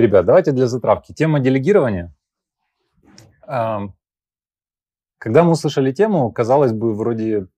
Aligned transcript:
Ребят, 0.00 0.24
давайте 0.24 0.52
для 0.52 0.66
затравки. 0.66 1.12
Тема 1.12 1.40
делегирования. 1.40 2.14
Когда 3.46 5.44
мы 5.44 5.50
услышали 5.50 5.92
тему, 5.92 6.32
казалось 6.32 6.72
бы, 6.72 6.94
вроде, 6.94 7.48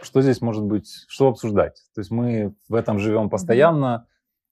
что 0.00 0.22
здесь 0.22 0.40
может 0.40 0.64
быть, 0.64 1.04
что 1.08 1.28
обсуждать? 1.28 1.82
То 1.94 2.00
есть 2.00 2.10
мы 2.10 2.54
в 2.68 2.74
этом 2.74 2.98
живем 2.98 3.28
постоянно, 3.28 4.06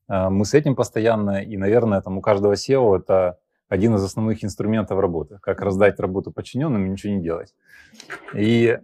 а, 0.08 0.28
мы 0.28 0.44
с 0.44 0.52
этим 0.52 0.76
постоянно, 0.76 1.42
и, 1.42 1.56
наверное, 1.56 2.02
там 2.02 2.18
у 2.18 2.20
каждого 2.20 2.52
SEO 2.52 2.98
это 2.98 3.38
один 3.68 3.94
из 3.94 4.04
основных 4.04 4.44
инструментов 4.44 4.98
работы. 4.98 5.38
Как 5.40 5.62
раздать 5.62 5.98
работу 5.98 6.32
подчиненным 6.32 6.84
и 6.84 6.90
ничего 6.90 7.14
не 7.14 7.22
делать. 7.22 7.54
И 8.34 8.78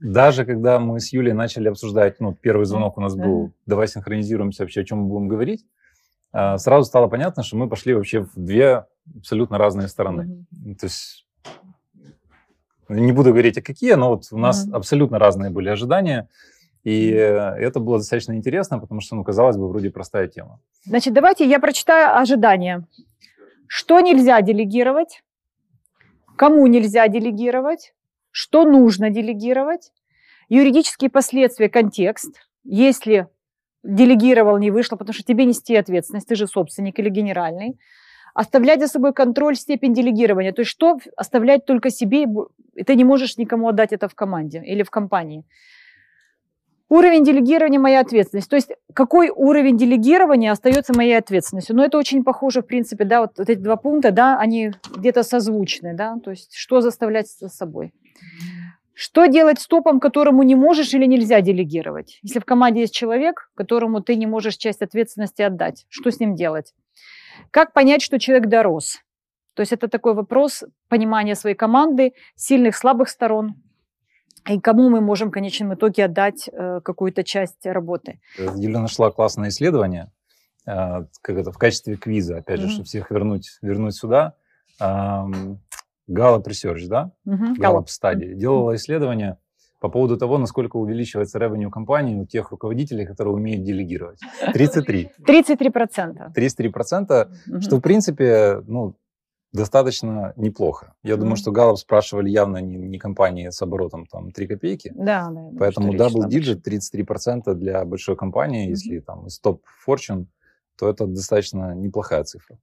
даже 0.00 0.46
когда 0.46 0.78
мы 0.78 0.98
с 0.98 1.12
Юлей 1.12 1.34
начали 1.34 1.68
обсуждать, 1.68 2.20
ну, 2.20 2.34
первый 2.34 2.64
звонок 2.64 2.96
у 2.96 3.02
нас 3.02 3.14
был, 3.14 3.52
давай 3.66 3.86
синхронизируемся 3.86 4.62
вообще, 4.62 4.80
о 4.80 4.84
чем 4.84 5.00
мы 5.00 5.08
будем 5.08 5.28
говорить, 5.28 5.66
сразу 6.34 6.84
стало 6.84 7.06
понятно, 7.06 7.42
что 7.42 7.56
мы 7.56 7.68
пошли 7.68 7.94
вообще 7.94 8.20
в 8.22 8.32
две 8.34 8.86
абсолютно 9.16 9.56
разные 9.56 9.88
стороны. 9.88 10.44
То 10.78 10.86
есть 10.86 11.26
не 12.88 13.12
буду 13.12 13.30
говорить, 13.30 13.56
а 13.58 13.62
какие, 13.62 13.94
но 13.94 14.10
вот 14.10 14.24
у 14.32 14.38
нас 14.38 14.66
mm-hmm. 14.66 14.76
абсолютно 14.76 15.18
разные 15.18 15.50
были 15.50 15.68
ожидания. 15.68 16.28
И 16.82 17.08
это 17.08 17.80
было 17.80 17.98
достаточно 17.98 18.34
интересно, 18.34 18.78
потому 18.78 19.00
что, 19.00 19.16
ну, 19.16 19.24
казалось 19.24 19.56
бы, 19.56 19.68
вроде 19.68 19.90
простая 19.90 20.28
тема. 20.28 20.60
Значит, 20.84 21.14
давайте 21.14 21.48
я 21.48 21.58
прочитаю 21.58 22.18
ожидания. 22.18 22.86
Что 23.66 24.00
нельзя 24.00 24.42
делегировать, 24.42 25.22
кому 26.36 26.66
нельзя 26.66 27.08
делегировать, 27.08 27.94
что 28.30 28.64
нужно 28.64 29.08
делегировать, 29.08 29.92
юридические 30.50 31.08
последствия, 31.08 31.70
контекст, 31.70 32.36
если 32.64 33.28
делегировал, 33.84 34.58
не 34.58 34.70
вышло, 34.70 34.96
потому 34.96 35.14
что 35.14 35.22
тебе 35.22 35.44
нести 35.44 35.76
ответственность, 35.76 36.26
ты 36.26 36.34
же 36.34 36.46
собственник 36.46 36.98
или 36.98 37.10
генеральный, 37.10 37.78
оставлять 38.34 38.80
за 38.80 38.88
собой 38.88 39.12
контроль, 39.12 39.56
степень 39.56 39.94
делегирования. 39.94 40.52
То 40.52 40.62
есть 40.62 40.70
что 40.70 40.98
оставлять 41.16 41.64
только 41.66 41.90
себе, 41.90 42.26
и 42.74 42.82
ты 42.82 42.96
не 42.96 43.04
можешь 43.04 43.36
никому 43.36 43.68
отдать 43.68 43.92
это 43.92 44.08
в 44.08 44.14
команде 44.14 44.62
или 44.64 44.82
в 44.82 44.90
компании. 44.90 45.44
Уровень 46.88 47.24
делегирования– 47.24 47.78
моя 47.80 48.00
ответственность. 48.00 48.50
То 48.50 48.56
есть 48.56 48.70
какой 48.92 49.30
уровень 49.30 49.76
делегирования 49.76 50.52
остается 50.52 50.92
моей 50.94 51.16
ответственностью? 51.16 51.74
Но 51.74 51.82
ну, 51.82 51.88
это 51.88 51.98
очень 51.98 52.24
похоже, 52.24 52.60
в 52.60 52.66
принципе, 52.66 53.04
да, 53.04 53.22
вот, 53.22 53.38
вот 53.38 53.48
эти 53.48 53.58
два 53.58 53.76
пункта, 53.76 54.10
да, 54.10 54.38
они 54.38 54.72
где-то 54.94 55.22
созвучны, 55.22 55.94
да, 55.94 56.16
то 56.22 56.30
есть 56.30 56.54
что 56.54 56.80
заставлять 56.80 57.28
за 57.40 57.48
собой. 57.48 57.92
Что 58.94 59.26
делать 59.26 59.60
с 59.60 59.66
топом, 59.66 59.98
которому 59.98 60.42
не 60.42 60.54
можешь 60.54 60.94
или 60.94 61.04
нельзя 61.04 61.40
делегировать? 61.40 62.18
Если 62.22 62.38
в 62.38 62.44
команде 62.44 62.82
есть 62.82 62.94
человек, 62.94 63.50
которому 63.54 64.00
ты 64.00 64.14
не 64.14 64.26
можешь 64.26 64.56
часть 64.56 64.82
ответственности 64.82 65.42
отдать, 65.42 65.86
что 65.88 66.10
с 66.10 66.20
ним 66.20 66.36
делать? 66.36 66.74
Как 67.50 67.72
понять, 67.72 68.02
что 68.02 68.18
человек 68.20 68.48
дорос? 68.48 68.98
То 69.54 69.60
есть 69.60 69.72
это 69.72 69.88
такой 69.88 70.14
вопрос 70.14 70.64
понимания 70.88 71.34
своей 71.34 71.56
команды, 71.56 72.12
сильных, 72.36 72.76
слабых 72.76 73.08
сторон, 73.08 73.54
и 74.48 74.60
кому 74.60 74.90
мы 74.90 75.00
можем 75.00 75.28
в 75.28 75.32
конечном 75.32 75.74
итоге 75.74 76.04
отдать 76.04 76.48
э, 76.52 76.80
какую-то 76.84 77.24
часть 77.24 77.64
работы. 77.64 78.20
Юля 78.38 78.80
нашла 78.80 79.10
классное 79.10 79.48
исследование 79.48 80.12
э, 80.66 81.04
как 81.22 81.36
это, 81.36 81.50
в 81.50 81.58
качестве 81.58 81.96
квиза, 81.96 82.38
опять 82.38 82.60
же, 82.60 82.66
mm-hmm. 82.66 82.70
чтобы 82.70 82.84
всех 82.84 83.10
вернуть, 83.10 83.58
вернуть 83.62 83.94
сюда. 83.94 84.34
Gallup 86.08 86.44
Research, 86.44 86.86
да? 86.88 87.12
Mm-hmm. 87.26 87.56
Gallup 87.58 87.86
Study. 87.86 88.34
Делала 88.34 88.74
исследование 88.76 89.38
по 89.80 89.90
поводу 89.90 90.16
того, 90.16 90.38
насколько 90.38 90.76
увеличивается 90.76 91.38
ревеню 91.38 91.70
компании 91.70 92.16
у 92.16 92.24
тех 92.24 92.50
руководителей, 92.50 93.04
которые 93.04 93.34
умеют 93.34 93.64
делегировать. 93.64 94.18
33. 94.52 95.10
33 95.26 95.70
процента. 95.70 96.32
33 96.34 96.68
процента, 96.70 97.30
что 97.60 97.76
в 97.76 97.80
принципе, 97.80 98.62
ну, 98.66 98.94
достаточно 99.52 100.32
неплохо. 100.36 100.94
Я 101.02 101.14
mm 101.14 101.18
думаю, 101.18 101.36
что 101.36 101.52
Галлоп 101.52 101.78
спрашивали 101.78 102.28
явно 102.28 102.58
не, 102.58 102.76
не 102.76 102.98
компании 102.98 103.50
с 103.50 103.62
оборотом 103.62 104.06
там 104.06 104.32
3 104.32 104.46
копейки. 104.46 104.92
Да, 104.96 105.30
да. 105.30 105.50
Поэтому 105.58 105.94
double 105.94 106.28
digit 106.28 106.62
33% 106.64 107.54
для 107.54 107.84
большой 107.84 108.16
компании, 108.16 108.66
mm 108.66 108.70
если 108.70 109.00
там 109.00 109.26
из 109.26 109.38
топ 109.38 109.62
Fortune, 109.86 110.26
то 110.78 110.88
это 110.88 111.06
достаточно 111.06 111.74
неплохая 111.74 112.24
цифра. 112.24 112.56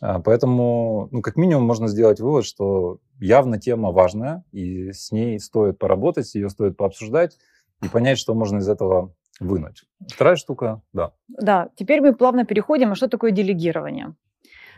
А, 0.00 0.20
поэтому, 0.20 1.08
ну, 1.10 1.22
как 1.22 1.36
минимум, 1.36 1.64
можно 1.64 1.88
сделать 1.88 2.20
вывод, 2.20 2.44
что 2.44 2.98
явно 3.20 3.58
тема 3.58 3.90
важная, 3.90 4.44
и 4.52 4.92
с 4.92 5.12
ней 5.12 5.38
стоит 5.38 5.78
поработать, 5.78 6.34
ее 6.34 6.48
стоит 6.48 6.76
пообсуждать 6.76 7.38
и 7.82 7.88
понять, 7.88 8.18
что 8.18 8.34
можно 8.34 8.58
из 8.58 8.68
этого 8.68 9.14
вынуть. 9.40 9.84
Вторая 10.06 10.36
штука, 10.36 10.82
да. 10.92 11.12
Да, 11.28 11.68
теперь 11.76 12.00
мы 12.00 12.14
плавно 12.14 12.44
переходим, 12.44 12.92
а 12.92 12.94
что 12.94 13.08
такое 13.08 13.30
делегирование? 13.30 14.14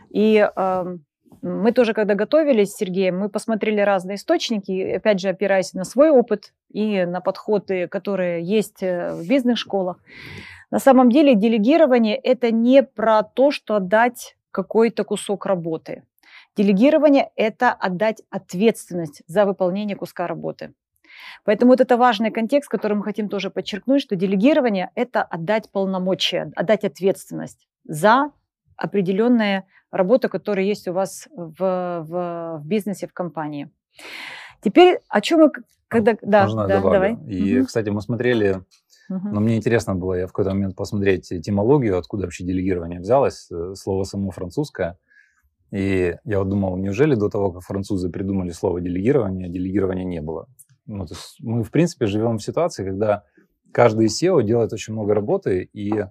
И 0.09 0.47
э, 0.55 0.97
мы 1.41 1.71
тоже, 1.71 1.93
когда 1.93 2.15
готовились 2.15 2.71
с 2.71 2.77
Сергеем, 2.77 3.19
мы 3.19 3.29
посмотрели 3.29 3.81
разные 3.81 4.15
источники, 4.15 4.95
опять 4.95 5.19
же, 5.19 5.29
опираясь 5.29 5.73
на 5.73 5.83
свой 5.83 6.09
опыт 6.09 6.53
и 6.71 7.05
на 7.05 7.21
подходы, 7.21 7.87
которые 7.87 8.43
есть 8.43 8.81
э, 8.81 9.13
в 9.13 9.27
бизнес-школах. 9.27 9.97
На 10.71 10.79
самом 10.79 11.09
деле 11.09 11.35
делегирование– 11.35 12.15
это 12.23 12.51
не 12.51 12.83
про 12.83 13.23
то, 13.23 13.51
что 13.51 13.75
отдать 13.75 14.36
какой-то 14.57 15.03
кусок 15.03 15.45
работы. 15.45 16.01
Делегирование– 16.55 17.29
это 17.35 17.71
отдать 17.71 18.23
ответственность 18.31 19.21
за 19.27 19.45
выполнение 19.45 19.95
куска 19.95 20.25
работы. 20.25 20.73
Поэтому 21.45 21.71
вот 21.71 21.81
это 21.81 21.95
важный 21.95 22.31
контекст, 22.31 22.67
который 22.67 22.97
мы 22.97 23.03
хотим 23.03 23.29
тоже 23.29 23.51
подчеркнуть, 23.51 24.01
что 24.01 24.15
делегирование– 24.15 24.89
это 24.95 25.21
отдать 25.21 25.71
полномочия, 25.71 26.51
отдать 26.55 26.83
ответственность 26.83 27.67
за 27.83 28.31
определенная 28.75 29.65
работа, 29.91 30.27
которая 30.27 30.65
есть 30.65 30.87
у 30.87 30.93
вас 30.93 31.27
в, 31.35 31.53
в, 31.59 32.57
в 32.57 32.65
бизнесе, 32.65 33.05
в 33.07 33.13
компании. 33.13 33.69
Теперь 34.61 34.99
о 35.07 35.21
чем 35.21 35.41
мы, 35.41 35.51
когда, 35.87 36.17
да, 36.23 36.43
Можно 36.45 36.67
да, 36.67 36.75
добавлю. 36.77 36.93
давай. 36.93 37.17
И, 37.27 37.59
угу. 37.59 37.67
кстати, 37.67 37.89
мы 37.89 38.01
смотрели 38.01 38.63
Угу. 39.09 39.29
Но 39.29 39.39
мне 39.39 39.57
интересно 39.57 39.95
было 39.95 40.13
я 40.15 40.27
в 40.27 40.31
какой-то 40.31 40.51
момент 40.51 40.75
посмотреть 40.75 41.31
этимологию, 41.31 41.97
откуда 41.97 42.23
вообще 42.23 42.43
делегирование 42.43 42.99
взялось. 42.99 43.47
Э, 43.51 43.73
слово 43.75 44.03
само 44.03 44.31
французское. 44.31 44.97
И 45.71 46.15
я 46.23 46.39
вот 46.39 46.49
думал, 46.49 46.77
неужели 46.77 47.15
до 47.15 47.29
того, 47.29 47.51
как 47.51 47.63
французы 47.63 48.09
придумали 48.09 48.51
слово 48.51 48.79
делегирование, 48.81 49.49
делегирования 49.49 50.05
не 50.05 50.21
было? 50.21 50.47
Ну, 50.85 51.05
то 51.05 51.13
есть 51.13 51.37
мы, 51.39 51.63
в 51.63 51.71
принципе, 51.71 52.05
живем 52.05 52.37
в 52.37 52.43
ситуации, 52.43 52.85
когда 52.85 53.23
каждый 53.73 54.07
SEO 54.07 54.43
делает 54.43 54.71
очень 54.71 54.93
много 54.93 55.13
работы, 55.13 55.69
и 55.73 56.05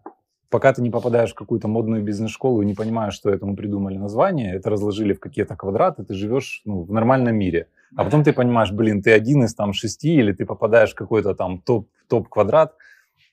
пока 0.51 0.73
ты 0.73 0.83
не 0.83 0.91
попадаешь 0.91 1.33
в 1.33 1.35
какую-то 1.35 1.69
модную 1.69 2.03
бизнес-школу 2.03 2.63
и 2.63 2.67
не 2.67 2.75
понимаешь, 2.75 3.15
что 3.15 3.31
этому 3.31 3.57
придумали 3.57 3.97
название, 3.97 4.55
это 4.55 4.71
разложили 4.71 5.15
в 5.15 5.21
какие-то 5.21 5.57
квадраты, 5.57 6.05
ты 6.05 6.15
живешь 6.15 6.63
ну, 6.65 6.83
в 6.83 6.93
нормальном 6.93 7.37
мире. 7.37 7.69
А 7.95 8.05
потом 8.05 8.25
ты 8.25 8.33
понимаешь, 8.33 8.73
блин, 8.73 9.03
ты 9.03 9.13
один 9.13 9.45
из 9.45 9.55
там 9.55 9.73
шести, 9.73 10.15
или 10.15 10.33
ты 10.33 10.45
попадаешь 10.45 10.93
в 10.93 10.97
какой-то 10.97 11.35
там 11.35 11.61
топ, 11.61 11.89
топ-квадрат. 12.09 12.75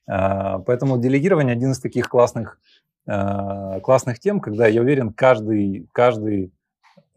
А, 0.05 0.59
поэтому 0.59 0.99
делегирование 0.99 1.53
один 1.53 1.71
из 1.71 1.79
таких 1.79 2.09
классных, 2.09 2.59
а, 3.07 3.79
классных 3.79 4.19
тем, 4.19 4.39
когда, 4.39 4.67
я 4.67 4.81
уверен, 4.81 5.11
каждый, 5.11 5.87
каждый 5.91 6.51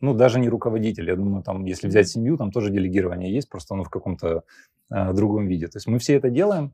ну, 0.01 0.15
даже 0.15 0.41
не 0.41 0.49
руководитель. 0.49 1.09
Я 1.09 1.17
думаю, 1.17 1.43
там, 1.43 1.65
если 1.65 1.89
взять 1.89 2.09
семью, 2.09 2.37
там 2.37 2.51
тоже 2.51 2.71
делегирование 2.71 3.33
есть, 3.33 3.49
просто 3.49 3.75
оно 3.75 3.85
в 3.85 3.91
каком-то 3.91 4.45
э, 4.91 5.13
другом 5.13 5.47
виде. 5.47 5.69
То 5.69 5.79
есть 5.79 5.87
мы 5.87 5.99
все 5.99 6.15
это 6.15 6.29
делаем, 6.29 6.73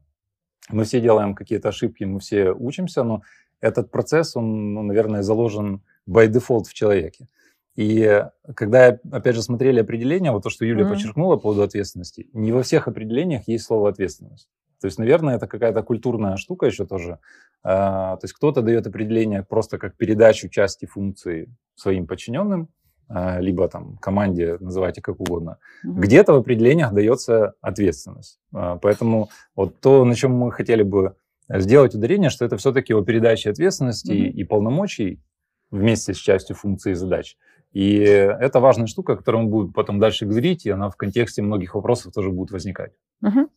мы 0.71 0.85
все 0.85 1.01
делаем 1.01 1.35
какие-то 1.35 1.69
ошибки, 1.69 2.05
мы 2.05 2.19
все 2.19 2.53
учимся, 2.53 3.05
но 3.05 3.23
этот 3.61 3.91
процесс, 3.91 4.37
он, 4.37 4.75
ну, 4.75 4.83
наверное, 4.83 5.23
заложен 5.23 5.83
by 6.09 6.29
default 6.29 6.65
в 6.65 6.75
человеке. 6.75 7.29
И 7.75 8.25
когда, 8.55 8.99
опять 9.11 9.35
же, 9.35 9.43
смотрели 9.43 9.81
определения, 9.81 10.31
вот 10.31 10.43
то, 10.43 10.51
что 10.51 10.65
Юлия 10.65 10.85
mm-hmm. 10.85 10.91
подчеркнула 10.91 11.37
по 11.37 11.43
поводу 11.43 11.63
ответственности, 11.63 12.29
не 12.33 12.53
во 12.53 12.63
всех 12.63 12.87
определениях 12.87 13.49
есть 13.49 13.65
слово 13.65 13.89
ответственность. 13.89 14.49
То 14.81 14.87
есть, 14.87 14.99
наверное, 14.99 15.37
это 15.37 15.47
какая-то 15.47 15.83
культурная 15.83 16.37
штука 16.37 16.67
еще 16.67 16.85
тоже. 16.85 17.19
А, 17.63 18.17
то 18.17 18.25
есть 18.25 18.35
кто-то 18.35 18.63
дает 18.63 18.87
определение 18.87 19.43
просто 19.43 19.79
как 19.79 19.97
передачу 19.97 20.49
части 20.49 20.87
функции 20.87 21.55
своим 21.77 22.07
подчиненным, 22.07 22.69
а, 23.09 23.39
либо 23.41 23.69
там 23.69 23.97
команде, 23.99 24.59
называйте 24.59 25.01
как 25.01 25.21
угодно. 25.21 25.59
Mm-hmm. 25.87 26.01
Где-то 26.01 26.33
в 26.33 26.37
определениях 26.37 26.93
дается 26.93 27.55
ответственность. 27.61 28.41
А, 28.53 28.77
поэтому 28.77 29.31
вот 29.55 29.81
то, 29.81 30.05
на 30.05 30.15
чем 30.15 30.33
мы 30.33 30.51
хотели 30.51 30.83
бы 30.83 31.15
сделать 31.49 31.95
ударение, 31.95 32.31
что 32.31 32.45
это 32.45 32.57
все-таки 32.57 32.93
о 32.93 33.03
передаче 33.03 33.51
ответственности 33.51 34.11
mm-hmm. 34.11 34.31
и 34.31 34.45
полномочий 34.45 35.23
вместе 35.71 36.13
с 36.13 36.19
частью 36.19 36.57
функций 36.57 36.93
и 36.93 36.95
задач. 36.95 37.37
И 37.73 37.99
это 37.99 38.61
важная 38.61 38.87
штука, 38.87 39.17
которую 39.17 39.45
мы 39.45 39.51
будем 39.51 39.73
потом 39.73 39.99
дальше 39.99 40.27
говорить, 40.27 40.67
и 40.67 40.71
она 40.71 40.91
в 40.91 40.97
контексте 40.97 41.43
многих 41.43 41.75
вопросов 41.75 42.13
тоже 42.13 42.31
будет 42.31 42.51
возникать. 42.51 42.93
Угу. 43.23 43.49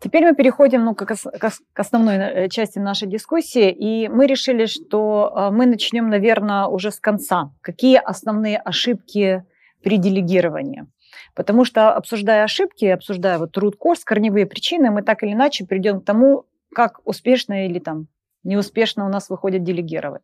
Теперь 0.00 0.24
мы 0.24 0.34
переходим 0.34 0.84
ну, 0.84 0.94
к, 0.96 1.06
к 1.06 1.80
основной 1.80 2.16
э, 2.16 2.48
части 2.48 2.80
нашей 2.80 3.06
дискуссии, 3.08 3.70
и 3.70 4.08
мы 4.08 4.26
решили, 4.26 4.66
что 4.66 5.32
э, 5.34 5.50
мы 5.52 5.66
начнем, 5.66 6.10
наверное, 6.10 6.66
уже 6.66 6.90
с 6.90 6.98
конца. 6.98 7.52
Какие 7.60 7.98
основные 7.98 8.58
ошибки 8.58 9.44
при 9.82 9.98
делегировании? 9.98 10.86
Потому 11.34 11.64
что, 11.64 11.92
обсуждая 11.94 12.42
ошибки, 12.42 12.84
обсуждая 12.84 13.38
вот 13.38 13.56
root 13.56 13.74
cause, 13.82 14.00
корневые 14.04 14.44
причины, 14.44 14.90
мы 14.90 15.02
так 15.02 15.22
или 15.22 15.32
иначе 15.32 15.64
придем 15.66 16.00
к 16.00 16.04
тому, 16.04 16.46
как 16.74 17.00
успешно 17.04 17.66
или 17.66 17.78
там 17.78 18.08
неуспешно 18.42 19.06
у 19.06 19.08
нас 19.08 19.30
выходит 19.30 19.62
делегировать. 19.62 20.22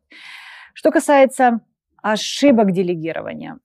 Что 0.73 0.91
касается 0.91 1.61
ошибок 2.01 2.71
делегирования. 2.71 3.59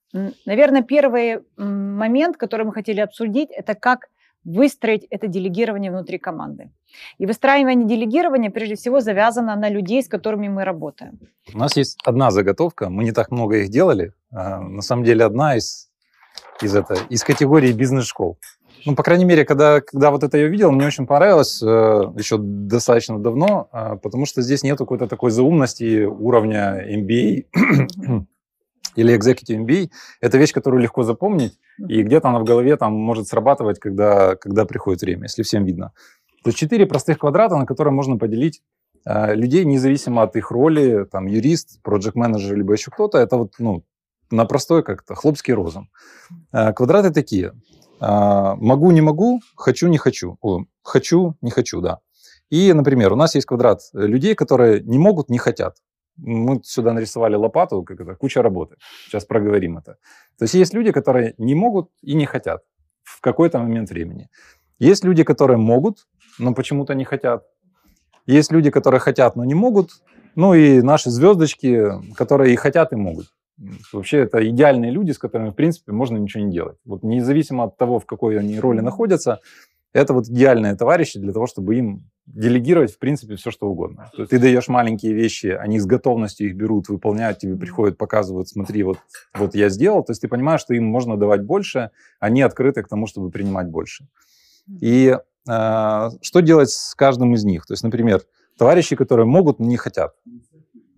Наверное, 0.46 0.82
первый 0.82 1.40
момент, 1.56 2.36
который 2.36 2.66
мы 2.66 2.72
хотели 2.72 3.00
обсудить, 3.00 3.50
это 3.50 3.74
как 3.74 4.08
выстроить 4.44 5.06
это 5.10 5.26
делегирование 5.26 5.90
внутри 5.90 6.18
команды. 6.18 6.70
И 7.18 7.26
выстраивание 7.26 7.88
делегирования, 7.88 8.50
прежде 8.50 8.74
всего, 8.74 9.00
завязано 9.00 9.56
на 9.56 9.68
людей, 9.68 10.02
с 10.02 10.08
которыми 10.08 10.48
мы 10.48 10.64
работаем. 10.64 11.18
У 11.52 11.58
нас 11.58 11.76
есть 11.76 11.98
одна 12.04 12.30
заготовка, 12.30 12.90
мы 12.90 13.04
не 13.04 13.12
так 13.12 13.30
много 13.30 13.56
их 13.56 13.70
делали. 13.70 14.12
А, 14.30 14.60
на 14.60 14.82
самом 14.82 15.04
деле 15.04 15.24
одна 15.24 15.56
из, 15.56 15.90
из, 16.62 16.74
это, 16.76 16.94
из 17.08 17.24
категории 17.24 17.72
бизнес-школ. 17.72 18.38
Ну, 18.86 18.94
по 18.94 19.02
крайней 19.02 19.24
мере, 19.24 19.44
когда, 19.44 19.80
когда 19.80 20.10
вот 20.10 20.22
это 20.24 20.36
я 20.36 20.46
увидел, 20.46 20.70
мне 20.70 20.86
очень 20.86 21.06
понравилось 21.06 21.62
э, 21.62 21.66
еще 22.16 22.36
достаточно 22.38 23.18
давно, 23.18 23.68
э, 23.72 23.96
потому 24.02 24.26
что 24.26 24.42
здесь 24.42 24.62
нет 24.62 24.76
какой-то 24.76 25.06
такой 25.06 25.30
заумности 25.30 26.04
уровня 26.04 26.84
MBA 26.86 27.46
или 28.96 29.18
Executive 29.18 29.64
MBA. 29.64 29.90
Это 30.20 30.36
вещь, 30.38 30.52
которую 30.52 30.82
легко 30.82 31.02
запомнить, 31.02 31.58
и 31.78 32.02
где-то 32.02 32.28
она 32.28 32.40
в 32.40 32.44
голове 32.44 32.76
там 32.76 32.92
может 32.92 33.26
срабатывать, 33.26 33.78
когда, 33.78 34.36
когда 34.36 34.66
приходит 34.66 35.00
время, 35.00 35.24
если 35.24 35.42
всем 35.42 35.64
видно. 35.64 35.92
То 36.42 36.48
есть 36.48 36.58
четыре 36.58 36.84
простых 36.84 37.18
квадрата, 37.18 37.56
на 37.56 37.64
которые 37.64 37.94
можно 37.94 38.18
поделить 38.18 38.60
э, 39.06 39.34
людей, 39.34 39.64
независимо 39.64 40.22
от 40.22 40.36
их 40.36 40.50
роли, 40.50 41.06
там, 41.10 41.26
юрист, 41.26 41.80
проект 41.82 42.14
менеджер 42.14 42.54
либо 42.54 42.74
еще 42.74 42.90
кто-то, 42.90 43.16
это 43.16 43.38
вот, 43.38 43.54
ну, 43.58 43.82
на 44.30 44.44
простой 44.44 44.82
как-то 44.82 45.14
хлопский 45.14 45.54
розум. 45.54 45.88
Э, 46.52 46.74
квадраты 46.74 47.10
такие. 47.10 47.52
Э, 48.00 48.54
могу, 48.56 48.90
не 48.90 49.00
могу, 49.00 49.40
хочу, 49.56 49.88
не 49.88 49.98
хочу. 49.98 50.36
О, 50.40 50.64
хочу, 50.82 51.36
не 51.40 51.50
хочу, 51.50 51.80
да. 51.80 51.98
И, 52.50 52.72
например, 52.72 53.12
у 53.12 53.16
нас 53.16 53.34
есть 53.34 53.46
квадрат 53.46 53.80
людей, 53.92 54.34
которые 54.34 54.80
не 54.82 54.98
могут, 54.98 55.30
не 55.30 55.38
хотят 55.38 55.76
мы 56.16 56.60
сюда 56.62 56.92
нарисовали 56.92 57.36
лопату, 57.36 57.82
как 57.82 58.00
это, 58.00 58.14
куча 58.14 58.42
работы. 58.42 58.76
Сейчас 59.06 59.24
проговорим 59.24 59.78
это. 59.78 59.96
То 60.38 60.44
есть 60.44 60.54
есть 60.54 60.74
люди, 60.74 60.92
которые 60.92 61.34
не 61.38 61.54
могут 61.54 61.90
и 62.02 62.14
не 62.14 62.26
хотят 62.26 62.62
в 63.02 63.20
какой-то 63.20 63.58
момент 63.58 63.90
времени. 63.90 64.28
Есть 64.78 65.04
люди, 65.04 65.24
которые 65.24 65.56
могут, 65.56 66.06
но 66.38 66.54
почему-то 66.54 66.94
не 66.94 67.04
хотят. 67.04 67.44
Есть 68.26 68.52
люди, 68.52 68.70
которые 68.70 69.00
хотят, 69.00 69.36
но 69.36 69.44
не 69.44 69.54
могут. 69.54 69.90
Ну 70.36 70.54
и 70.54 70.82
наши 70.82 71.10
звездочки, 71.10 72.14
которые 72.16 72.52
и 72.52 72.56
хотят, 72.56 72.92
и 72.92 72.96
могут. 72.96 73.26
Вообще 73.92 74.18
это 74.18 74.46
идеальные 74.48 74.90
люди, 74.90 75.12
с 75.12 75.18
которыми, 75.18 75.50
в 75.50 75.54
принципе, 75.54 75.92
можно 75.92 76.16
ничего 76.16 76.44
не 76.44 76.52
делать. 76.52 76.76
Вот 76.84 77.02
независимо 77.02 77.64
от 77.64 77.76
того, 77.76 77.98
в 77.98 78.06
какой 78.06 78.38
они 78.38 78.58
роли 78.58 78.80
находятся, 78.80 79.40
это 79.92 80.12
вот 80.12 80.26
идеальные 80.26 80.74
товарищи 80.74 81.20
для 81.20 81.32
того, 81.32 81.46
чтобы 81.46 81.76
им 81.76 82.10
делегировать, 82.26 82.92
в 82.92 82.98
принципе, 82.98 83.36
все, 83.36 83.52
что 83.52 83.68
угодно. 83.68 84.10
То 84.12 84.22
есть 84.22 84.30
ты 84.30 84.40
даешь 84.40 84.66
маленькие 84.66 85.12
вещи, 85.12 85.46
они 85.46 85.78
с 85.78 85.86
готовностью 85.86 86.48
их 86.48 86.56
берут, 86.56 86.88
выполняют, 86.88 87.38
тебе 87.38 87.54
приходят, 87.56 87.96
показывают, 87.96 88.48
смотри, 88.48 88.82
вот, 88.82 88.98
вот 89.34 89.54
я 89.54 89.68
сделал. 89.68 90.02
То 90.02 90.10
есть 90.10 90.22
ты 90.22 90.28
понимаешь, 90.28 90.60
что 90.60 90.74
им 90.74 90.84
можно 90.84 91.16
давать 91.16 91.42
больше, 91.42 91.90
они 92.18 92.42
открыты 92.42 92.82
к 92.82 92.88
тому, 92.88 93.06
чтобы 93.06 93.30
принимать 93.30 93.68
больше. 93.68 94.08
И 94.80 95.16
э, 95.48 96.10
что 96.22 96.40
делать 96.40 96.70
с 96.70 96.94
каждым 96.96 97.34
из 97.34 97.44
них? 97.44 97.64
То 97.66 97.74
есть, 97.74 97.84
например, 97.84 98.22
товарищи, 98.58 98.96
которые 98.96 99.26
могут, 99.26 99.60
но 99.60 99.66
не 99.66 99.76
хотят. 99.76 100.14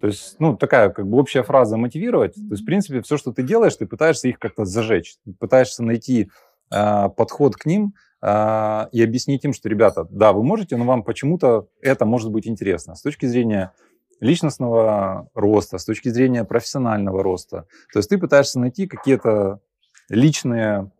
То 0.00 0.08
есть, 0.08 0.36
ну, 0.38 0.56
такая 0.56 0.90
как 0.90 1.06
бы 1.06 1.18
общая 1.18 1.42
фраза 1.42 1.76
мотивировать. 1.76 2.34
То 2.34 2.50
есть, 2.50 2.62
в 2.62 2.66
принципе, 2.66 3.00
все, 3.00 3.16
что 3.16 3.32
ты 3.32 3.42
делаешь, 3.42 3.76
ты 3.76 3.86
пытаешься 3.86 4.28
их 4.28 4.38
как-то 4.38 4.64
зажечь, 4.64 5.16
пытаешься 5.38 5.82
найти 5.82 6.30
э, 6.70 7.08
подход 7.16 7.56
к 7.56 7.66
ним, 7.66 7.94
а, 8.28 8.88
и 8.92 9.02
объяснить 9.02 9.44
им, 9.44 9.52
что, 9.52 9.68
ребята, 9.68 10.06
да, 10.10 10.32
вы 10.32 10.42
можете, 10.42 10.76
но 10.76 10.84
вам 10.84 11.04
почему-то 11.04 11.68
это 11.80 12.06
может 12.06 12.30
быть 12.32 12.46
интересно 12.48 12.94
с 12.94 13.02
точки 13.02 13.26
зрения 13.26 13.72
личностного 14.20 15.28
роста, 15.34 15.78
с 15.78 15.84
точки 15.84 16.08
зрения 16.08 16.44
профессионального 16.44 17.22
роста. 17.22 17.66
То 17.92 17.98
есть 17.98 18.08
ты 18.08 18.18
пытаешься 18.18 18.58
найти 18.58 18.86
какие-то 18.86 19.60
личные 20.08 20.90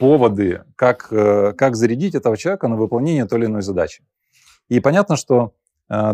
поводы, 0.00 0.64
как, 0.76 1.08
э, 1.12 1.52
как 1.52 1.76
зарядить 1.76 2.14
этого 2.14 2.36
человека 2.36 2.66
на 2.68 2.76
выполнение 2.76 3.26
той 3.26 3.38
или 3.38 3.46
иной 3.46 3.62
задачи. 3.62 4.02
И 4.68 4.80
понятно, 4.80 5.16
что 5.16 5.44
э, 5.44 5.61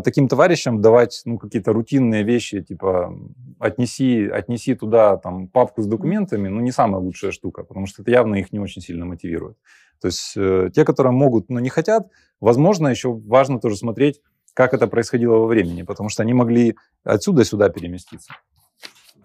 таким 0.05 0.29
товарищам 0.29 0.81
давать 0.81 1.23
ну, 1.25 1.39
какие-то 1.39 1.73
рутинные 1.73 2.25
вещи, 2.25 2.63
типа 2.63 3.15
отнеси, 3.61 4.27
отнеси 4.27 4.75
туда 4.75 5.17
там, 5.17 5.49
папку 5.49 5.83
с 5.83 5.87
документами, 5.87 6.49
ну, 6.49 6.61
не 6.61 6.73
самая 6.73 7.01
лучшая 7.01 7.31
штука, 7.31 7.63
потому 7.63 7.87
что 7.87 8.03
это 8.03 8.11
явно 8.11 8.37
их 8.37 8.53
не 8.53 8.59
очень 8.59 8.83
сильно 8.83 9.05
мотивирует. 9.05 9.57
То 10.01 10.09
есть 10.09 10.33
э, 10.37 10.71
те, 10.75 10.85
которые 10.85 11.13
могут, 11.13 11.49
но 11.49 11.61
не 11.61 11.69
хотят, 11.69 12.09
возможно, 12.41 12.89
еще 12.89 13.13
важно 13.13 13.61
тоже 13.61 13.77
смотреть, 13.77 14.21
как 14.55 14.75
это 14.75 14.89
происходило 14.89 15.37
во 15.37 15.47
времени, 15.47 15.83
потому 15.83 16.09
что 16.09 16.23
они 16.23 16.35
могли 16.35 16.77
отсюда 17.05 17.45
сюда 17.45 17.69
переместиться. 17.69 18.33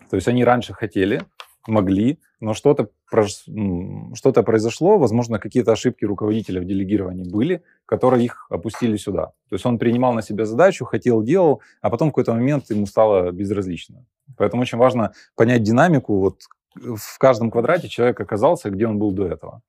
То 0.10 0.16
есть 0.16 0.28
они 0.28 0.44
раньше 0.44 0.74
хотели, 0.74 1.24
могли, 1.68 2.20
но 2.40 2.54
что-то 2.54 2.90
что 3.10 4.44
произошло, 4.44 4.98
возможно, 4.98 5.40
какие-то 5.40 5.72
ошибки 5.72 6.04
руководителя 6.06 6.62
в 6.62 6.66
делегировании 6.66 7.30
были, 7.30 7.64
которые 7.86 8.26
их 8.26 8.48
опустили 8.50 8.98
сюда. 8.98 9.28
То 9.50 9.56
есть 9.56 9.66
он 9.66 9.78
принимал 9.78 10.14
на 10.14 10.22
себя 10.22 10.46
задачу, 10.46 10.86
хотел, 10.86 11.22
делал, 11.22 11.62
а 11.82 11.90
потом 11.90 12.10
в 12.10 12.12
какой-то 12.12 12.34
момент 12.34 12.70
ему 12.70 12.86
стало 12.86 13.32
безразлично. 13.32 14.06
Поэтому 14.38 14.64
очень 14.64 14.78
важно 14.78 15.14
понять 15.36 15.64
динамику. 15.64 16.20
Вот 16.20 16.42
в 16.76 17.18
каждом 17.20 17.52
квадрате 17.52 17.88
человек 17.88 18.20
оказался, 18.20 18.70
где 18.70 18.88
он 18.88 18.98
был 18.98 19.12
до 19.12 19.28
этого. 19.28 19.62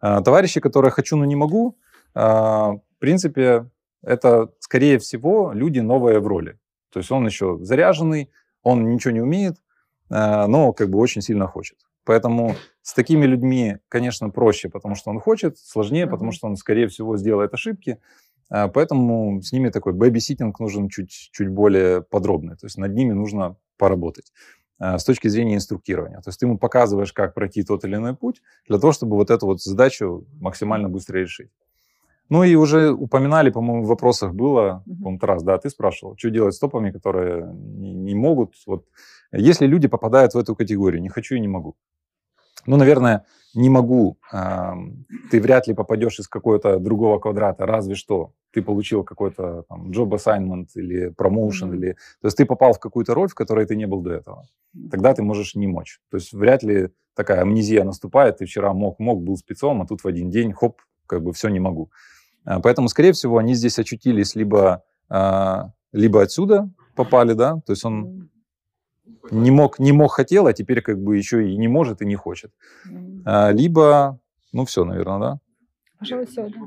А, 0.00 0.20
товарищи, 0.20 0.60
которые 0.60 0.90
хочу, 0.90 1.16
но 1.16 1.24
не 1.24 1.36
могу, 1.36 1.78
а, 2.14 2.72
в 2.72 2.98
принципе, 2.98 3.70
это, 4.02 4.50
скорее 4.60 4.98
всего, 4.98 5.52
люди 5.52 5.80
новые 5.80 6.20
в 6.20 6.26
роли. 6.26 6.58
То 6.92 7.00
есть 7.00 7.10
он 7.10 7.26
еще 7.26 7.58
заряженный, 7.60 8.30
он 8.62 8.88
ничего 8.90 9.12
не 9.12 9.20
умеет, 9.20 9.56
но 10.08 10.72
как 10.72 10.90
бы 10.90 10.98
очень 10.98 11.22
сильно 11.22 11.46
хочет. 11.46 11.78
Поэтому 12.04 12.54
с 12.82 12.94
такими 12.94 13.26
людьми, 13.26 13.78
конечно, 13.88 14.30
проще, 14.30 14.68
потому 14.68 14.94
что 14.94 15.10
он 15.10 15.18
хочет, 15.18 15.58
сложнее, 15.58 16.06
потому 16.06 16.32
что 16.32 16.46
он, 16.46 16.56
скорее 16.56 16.86
всего, 16.86 17.16
сделает 17.16 17.52
ошибки. 17.52 17.98
Поэтому 18.48 19.42
с 19.42 19.50
ними 19.52 19.70
такой 19.70 19.92
бэби-ситинг 19.92 20.60
нужен 20.60 20.88
чуть, 20.88 21.10
чуть 21.10 21.48
более 21.48 22.02
подробный. 22.02 22.56
То 22.56 22.66
есть 22.66 22.78
над 22.78 22.94
ними 22.94 23.12
нужно 23.12 23.56
поработать. 23.76 24.30
Э, 24.78 24.98
с 24.98 25.04
точки 25.04 25.28
зрения 25.28 25.54
инструктирования. 25.54 26.20
То 26.20 26.28
есть 26.28 26.40
ты 26.40 26.46
ему 26.46 26.58
показываешь, 26.58 27.12
как 27.12 27.34
пройти 27.34 27.62
тот 27.62 27.84
или 27.84 27.96
иной 27.96 28.14
путь 28.14 28.42
для 28.68 28.78
того, 28.78 28.92
чтобы 28.92 29.16
вот 29.16 29.30
эту 29.30 29.46
вот 29.46 29.62
задачу 29.62 30.26
максимально 30.40 30.88
быстро 30.88 31.18
решить. 31.18 31.50
Ну 32.28 32.42
и 32.42 32.54
уже 32.56 32.90
упоминали, 32.90 33.50
по-моему, 33.50 33.84
в 33.84 33.88
вопросах 33.88 34.34
было, 34.34 34.82
uh-huh. 34.86 34.94
по-моему, 34.94 35.18
раз, 35.22 35.42
да, 35.42 35.58
ты 35.58 35.70
спрашивал, 35.70 36.16
что 36.16 36.30
делать 36.30 36.54
с 36.54 36.58
топами, 36.58 36.90
которые 36.90 37.52
не, 37.54 37.94
не 37.94 38.14
могут. 38.14 38.54
Вот, 38.66 38.84
если 39.32 39.66
люди 39.66 39.88
попадают 39.88 40.34
в 40.34 40.38
эту 40.38 40.56
категорию, 40.56 41.02
не 41.02 41.08
хочу 41.08 41.36
и 41.36 41.40
не 41.40 41.48
могу. 41.48 41.76
Ну, 42.66 42.76
наверное, 42.76 43.24
не 43.54 43.70
могу, 43.70 44.18
э, 44.32 44.72
ты 45.30 45.40
вряд 45.40 45.68
ли 45.68 45.74
попадешь 45.74 46.18
из 46.18 46.28
какого-то 46.28 46.78
другого 46.78 47.18
квадрата, 47.18 47.64
разве 47.64 47.94
что 47.94 48.32
ты 48.52 48.62
получил 48.62 49.04
какой-то 49.04 49.64
там 49.68 49.90
job 49.90 50.10
assignment 50.10 50.66
или 50.74 51.10
promotion, 51.12 51.70
mm-hmm. 51.70 51.76
или... 51.76 51.92
То 52.20 52.26
есть 52.26 52.36
ты 52.36 52.44
попал 52.44 52.72
в 52.72 52.80
какую-то 52.80 53.14
роль, 53.14 53.28
в 53.28 53.34
которой 53.34 53.66
ты 53.66 53.76
не 53.76 53.86
был 53.86 54.00
до 54.00 54.14
этого. 54.14 54.46
Тогда 54.90 55.14
ты 55.14 55.22
можешь 55.22 55.54
не 55.54 55.66
мочь. 55.66 56.00
То 56.10 56.16
есть 56.16 56.32
вряд 56.32 56.62
ли 56.64 56.90
такая 57.14 57.42
амнезия 57.42 57.84
наступает, 57.84 58.38
ты 58.38 58.46
вчера 58.46 58.72
мог, 58.72 58.98
мог, 58.98 59.22
был 59.22 59.36
спецом, 59.36 59.82
а 59.82 59.86
тут 59.86 60.02
в 60.02 60.08
один 60.08 60.30
день, 60.30 60.52
хоп, 60.52 60.80
как 61.06 61.22
бы 61.22 61.32
все 61.32 61.48
не 61.48 61.60
могу. 61.60 61.90
А, 62.46 62.60
поэтому, 62.60 62.88
скорее 62.88 63.12
всего, 63.12 63.38
они 63.38 63.54
здесь 63.54 63.78
очутились 63.78 64.34
либо, 64.36 64.84
а, 65.10 65.72
либо 65.92 66.22
отсюда 66.22 66.70
попали, 66.94 67.34
да, 67.34 67.60
то 67.66 67.72
есть 67.72 67.84
он 67.84 68.30
не 69.30 69.50
мог, 69.50 69.78
не 69.78 69.92
мог, 69.92 70.12
хотел, 70.12 70.46
а 70.46 70.52
теперь 70.52 70.80
как 70.80 71.02
бы 71.02 71.16
еще 71.16 71.50
и 71.50 71.56
не 71.56 71.68
может, 71.68 72.00
и 72.00 72.06
не 72.06 72.14
хочет. 72.14 72.52
А, 73.24 73.50
либо, 73.50 74.20
ну 74.52 74.64
все, 74.64 74.84
наверное, 74.84 75.18
да? 75.18 75.40
Пожалуй, 75.98 76.26
все. 76.26 76.48
Да. 76.48 76.60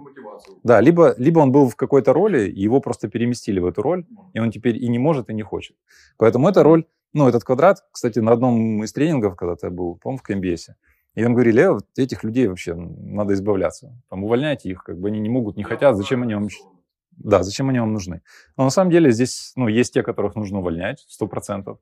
да, 0.64 0.82
либо, 0.82 1.14
либо 1.18 1.40
он 1.40 1.52
был 1.52 1.70
в 1.70 1.76
какой-то 1.76 2.14
роли, 2.14 2.50
и 2.50 2.62
его 2.62 2.82
просто 2.82 3.08
переместили 3.08 3.60
в 3.60 3.66
эту 3.66 3.82
роль, 3.82 4.06
и 4.34 4.40
он 4.40 4.52
теперь 4.52 4.84
и 4.84 4.90
не 4.90 4.98
может, 5.00 5.30
и 5.30 5.34
не 5.34 5.44
хочет. 5.44 5.78
Поэтому 6.18 6.50
эта 6.50 6.64
роль, 6.64 6.86
ну, 7.14 7.28
этот 7.28 7.44
квадрат, 7.44 7.86
кстати, 7.92 8.20
на 8.20 8.32
одном 8.32 8.84
из 8.84 8.92
тренингов, 8.92 9.36
когда 9.36 9.56
я 9.62 9.70
был, 9.70 9.98
по-моему, 9.98 10.18
в 10.18 10.24
КМБСе, 10.24 10.76
и 11.16 11.24
там 11.24 11.34
говорили, 11.34 11.63
э, 11.63 11.72
вот 11.72 11.86
этих 11.98 12.24
людей 12.24 12.48
вообще 12.48 12.75
надо 12.75 13.34
избавляться. 13.34 13.96
Там 14.10 14.24
увольняйте 14.24 14.70
их, 14.70 14.84
как 14.84 15.00
бы 15.00 15.10
они 15.10 15.20
не 15.20 15.30
могут, 15.30 15.58
не 15.58 15.63
хотят, 15.63 15.96
зачем 15.96 16.24
они 16.24 16.36
вам... 16.36 16.48
Да, 17.12 17.44
зачем 17.44 17.70
они 17.70 17.80
вам 17.80 17.92
нужны? 17.92 18.22
Но 18.56 18.63
на 18.63 18.70
самом 18.70 18.92
деле 18.92 19.12
здесь, 19.12 19.51
ну, 19.58 19.68
есть 19.68 19.94
те, 19.94 20.04
которых 20.04 20.36
нужно 20.36 20.60
увольнять, 20.60 21.06
сто 21.10 21.28
процентов. 21.28 21.80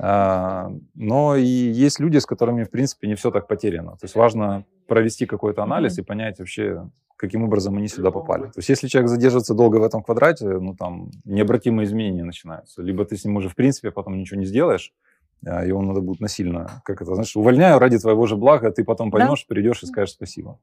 А, 0.00 0.72
но 0.94 1.36
и 1.36 1.44
есть 1.44 2.00
люди, 2.00 2.16
с 2.16 2.24
которыми, 2.24 2.64
в 2.64 2.70
принципе, 2.70 3.08
не 3.08 3.14
все 3.14 3.30
так 3.30 3.48
потеряно. 3.48 3.92
То 3.92 4.04
есть 4.04 4.14
важно 4.14 4.64
провести 4.86 5.26
какой-то 5.26 5.62
анализ 5.62 5.98
и 5.98 6.02
понять 6.02 6.38
вообще, 6.38 6.88
каким 7.16 7.44
образом 7.44 7.76
они 7.76 7.88
сюда 7.88 8.10
попали. 8.10 8.44
То 8.44 8.58
есть 8.58 8.68
если 8.68 8.88
человек 8.88 9.10
задержится 9.10 9.54
долго 9.54 9.76
в 9.76 9.84
этом 9.84 10.02
квадрате, 10.02 10.58
ну 10.58 10.74
там 10.74 11.10
необратимые 11.24 11.84
изменения 11.84 12.24
начинаются. 12.24 12.82
Либо 12.82 13.04
ты 13.04 13.16
с 13.16 13.24
ним 13.24 13.36
уже, 13.36 13.48
в 13.48 13.54
принципе, 13.54 13.90
потом 13.90 14.18
ничего 14.18 14.40
не 14.40 14.46
сделаешь, 14.46 14.92
его 15.44 15.82
надо 15.82 16.00
будет 16.00 16.20
насильно, 16.20 16.82
как 16.84 17.02
это, 17.02 17.14
знаешь, 17.14 17.36
увольняю 17.36 17.78
ради 17.78 17.98
твоего 17.98 18.26
же 18.26 18.36
блага, 18.36 18.70
ты 18.70 18.84
потом 18.84 19.10
поймешь, 19.10 19.46
да? 19.48 19.54
придешь 19.54 19.82
и 19.82 19.86
скажешь 19.86 20.14
спасибо. 20.14 20.58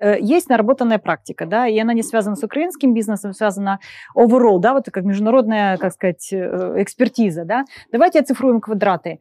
э, 0.00 0.18
есть 0.20 0.48
наработанная 0.48 0.98
практика, 0.98 1.46
да, 1.46 1.66
и 1.66 1.78
она 1.78 1.94
не 1.94 2.02
связана 2.02 2.36
с 2.36 2.42
украинским 2.42 2.94
бизнесом, 2.94 3.32
связана 3.32 3.78
overall, 4.16 4.58
да, 4.58 4.74
вот 4.74 4.90
как 4.90 5.04
международная, 5.04 5.76
как 5.78 5.92
сказать, 5.92 6.32
э, 6.32 6.74
экспертиза, 6.76 7.44
да. 7.44 7.64
Давайте 7.92 8.20
оцифруем 8.20 8.60
квадраты. 8.60 9.20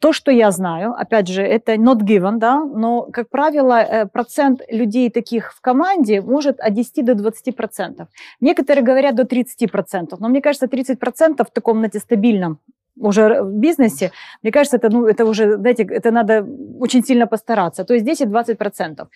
То, 0.00 0.14
что 0.14 0.30
я 0.32 0.50
знаю, 0.50 0.94
опять 0.94 1.28
же, 1.28 1.42
это 1.42 1.74
not 1.74 2.00
given, 2.00 2.38
да, 2.38 2.64
но, 2.64 3.02
как 3.02 3.28
правило, 3.28 3.74
э, 3.82 4.06
процент 4.06 4.62
людей 4.70 5.10
таких 5.10 5.52
в 5.52 5.60
команде 5.60 6.22
может 6.22 6.58
от 6.58 6.72
10 6.72 7.04
до 7.04 7.14
20 7.14 7.54
процентов. 7.54 8.08
Некоторые 8.40 8.82
говорят 8.82 9.14
до 9.14 9.24
30 9.24 9.70
процентов, 9.70 10.20
но 10.20 10.28
мне 10.28 10.40
кажется, 10.40 10.68
30 10.68 10.98
процентов 10.98 11.48
в 11.48 11.52
таком, 11.52 11.76
знаете, 11.76 11.98
стабильном 11.98 12.58
уже 13.00 13.42
в 13.42 13.52
бизнесе, 13.58 14.12
мне 14.42 14.52
кажется, 14.52 14.76
это, 14.76 14.90
ну, 14.90 15.06
это 15.06 15.24
уже, 15.24 15.56
знаете, 15.56 15.82
это 15.82 16.10
надо 16.10 16.46
очень 16.78 17.02
сильно 17.02 17.26
постараться. 17.26 17.84
То 17.84 17.94
есть 17.94 18.06
10-20%. 18.06 19.06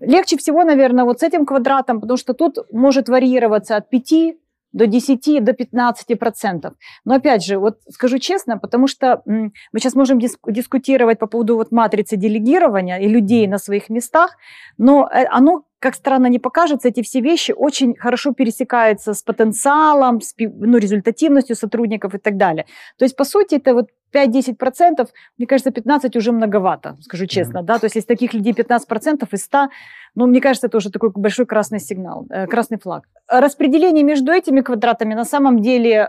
Легче 0.00 0.36
всего, 0.36 0.64
наверное, 0.64 1.04
вот 1.04 1.20
с 1.20 1.22
этим 1.22 1.46
квадратом, 1.46 2.00
потому 2.00 2.16
что 2.16 2.34
тут 2.34 2.58
может 2.72 3.08
варьироваться 3.08 3.76
от 3.76 3.90
5 3.90 4.36
до 4.72 4.86
10, 4.86 5.44
до 5.44 5.52
15 5.52 6.18
процентов. 6.18 6.74
Но 7.04 7.14
опять 7.14 7.44
же, 7.44 7.58
вот 7.58 7.78
скажу 7.88 8.18
честно, 8.18 8.58
потому 8.58 8.88
что 8.88 9.22
мы 9.24 9.52
сейчас 9.78 9.94
можем 9.94 10.18
диск, 10.18 10.38
дискутировать 10.46 11.18
по 11.18 11.26
поводу 11.26 11.56
вот 11.56 11.72
матрицы 11.72 12.16
делегирования 12.16 12.98
и 12.98 13.08
людей 13.08 13.46
на 13.46 13.58
своих 13.58 13.88
местах, 13.88 14.36
но 14.78 15.08
э, 15.10 15.24
оно 15.30 15.64
как 15.86 15.94
странно 15.94 16.26
не 16.26 16.40
покажется, 16.40 16.88
эти 16.88 17.00
все 17.00 17.20
вещи 17.20 17.54
очень 17.56 17.94
хорошо 17.94 18.32
пересекаются 18.32 19.14
с 19.14 19.22
потенциалом, 19.22 20.20
с 20.20 20.34
ну, 20.38 20.78
результативностью 20.78 21.54
сотрудников 21.54 22.12
и 22.14 22.18
так 22.18 22.36
далее. 22.36 22.64
То 22.98 23.04
есть, 23.04 23.16
по 23.16 23.24
сути, 23.24 23.54
это 23.54 23.72
вот 23.72 23.86
5-10%, 24.12 25.08
мне 25.38 25.46
кажется, 25.46 25.70
15 25.70 26.16
уже 26.16 26.32
многовато, 26.32 26.96
скажу 27.02 27.26
честно, 27.26 27.58
mm-hmm. 27.58 27.64
да, 27.64 27.78
то 27.78 27.86
есть 27.86 27.96
из 27.96 28.04
таких 28.04 28.34
людей 28.34 28.52
15% 28.52 29.28
из 29.32 29.44
100, 29.44 29.68
ну, 30.16 30.26
мне 30.26 30.40
кажется, 30.40 30.66
это 30.66 30.78
уже 30.78 30.90
такой 30.90 31.10
большой 31.14 31.44
красный 31.44 31.78
сигнал, 31.78 32.26
э, 32.30 32.46
красный 32.46 32.78
флаг. 32.78 33.04
Распределение 33.28 34.02
между 34.02 34.32
этими 34.32 34.62
квадратами 34.62 35.14
на 35.14 35.24
самом 35.24 35.60
деле 35.60 35.90
э, 35.90 36.06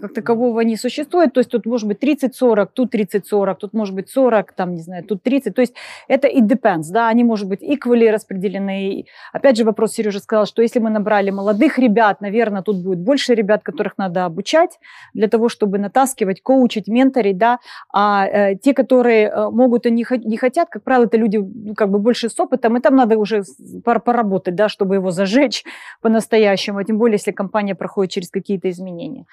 как 0.00 0.14
такового 0.14 0.60
не 0.60 0.76
существует, 0.76 1.34
то 1.34 1.40
есть 1.40 1.50
тут 1.50 1.66
может 1.66 1.86
быть 1.86 2.02
30-40, 2.02 2.68
тут 2.72 2.94
30-40, 2.94 3.56
тут 3.60 3.74
может 3.74 3.94
быть 3.94 4.08
40, 4.08 4.52
там, 4.52 4.74
не 4.74 4.80
знаю, 4.80 5.04
тут 5.04 5.22
30, 5.22 5.54
то 5.54 5.60
есть 5.60 5.74
это 6.08 6.28
it 6.28 6.46
depends, 6.46 6.84
да, 6.90 7.08
они, 7.08 7.24
может 7.24 7.46
быть, 7.46 7.62
equally 7.62 8.10
распределены. 8.10 9.04
Опять 9.34 9.58
же, 9.58 9.64
вопрос 9.64 9.92
Сережа 9.92 10.20
сказал, 10.20 10.46
что 10.46 10.62
если 10.62 10.78
мы 10.78 10.88
набрали 10.88 11.30
молодых 11.30 11.78
ребят, 11.78 12.22
наверное, 12.22 12.62
тут 12.62 12.82
будет 12.82 13.00
больше 13.00 13.34
ребят, 13.34 13.62
которых 13.62 13.98
надо 13.98 14.24
обучать 14.24 14.78
для 15.12 15.28
того, 15.28 15.50
чтобы 15.50 15.78
натаскивать, 15.78 16.42
коучить, 16.42 16.88
менторить, 16.88 17.31
да, 17.34 17.58
а 17.92 18.26
э, 18.26 18.56
те, 18.56 18.74
которые 18.74 19.28
э, 19.28 19.50
могут 19.50 19.86
и 19.86 19.90
не, 19.90 20.04
не 20.24 20.36
хотят, 20.36 20.68
как 20.70 20.82
правило, 20.82 21.04
это 21.04 21.16
люди 21.16 21.38
ну, 21.38 21.74
как 21.74 21.90
бы 21.90 21.98
больше 21.98 22.28
с 22.28 22.38
опытом, 22.40 22.76
и 22.76 22.80
там 22.80 22.96
надо 22.96 23.18
уже 23.18 23.42
поработать, 23.84 24.54
да, 24.54 24.68
чтобы 24.68 24.96
его 24.96 25.10
зажечь 25.10 25.64
по-настоящему, 26.00 26.78
а 26.78 26.84
тем 26.84 26.98
более, 26.98 27.14
если 27.14 27.32
компания 27.32 27.74
проходит 27.74 28.12
через 28.12 28.30
какие-то 28.30 28.68
изменения. 28.68 29.24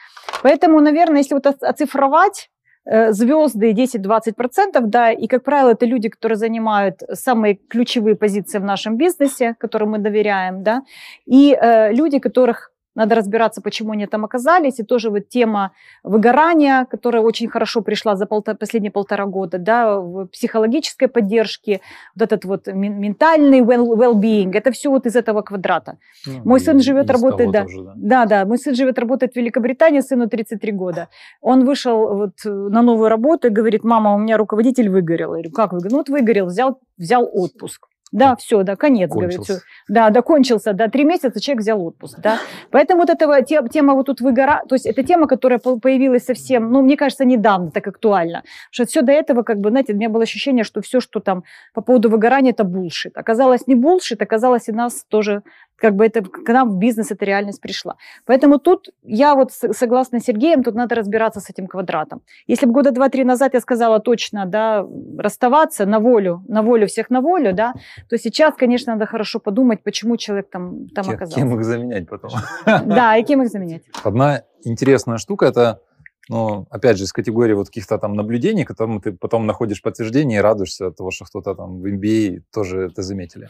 Поэтому, 0.44 0.80
наверное, 0.80 1.20
если 1.20 1.36
вот 1.36 1.46
оцифровать 1.46 2.50
э, 2.86 3.12
звезды 3.12 3.72
10-20%, 3.72 4.82
да, 4.82 5.12
и, 5.12 5.28
как 5.28 5.44
правило, 5.44 5.72
это 5.72 5.86
люди, 5.86 6.10
которые 6.10 6.38
занимают 6.38 7.02
самые 7.14 7.56
ключевые 7.56 8.16
позиции 8.16 8.60
в 8.60 8.64
нашем 8.64 8.98
бизнесе, 8.98 9.56
которым 9.60 9.92
мы 9.92 10.00
доверяем, 10.00 10.64
да, 10.64 10.84
и 11.26 11.58
э, 11.60 11.94
люди, 11.94 12.20
которых 12.20 12.72
надо 13.00 13.16
разбираться, 13.16 13.62
почему 13.62 13.94
они 13.94 14.08
там 14.08 14.26
оказались. 14.26 14.80
И 14.80 14.84
тоже 14.84 15.10
вот 15.10 15.30
тема 15.30 15.72
выгорания, 16.04 16.86
которая 16.86 17.24
очень 17.24 17.48
хорошо 17.48 17.82
пришла 17.82 18.16
за 18.16 18.26
полтора, 18.26 18.58
последние 18.58 18.92
полтора 18.92 19.26
года, 19.26 19.58
да, 19.58 20.02
психологической 20.32 21.08
поддержки, 21.08 21.80
вот 22.16 22.24
этот 22.24 22.46
вот 22.46 22.68
ментальный 22.68 23.62
well-being, 23.62 24.52
это 24.54 24.72
все 24.72 24.90
вот 24.90 25.06
из 25.06 25.16
этого 25.16 25.42
квадрата. 25.42 25.98
Ну, 26.28 26.42
мой 26.44 26.60
сын 26.60 26.80
живет, 26.80 27.10
работает, 27.10 27.52
да, 27.52 27.62
тоже, 27.62 27.84
да. 27.84 27.94
да, 27.96 28.26
да, 28.26 28.46
мой 28.46 28.58
сын 28.58 28.76
живет, 28.76 29.00
работает 29.00 29.34
в 29.34 29.36
Великобритании, 29.38 30.02
сыну 30.02 30.28
33 30.28 30.72
года. 30.74 31.08
Он 31.42 31.66
вышел 31.66 32.16
вот 32.16 32.34
на 32.46 32.82
новую 32.82 33.10
работу 33.10 33.48
и 33.48 33.52
говорит, 33.52 33.84
мама, 33.84 34.14
у 34.16 34.18
меня 34.18 34.38
руководитель 34.38 34.90
выгорел. 34.90 35.36
Я 35.36 35.42
говорю, 35.42 35.52
как 35.52 35.72
выгорел? 35.72 35.92
Ну 35.92 35.98
вот 35.98 36.10
выгорел, 36.10 36.46
взял, 36.48 36.80
взял 36.98 37.30
отпуск. 37.34 37.89
Да, 38.12 38.36
все, 38.36 38.64
да, 38.64 38.76
конец, 38.76 39.10
кончился. 39.12 39.38
говорит. 39.38 39.62
Все. 39.62 39.68
Да, 39.88 40.10
да, 40.10 40.22
кончился, 40.22 40.74
да, 40.74 40.88
три 40.88 41.04
месяца 41.04 41.40
человек 41.40 41.62
взял 41.62 41.84
отпуск, 41.84 42.20
да. 42.20 42.40
Поэтому 42.72 43.02
вот 43.02 43.10
эта 43.10 43.44
тема 43.44 43.94
вот 43.94 44.08
тут 44.08 44.22
выгора, 44.22 44.64
то 44.68 44.76
есть 44.76 44.88
это 44.88 45.04
тема, 45.04 45.28
которая 45.28 45.60
появилась 45.60 46.26
совсем, 46.26 46.72
ну, 46.72 46.82
мне 46.82 46.98
кажется, 46.98 47.26
недавно 47.26 47.70
так 47.72 47.88
актуально. 47.88 48.40
Потому 48.40 48.72
что 48.72 48.86
все 48.86 49.02
до 49.02 49.12
этого, 49.12 49.44
как 49.44 49.60
бы, 49.60 49.70
знаете, 49.70 49.94
у 49.94 49.96
меня 49.96 50.10
было 50.10 50.24
ощущение, 50.24 50.64
что 50.64 50.82
все, 50.82 51.00
что 51.00 51.20
там 51.20 51.44
по 51.74 51.82
поводу 51.82 52.10
выгорания, 52.10 52.52
это 52.52 52.64
булшит. 52.64 53.16
Оказалось 53.16 53.68
не 53.68 53.76
булшит, 53.76 54.22
оказалось 54.22 54.70
и 54.70 54.72
нас 54.72 55.06
тоже 55.08 55.44
как 55.80 55.96
бы 55.96 56.06
это 56.06 56.22
к 56.22 56.54
нам 56.54 56.70
в 56.70 56.78
бизнес 56.78 57.12
эта 57.12 57.26
реальность 57.26 57.62
пришла. 57.62 57.96
Поэтому 58.26 58.60
тут 58.60 58.90
я 59.04 59.36
вот 59.36 59.52
согласна 59.52 60.20
с 60.20 60.24
Сергеем, 60.24 60.64
тут 60.64 60.76
надо 60.76 60.96
разбираться 60.96 61.40
с 61.40 61.50
этим 61.50 61.68
квадратом. 61.68 62.22
Если 62.48 62.66
бы 62.66 62.74
года 62.74 62.92
два-три 62.92 63.24
назад 63.24 63.54
я 63.54 63.60
сказала 63.60 64.00
точно, 64.00 64.46
да, 64.46 64.86
расставаться 65.18 65.86
на 65.86 66.00
волю, 66.00 66.44
на 66.48 66.62
волю 66.62 66.88
всех 66.88 67.10
на 67.10 67.22
волю, 67.22 67.54
да, 67.54 67.74
то 68.10 68.18
сейчас, 68.18 68.56
конечно, 68.56 68.94
надо 68.94 69.06
хорошо 69.06 69.40
подумать, 69.40 69.84
почему 69.84 70.18
человек 70.18 70.50
там, 70.50 70.88
там 70.90 71.06
кем, 71.06 71.16
оказался. 71.16 71.40
Кем 71.40 71.56
их 71.56 71.66
заменять 71.66 72.08
потом? 72.10 72.32
Да, 72.86 73.18
и 73.18 73.24
кем 73.24 73.42
их 73.42 73.50
заменять. 73.50 73.84
Одна 74.04 74.44
интересная 74.64 75.18
штука– 75.18 75.46
это 75.48 75.82
ну, 76.30 76.68
опять 76.70 76.98
же, 76.98 77.06
из 77.06 77.12
категории 77.12 77.54
вот 77.54 77.68
каких-то 77.68 77.98
там 77.98 78.14
наблюдений, 78.14 78.64
которым 78.64 79.02
ты 79.02 79.12
потом 79.12 79.48
находишь 79.48 79.82
подтверждение 79.82 80.38
и 80.38 80.42
радуешься 80.42 80.88
от 80.88 80.96
того, 80.96 81.10
что 81.10 81.26
кто-то 81.26 81.56
там 81.56 81.82
в 81.82 81.86
MBA 81.86 82.42
тоже 82.54 82.82
это 82.82 83.02
заметили. 83.02 83.50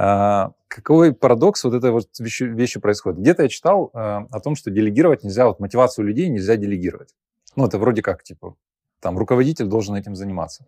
А, 0.00 0.52
какой 0.68 1.12
парадокс 1.12 1.64
вот 1.64 1.74
этой 1.74 1.90
вот 1.90 2.06
вещи, 2.20 2.44
вещи 2.44 2.78
происходит? 2.78 3.18
Где-то 3.18 3.42
я 3.42 3.48
читал 3.48 3.90
а, 3.92 4.28
о 4.30 4.38
том, 4.38 4.54
что 4.54 4.70
делегировать 4.70 5.24
нельзя, 5.24 5.48
вот 5.48 5.58
мотивацию 5.58 6.06
людей 6.06 6.28
нельзя 6.28 6.54
делегировать. 6.54 7.16
Ну, 7.56 7.66
это 7.66 7.78
вроде 7.78 8.00
как, 8.00 8.22
типа, 8.22 8.54
там, 9.00 9.18
руководитель 9.18 9.66
должен 9.66 9.96
этим 9.96 10.14
заниматься. 10.14 10.66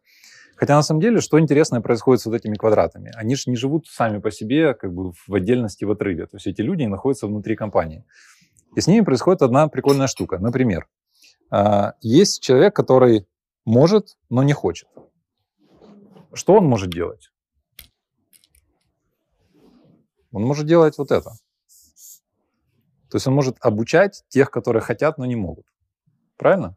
Хотя 0.56 0.74
на 0.74 0.82
самом 0.82 1.00
деле, 1.00 1.20
что 1.20 1.38
интересное 1.38 1.80
происходит 1.80 2.22
с 2.22 2.26
вот 2.26 2.34
этими 2.34 2.56
квадратами? 2.56 3.12
Они 3.14 3.36
же 3.36 3.44
не 3.46 3.56
живут 3.56 3.86
сами 3.86 4.18
по 4.18 4.32
себе, 4.32 4.74
как 4.74 4.92
бы 4.92 5.12
в 5.12 5.32
отдельности, 5.32 5.84
в 5.84 5.92
отрыве. 5.92 6.26
То 6.26 6.36
есть 6.36 6.48
эти 6.48 6.60
люди 6.60 6.82
находятся 6.82 7.28
внутри 7.28 7.54
компании. 7.54 8.04
И 8.74 8.80
с 8.80 8.88
ними 8.88 9.04
происходит 9.04 9.42
одна 9.42 9.68
прикольная 9.68 10.08
штука. 10.08 10.38
Например, 10.38 10.88
а, 11.52 11.94
есть 12.00 12.42
человек, 12.42 12.74
который 12.74 13.28
может, 13.64 14.18
но 14.28 14.42
не 14.42 14.54
хочет. 14.54 14.88
Что 16.32 16.54
он 16.54 16.64
может 16.64 16.90
делать? 16.90 17.30
Он 20.32 20.42
может 20.42 20.66
делать 20.66 20.98
вот 20.98 21.10
это. 21.10 21.30
То 23.10 23.16
есть 23.16 23.26
он 23.26 23.34
может 23.34 23.56
обучать 23.60 24.22
тех, 24.28 24.50
которые 24.50 24.82
хотят, 24.82 25.18
но 25.18 25.26
не 25.26 25.36
могут. 25.36 25.66
Правильно? 26.36 26.76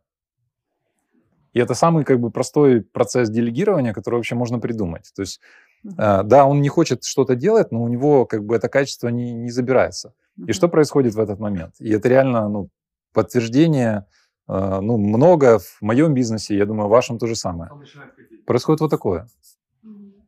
И 1.53 1.59
это 1.59 1.75
самый 1.75 2.03
как 2.03 2.19
бы 2.19 2.31
простой 2.31 2.81
процесс 2.81 3.29
делегирования, 3.29 3.93
который 3.93 4.15
вообще 4.15 4.35
можно 4.35 4.59
придумать. 4.59 5.11
То 5.15 5.21
есть, 5.21 5.39
э, 5.85 6.23
да, 6.23 6.45
он 6.45 6.61
не 6.61 6.69
хочет 6.69 7.03
что-то 7.03 7.35
делать, 7.35 7.71
но 7.71 7.83
у 7.83 7.87
него 7.87 8.25
как 8.25 8.43
бы 8.43 8.55
это 8.55 8.69
качество 8.69 9.09
не, 9.09 9.33
не 9.33 9.51
забирается. 9.51 10.13
И 10.47 10.51
что 10.51 10.67
происходит 10.67 11.13
в 11.13 11.19
этот 11.19 11.39
момент? 11.39 11.75
И 11.79 11.91
это 11.91 12.09
реально 12.09 12.49
ну, 12.49 12.69
подтверждение, 13.13 14.07
э, 14.47 14.79
ну, 14.81 14.97
много 14.97 15.59
в 15.59 15.77
моем 15.81 16.15
бизнесе, 16.15 16.57
я 16.57 16.65
думаю, 16.65 16.87
в 16.87 16.91
вашем 16.91 17.19
то 17.19 17.27
же 17.27 17.35
самое. 17.35 17.69
Происходит 18.45 18.81
вот 18.81 18.89
такое. 18.89 19.27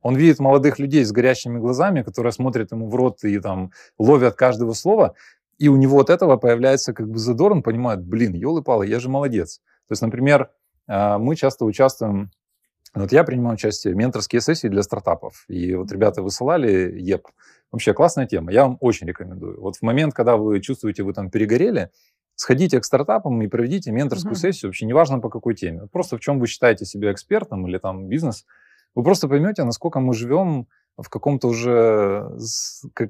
Он 0.06 0.16
видит 0.16 0.38
молодых 0.38 0.78
людей 0.78 1.04
с 1.04 1.12
горящими 1.12 1.58
глазами, 1.58 2.04
которые 2.04 2.32
смотрят 2.32 2.72
ему 2.72 2.88
в 2.88 2.94
рот 2.94 3.24
и 3.24 3.40
там 3.40 3.72
ловят 3.98 4.36
каждого 4.36 4.74
слова, 4.74 5.16
и 5.58 5.68
у 5.68 5.78
него 5.78 6.00
от 6.00 6.12
этого 6.12 6.38
появляется 6.38 6.94
как 6.94 7.10
бы 7.10 7.18
задор, 7.18 7.54
он 7.54 7.64
понимает, 7.64 8.06
блин, 8.06 8.34
елы-палы, 8.34 8.86
я 8.86 9.00
же 9.00 9.10
молодец. 9.10 9.62
То 9.88 9.94
есть, 9.94 10.04
например, 10.04 10.52
а, 10.88 11.18
мы 11.18 11.36
часто 11.36 11.66
участвуем, 11.66 12.30
вот 12.94 13.12
я 13.14 13.24
принимаю 13.24 13.56
участие 13.56 13.96
в 13.96 13.98
менторские 13.98 14.42
сессии 14.42 14.68
для 14.68 14.84
стартапов, 14.84 15.44
и 15.48 15.74
вот 15.74 15.92
ребята 15.92 16.22
высылали 16.22 17.00
ЕП. 17.00 17.26
Вообще 17.72 17.96
классная 17.96 18.28
тема, 18.28 18.52
я 18.52 18.66
вам 18.66 18.78
очень 18.82 19.08
рекомендую. 19.08 19.60
Вот 19.60 19.78
в 19.78 19.82
момент, 19.82 20.14
когда 20.14 20.38
вы 20.38 20.62
чувствуете, 20.62 21.02
вы 21.02 21.14
там 21.14 21.32
перегорели, 21.32 21.90
сходите 22.36 22.80
к 22.80 22.86
стартапам 22.86 23.42
и 23.42 23.48
проведите 23.48 23.92
менторскую 23.92 24.36
uh-huh. 24.36 24.40
сессию, 24.40 24.70
вообще 24.70 24.86
неважно 24.86 25.18
по 25.18 25.32
какой 25.32 25.56
теме. 25.56 25.88
Просто 25.92 26.18
в 26.18 26.20
чем 26.20 26.40
вы 26.40 26.46
считаете 26.46 26.86
себя 26.86 27.12
экспертом 27.12 27.66
или 27.68 27.80
там 27.80 28.08
бизнес– 28.08 28.46
вы 28.96 29.04
просто 29.04 29.28
поймете, 29.28 29.64
насколько 29.64 30.00
мы 30.00 30.14
живем 30.14 30.68
в 30.98 31.10
каком-то 31.10 31.50
уже, 31.50 32.32
как, 32.94 33.10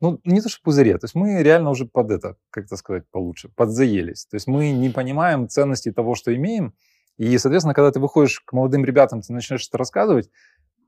ну, 0.00 0.20
не 0.24 0.40
то 0.40 0.48
что 0.48 0.62
пузыре, 0.62 0.98
то 0.98 1.06
есть 1.06 1.14
мы 1.14 1.42
реально 1.42 1.70
уже 1.70 1.86
под 1.86 2.10
это, 2.10 2.36
как 2.50 2.66
это 2.66 2.76
сказать 2.76 3.04
получше, 3.10 3.48
подзаелись. 3.48 4.26
То 4.26 4.36
есть 4.36 4.46
мы 4.46 4.70
не 4.70 4.90
понимаем 4.90 5.48
ценности 5.48 5.90
того, 5.90 6.14
что 6.14 6.34
имеем, 6.34 6.74
и, 7.16 7.36
соответственно, 7.38 7.74
когда 7.74 7.90
ты 7.90 7.98
выходишь 7.98 8.40
к 8.40 8.52
молодым 8.52 8.84
ребятам, 8.84 9.22
ты 9.22 9.32
начинаешь 9.32 9.66
это 9.66 9.78
рассказывать, 9.78 10.30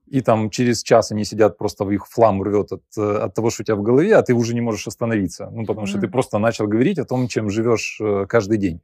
и 0.06 0.20
там 0.20 0.50
через 0.50 0.82
час 0.82 1.12
они 1.12 1.24
сидят, 1.24 1.56
просто 1.56 1.84
в 1.84 1.90
их 1.90 2.06
флам 2.06 2.42
рвет 2.42 2.72
от, 2.72 2.82
от 2.98 3.34
того, 3.34 3.50
что 3.50 3.62
у 3.62 3.64
тебя 3.64 3.76
в 3.76 3.82
голове, 3.82 4.14
а 4.16 4.22
ты 4.22 4.34
уже 4.34 4.54
не 4.54 4.60
можешь 4.60 4.86
остановиться, 4.86 5.48
ну, 5.50 5.64
потому 5.64 5.86
mm-hmm. 5.86 5.90
что 5.90 6.00
ты 6.00 6.08
просто 6.08 6.38
начал 6.38 6.66
говорить 6.66 6.98
о 6.98 7.04
том, 7.04 7.28
чем 7.28 7.48
живешь 7.48 7.98
э, 8.00 8.26
каждый 8.28 8.58
день. 8.58 8.82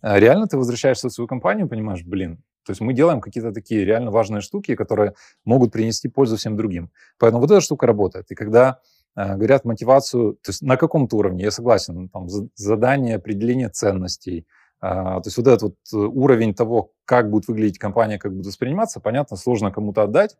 А 0.00 0.20
реально 0.20 0.46
ты 0.46 0.56
возвращаешься 0.56 1.08
в 1.08 1.12
свою 1.12 1.26
компанию, 1.26 1.68
понимаешь, 1.68 2.04
блин, 2.04 2.42
То 2.68 2.72
есть 2.72 2.82
мы 2.82 2.92
делаем 2.92 3.22
какие-то 3.22 3.50
такие 3.50 3.86
реально 3.86 4.10
важные 4.10 4.42
штуки, 4.42 4.74
которые 4.74 5.14
могут 5.46 5.72
принести 5.72 6.06
пользу 6.06 6.36
всем 6.36 6.54
другим. 6.54 6.90
Поэтому 7.18 7.40
вот 7.40 7.50
эта 7.50 7.62
штука 7.62 7.86
работает. 7.86 8.30
И 8.30 8.34
когда 8.34 8.80
э, 9.16 9.36
говорят 9.36 9.64
мотивацию, 9.64 10.34
то 10.34 10.50
есть 10.50 10.60
на 10.60 10.76
каком-то 10.76 11.16
уровне, 11.16 11.44
я 11.44 11.50
согласен, 11.50 12.10
там, 12.10 12.28
задание, 12.56 13.16
определение 13.16 13.70
ценностей, 13.70 14.46
э, 14.82 14.86
то 14.86 15.22
есть 15.24 15.38
вот 15.38 15.46
этот 15.46 15.62
вот 15.62 15.76
э, 15.94 15.96
уровень 15.96 16.54
того, 16.54 16.92
как 17.06 17.30
будет 17.30 17.48
выглядеть 17.48 17.78
компания, 17.78 18.18
как 18.18 18.34
будет 18.34 18.48
восприниматься, 18.48 19.00
понятно, 19.00 19.38
сложно 19.38 19.72
кому-то 19.72 20.02
отдать, 20.02 20.36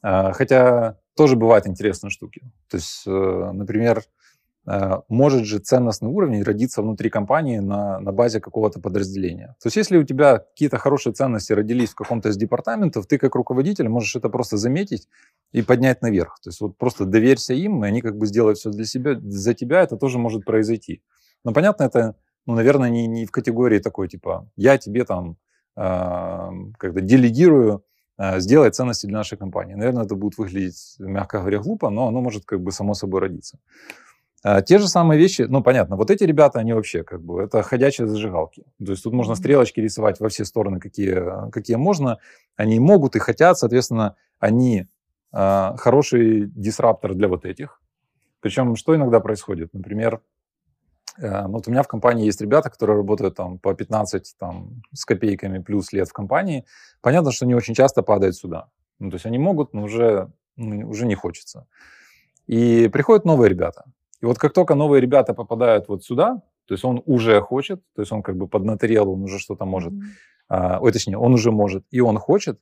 хотя 0.00 0.96
тоже 1.16 1.36
бывают 1.36 1.66
интересные 1.66 2.10
штуки. 2.10 2.40
То 2.70 2.76
есть, 2.78 3.04
например, 3.04 4.04
может 5.08 5.46
же 5.46 5.60
ценностный 5.60 6.10
уровень 6.10 6.42
родиться 6.42 6.82
внутри 6.82 7.08
компании 7.08 7.58
на, 7.58 8.00
на 8.00 8.12
базе 8.12 8.40
какого-то 8.40 8.80
подразделения. 8.80 9.56
То 9.62 9.68
есть 9.68 9.76
если 9.76 9.96
у 9.96 10.02
тебя 10.02 10.38
какие-то 10.38 10.76
хорошие 10.76 11.14
ценности 11.14 11.54
родились 11.54 11.90
в 11.90 11.94
каком-то 11.94 12.28
из 12.28 12.36
департаментов, 12.36 13.06
ты 13.06 13.16
как 13.16 13.34
руководитель 13.34 13.88
можешь 13.88 14.14
это 14.16 14.28
просто 14.28 14.58
заметить 14.58 15.08
и 15.52 15.62
поднять 15.62 16.02
наверх. 16.02 16.38
То 16.42 16.50
есть 16.50 16.60
вот 16.60 16.76
просто 16.76 17.06
доверься 17.06 17.54
им, 17.54 17.82
и 17.84 17.88
они 17.88 18.02
как 18.02 18.18
бы 18.18 18.26
сделают 18.26 18.58
все 18.58 18.70
для 18.70 18.84
себя, 18.84 19.18
за 19.18 19.54
тебя, 19.54 19.80
это 19.80 19.96
тоже 19.96 20.18
может 20.18 20.44
произойти. 20.44 21.02
Но 21.44 21.52
понятно, 21.52 21.84
это, 21.84 22.16
ну, 22.44 22.54
наверное, 22.54 22.90
не, 22.90 23.06
не 23.06 23.24
в 23.24 23.30
категории 23.30 23.78
такой, 23.78 24.08
типа, 24.08 24.50
я 24.56 24.76
тебе 24.76 25.04
там 25.04 25.38
э, 25.76 26.50
когда 26.76 27.00
делегирую 27.00 27.84
э, 28.18 28.40
сделать 28.40 28.74
ценности 28.74 29.06
для 29.06 29.18
нашей 29.18 29.38
компании. 29.38 29.74
Наверное, 29.74 30.04
это 30.04 30.14
будет 30.14 30.36
выглядеть, 30.36 30.96
мягко 30.98 31.38
говоря, 31.38 31.58
глупо, 31.58 31.90
но 31.90 32.08
оно 32.08 32.20
может 32.20 32.44
как 32.44 32.60
бы 32.60 32.72
само 32.72 32.94
собой 32.94 33.20
родиться. 33.20 33.58
А, 34.42 34.62
те 34.62 34.78
же 34.78 34.88
самые 34.88 35.18
вещи, 35.18 35.42
ну, 35.42 35.62
понятно, 35.62 35.96
вот 35.96 36.10
эти 36.10 36.24
ребята, 36.24 36.60
они 36.60 36.72
вообще 36.72 37.02
как 37.02 37.22
бы, 37.22 37.42
это 37.42 37.62
ходячие 37.62 38.06
зажигалки. 38.06 38.64
То 38.84 38.92
есть 38.92 39.02
тут 39.02 39.12
можно 39.12 39.34
стрелочки 39.34 39.80
рисовать 39.80 40.20
во 40.20 40.28
все 40.28 40.44
стороны, 40.44 40.78
какие, 40.78 41.50
какие 41.50 41.76
можно. 41.76 42.18
Они 42.56 42.78
могут 42.78 43.16
и 43.16 43.18
хотят, 43.18 43.58
соответственно, 43.58 44.16
они 44.38 44.86
э, 45.32 45.72
хороший 45.76 46.46
дисраптор 46.46 47.14
для 47.14 47.28
вот 47.28 47.44
этих. 47.44 47.80
Причем, 48.40 48.76
что 48.76 48.94
иногда 48.94 49.18
происходит? 49.18 49.74
Например, 49.74 50.20
э, 51.20 51.46
вот 51.48 51.66
у 51.66 51.70
меня 51.72 51.82
в 51.82 51.88
компании 51.88 52.26
есть 52.26 52.40
ребята, 52.40 52.70
которые 52.70 52.96
работают 52.96 53.34
там 53.34 53.58
по 53.58 53.74
15 53.74 54.36
там, 54.38 54.82
с 54.92 55.04
копейками 55.04 55.58
плюс 55.58 55.92
лет 55.92 56.08
в 56.08 56.12
компании. 56.12 56.64
Понятно, 57.00 57.32
что 57.32 57.44
они 57.44 57.56
очень 57.56 57.74
часто 57.74 58.02
падают 58.02 58.36
сюда. 58.36 58.68
Ну, 59.00 59.10
то 59.10 59.16
есть 59.16 59.26
они 59.26 59.38
могут, 59.38 59.74
но 59.74 59.82
уже, 59.82 60.30
ну, 60.56 60.88
уже 60.88 61.06
не 61.06 61.16
хочется. 61.16 61.66
И 62.46 62.88
приходят 62.92 63.24
новые 63.24 63.50
ребята. 63.50 63.84
И 64.20 64.26
вот 64.26 64.38
как 64.38 64.52
только 64.52 64.74
новые 64.74 65.00
ребята 65.00 65.34
попадают 65.34 65.88
вот 65.88 66.04
сюда, 66.04 66.42
то 66.66 66.74
есть 66.74 66.84
он 66.84 67.02
уже 67.06 67.40
хочет, 67.40 67.82
то 67.94 68.02
есть 68.02 68.12
он 68.12 68.22
как 68.22 68.36
бы 68.36 68.46
поднаторел, 68.46 69.10
он 69.10 69.22
уже 69.22 69.38
что-то 69.38 69.64
может, 69.64 69.92
mm-hmm. 69.92 70.06
а, 70.48 70.78
ой, 70.80 70.92
точнее, 70.92 71.16
он 71.16 71.32
уже 71.34 71.50
может, 71.50 71.84
и 71.90 72.00
он 72.00 72.18
хочет, 72.18 72.60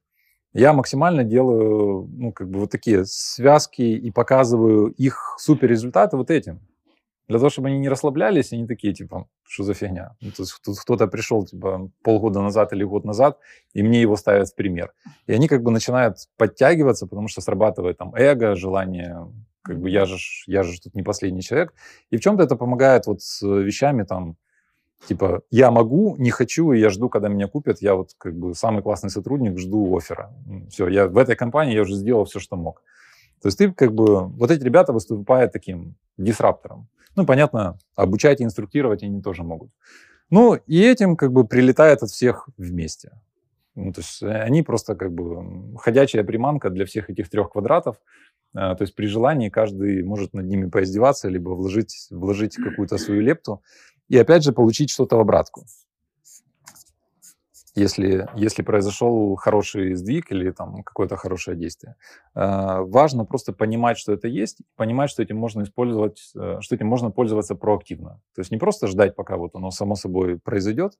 я 0.52 0.72
максимально 0.72 1.24
делаю, 1.24 2.08
ну, 2.12 2.32
как 2.32 2.48
бы 2.48 2.60
вот 2.60 2.70
такие 2.70 3.04
связки 3.04 3.82
и 3.82 4.10
показываю 4.10 4.88
их 4.88 5.36
супер 5.38 5.68
результаты 5.68 6.16
вот 6.16 6.30
этим. 6.30 6.60
Для 7.28 7.38
того, 7.38 7.50
чтобы 7.50 7.68
они 7.68 7.78
не 7.78 7.88
расслаблялись, 7.88 8.52
они 8.52 8.66
такие, 8.66 8.94
типа, 8.94 9.26
что 9.42 9.64
за 9.64 9.74
фигня? 9.74 10.14
Ну, 10.20 10.30
то 10.30 10.42
есть 10.42 10.58
тут 10.64 10.78
кто-то 10.78 11.08
пришел, 11.08 11.44
типа, 11.44 11.90
полгода 12.02 12.40
назад 12.40 12.72
или 12.72 12.84
год 12.84 13.04
назад, 13.04 13.38
и 13.74 13.82
мне 13.82 14.00
его 14.00 14.16
ставят 14.16 14.48
в 14.48 14.54
пример. 14.54 14.92
И 15.26 15.32
они 15.32 15.48
как 15.48 15.62
бы 15.62 15.72
начинают 15.72 16.18
подтягиваться, 16.36 17.06
потому 17.06 17.26
что 17.26 17.40
срабатывает 17.40 17.98
там 17.98 18.14
эго, 18.14 18.54
желание 18.54 19.26
как 19.66 19.80
бы 19.80 19.90
я 19.90 20.04
же, 20.06 20.16
я 20.46 20.62
же 20.62 20.80
тут 20.80 20.94
не 20.94 21.02
последний 21.02 21.42
человек. 21.42 21.74
И 22.10 22.16
в 22.16 22.20
чем-то 22.20 22.44
это 22.44 22.54
помогает 22.54 23.06
вот 23.06 23.20
с 23.20 23.42
вещами 23.42 24.04
там, 24.04 24.36
типа, 25.08 25.42
я 25.50 25.72
могу, 25.72 26.14
не 26.18 26.30
хочу, 26.30 26.72
и 26.72 26.78
я 26.78 26.88
жду, 26.88 27.08
когда 27.08 27.28
меня 27.28 27.48
купят. 27.48 27.82
Я 27.82 27.96
вот 27.96 28.10
как 28.16 28.34
бы 28.36 28.54
самый 28.54 28.82
классный 28.82 29.10
сотрудник, 29.10 29.58
жду 29.58 29.96
оффера. 29.96 30.32
Все, 30.70 30.88
я 30.88 31.08
в 31.08 31.18
этой 31.18 31.34
компании 31.34 31.74
я 31.74 31.82
уже 31.82 31.94
сделал 31.94 32.24
все, 32.24 32.38
что 32.38 32.56
мог. 32.56 32.82
То 33.42 33.48
есть 33.48 33.58
ты 33.58 33.72
как 33.72 33.92
бы, 33.92 34.28
вот 34.28 34.50
эти 34.52 34.62
ребята 34.62 34.92
выступают 34.92 35.52
таким 35.52 35.96
дисраптором. 36.16 36.88
Ну, 37.16 37.26
понятно, 37.26 37.76
обучать 37.96 38.40
и 38.40 38.44
инструктировать 38.44 39.02
они 39.02 39.20
тоже 39.20 39.42
могут. 39.42 39.70
Ну, 40.30 40.54
и 40.54 40.80
этим 40.80 41.16
как 41.16 41.32
бы 41.32 41.44
прилетает 41.44 42.04
от 42.04 42.10
всех 42.10 42.48
вместе. 42.56 43.10
Ну, 43.74 43.92
то 43.92 44.00
есть 44.00 44.22
они 44.22 44.62
просто 44.62 44.94
как 44.94 45.12
бы 45.12 45.76
ходячая 45.78 46.24
приманка 46.24 46.70
для 46.70 46.86
всех 46.86 47.10
этих 47.10 47.28
трех 47.28 47.50
квадратов. 47.50 47.96
А, 48.56 48.74
то 48.74 48.82
есть 48.82 48.94
при 48.94 49.06
желании 49.06 49.50
каждый 49.50 50.02
может 50.02 50.32
над 50.32 50.46
ними 50.46 50.68
поиздеваться, 50.68 51.28
либо 51.28 51.50
вложить, 51.50 52.08
вложить 52.10 52.56
какую-то 52.56 52.96
свою 52.96 53.20
лепту 53.20 53.62
и 54.08 54.16
опять 54.16 54.44
же 54.44 54.52
получить 54.52 54.90
что-то 54.90 55.16
в 55.16 55.20
обратку. 55.20 55.66
Если, 57.74 58.26
если 58.34 58.62
произошел 58.62 59.36
хороший 59.36 59.94
сдвиг 59.96 60.32
или 60.32 60.50
там 60.50 60.82
какое-то 60.82 61.16
хорошее 61.16 61.58
действие. 61.58 61.96
А, 62.34 62.80
важно 62.80 63.26
просто 63.26 63.52
понимать, 63.52 63.98
что 63.98 64.14
это 64.14 64.28
есть, 64.28 64.62
понимать, 64.76 65.10
что 65.10 65.22
этим 65.22 65.36
можно 65.36 65.62
использовать, 65.62 66.32
э, 66.34 66.56
что 66.60 66.74
этим 66.74 66.86
можно 66.86 67.10
пользоваться 67.10 67.54
проактивно. 67.54 68.22
То 68.34 68.40
есть 68.40 68.50
не 68.50 68.56
просто 68.56 68.86
ждать, 68.86 69.14
пока 69.14 69.36
вот 69.36 69.54
оно 69.54 69.70
само 69.70 69.94
собой 69.94 70.38
произойдет, 70.38 70.94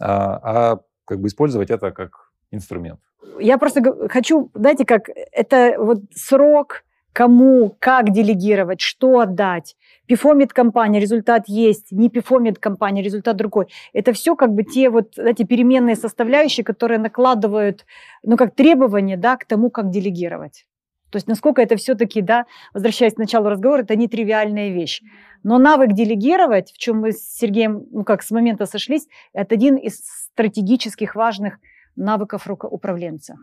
а, 0.00 0.72
а 0.72 0.80
как 1.04 1.20
бы 1.20 1.28
использовать 1.28 1.70
это 1.70 1.92
как 1.92 2.32
инструмент. 2.50 3.00
Я 3.38 3.58
просто 3.58 4.08
хочу, 4.08 4.50
знаете, 4.54 4.84
как 4.84 5.08
это 5.32 5.76
вот 5.78 5.98
срок, 6.14 6.84
кому, 7.12 7.76
как 7.78 8.10
делегировать, 8.10 8.80
что 8.80 9.20
отдать. 9.20 9.76
Пифомит 10.06 10.52
компания, 10.52 10.98
результат 11.00 11.44
есть, 11.46 11.92
не 11.92 12.08
пифомит 12.08 12.58
компания, 12.58 13.02
результат 13.02 13.36
другой. 13.36 13.66
Это 13.92 14.12
все 14.12 14.34
как 14.34 14.52
бы 14.54 14.64
те 14.64 14.90
вот 14.90 15.18
эти 15.18 15.44
переменные 15.44 15.96
составляющие, 15.96 16.64
которые 16.64 16.98
накладывают, 16.98 17.84
ну, 18.22 18.36
как 18.36 18.54
требования, 18.54 19.16
да, 19.16 19.36
к 19.36 19.44
тому, 19.44 19.70
как 19.70 19.90
делегировать. 19.90 20.64
То 21.10 21.16
есть 21.16 21.28
насколько 21.28 21.60
это 21.60 21.76
все-таки, 21.76 22.22
да, 22.22 22.46
возвращаясь 22.72 23.14
к 23.14 23.18
началу 23.18 23.50
разговора, 23.50 23.82
это 23.82 23.96
нетривиальная 23.96 24.70
вещь. 24.70 25.02
Но 25.42 25.58
навык 25.58 25.92
делегировать, 25.92 26.72
в 26.72 26.78
чем 26.78 27.00
мы 27.00 27.12
с 27.12 27.36
Сергеем, 27.36 27.84
ну 27.90 28.02
как 28.02 28.22
с 28.22 28.30
момента 28.30 28.64
сошлись, 28.64 29.06
это 29.34 29.54
один 29.54 29.76
из 29.76 30.00
стратегических 30.32 31.14
важных 31.14 31.58
навыков 31.96 32.46
управленца. 32.48 33.36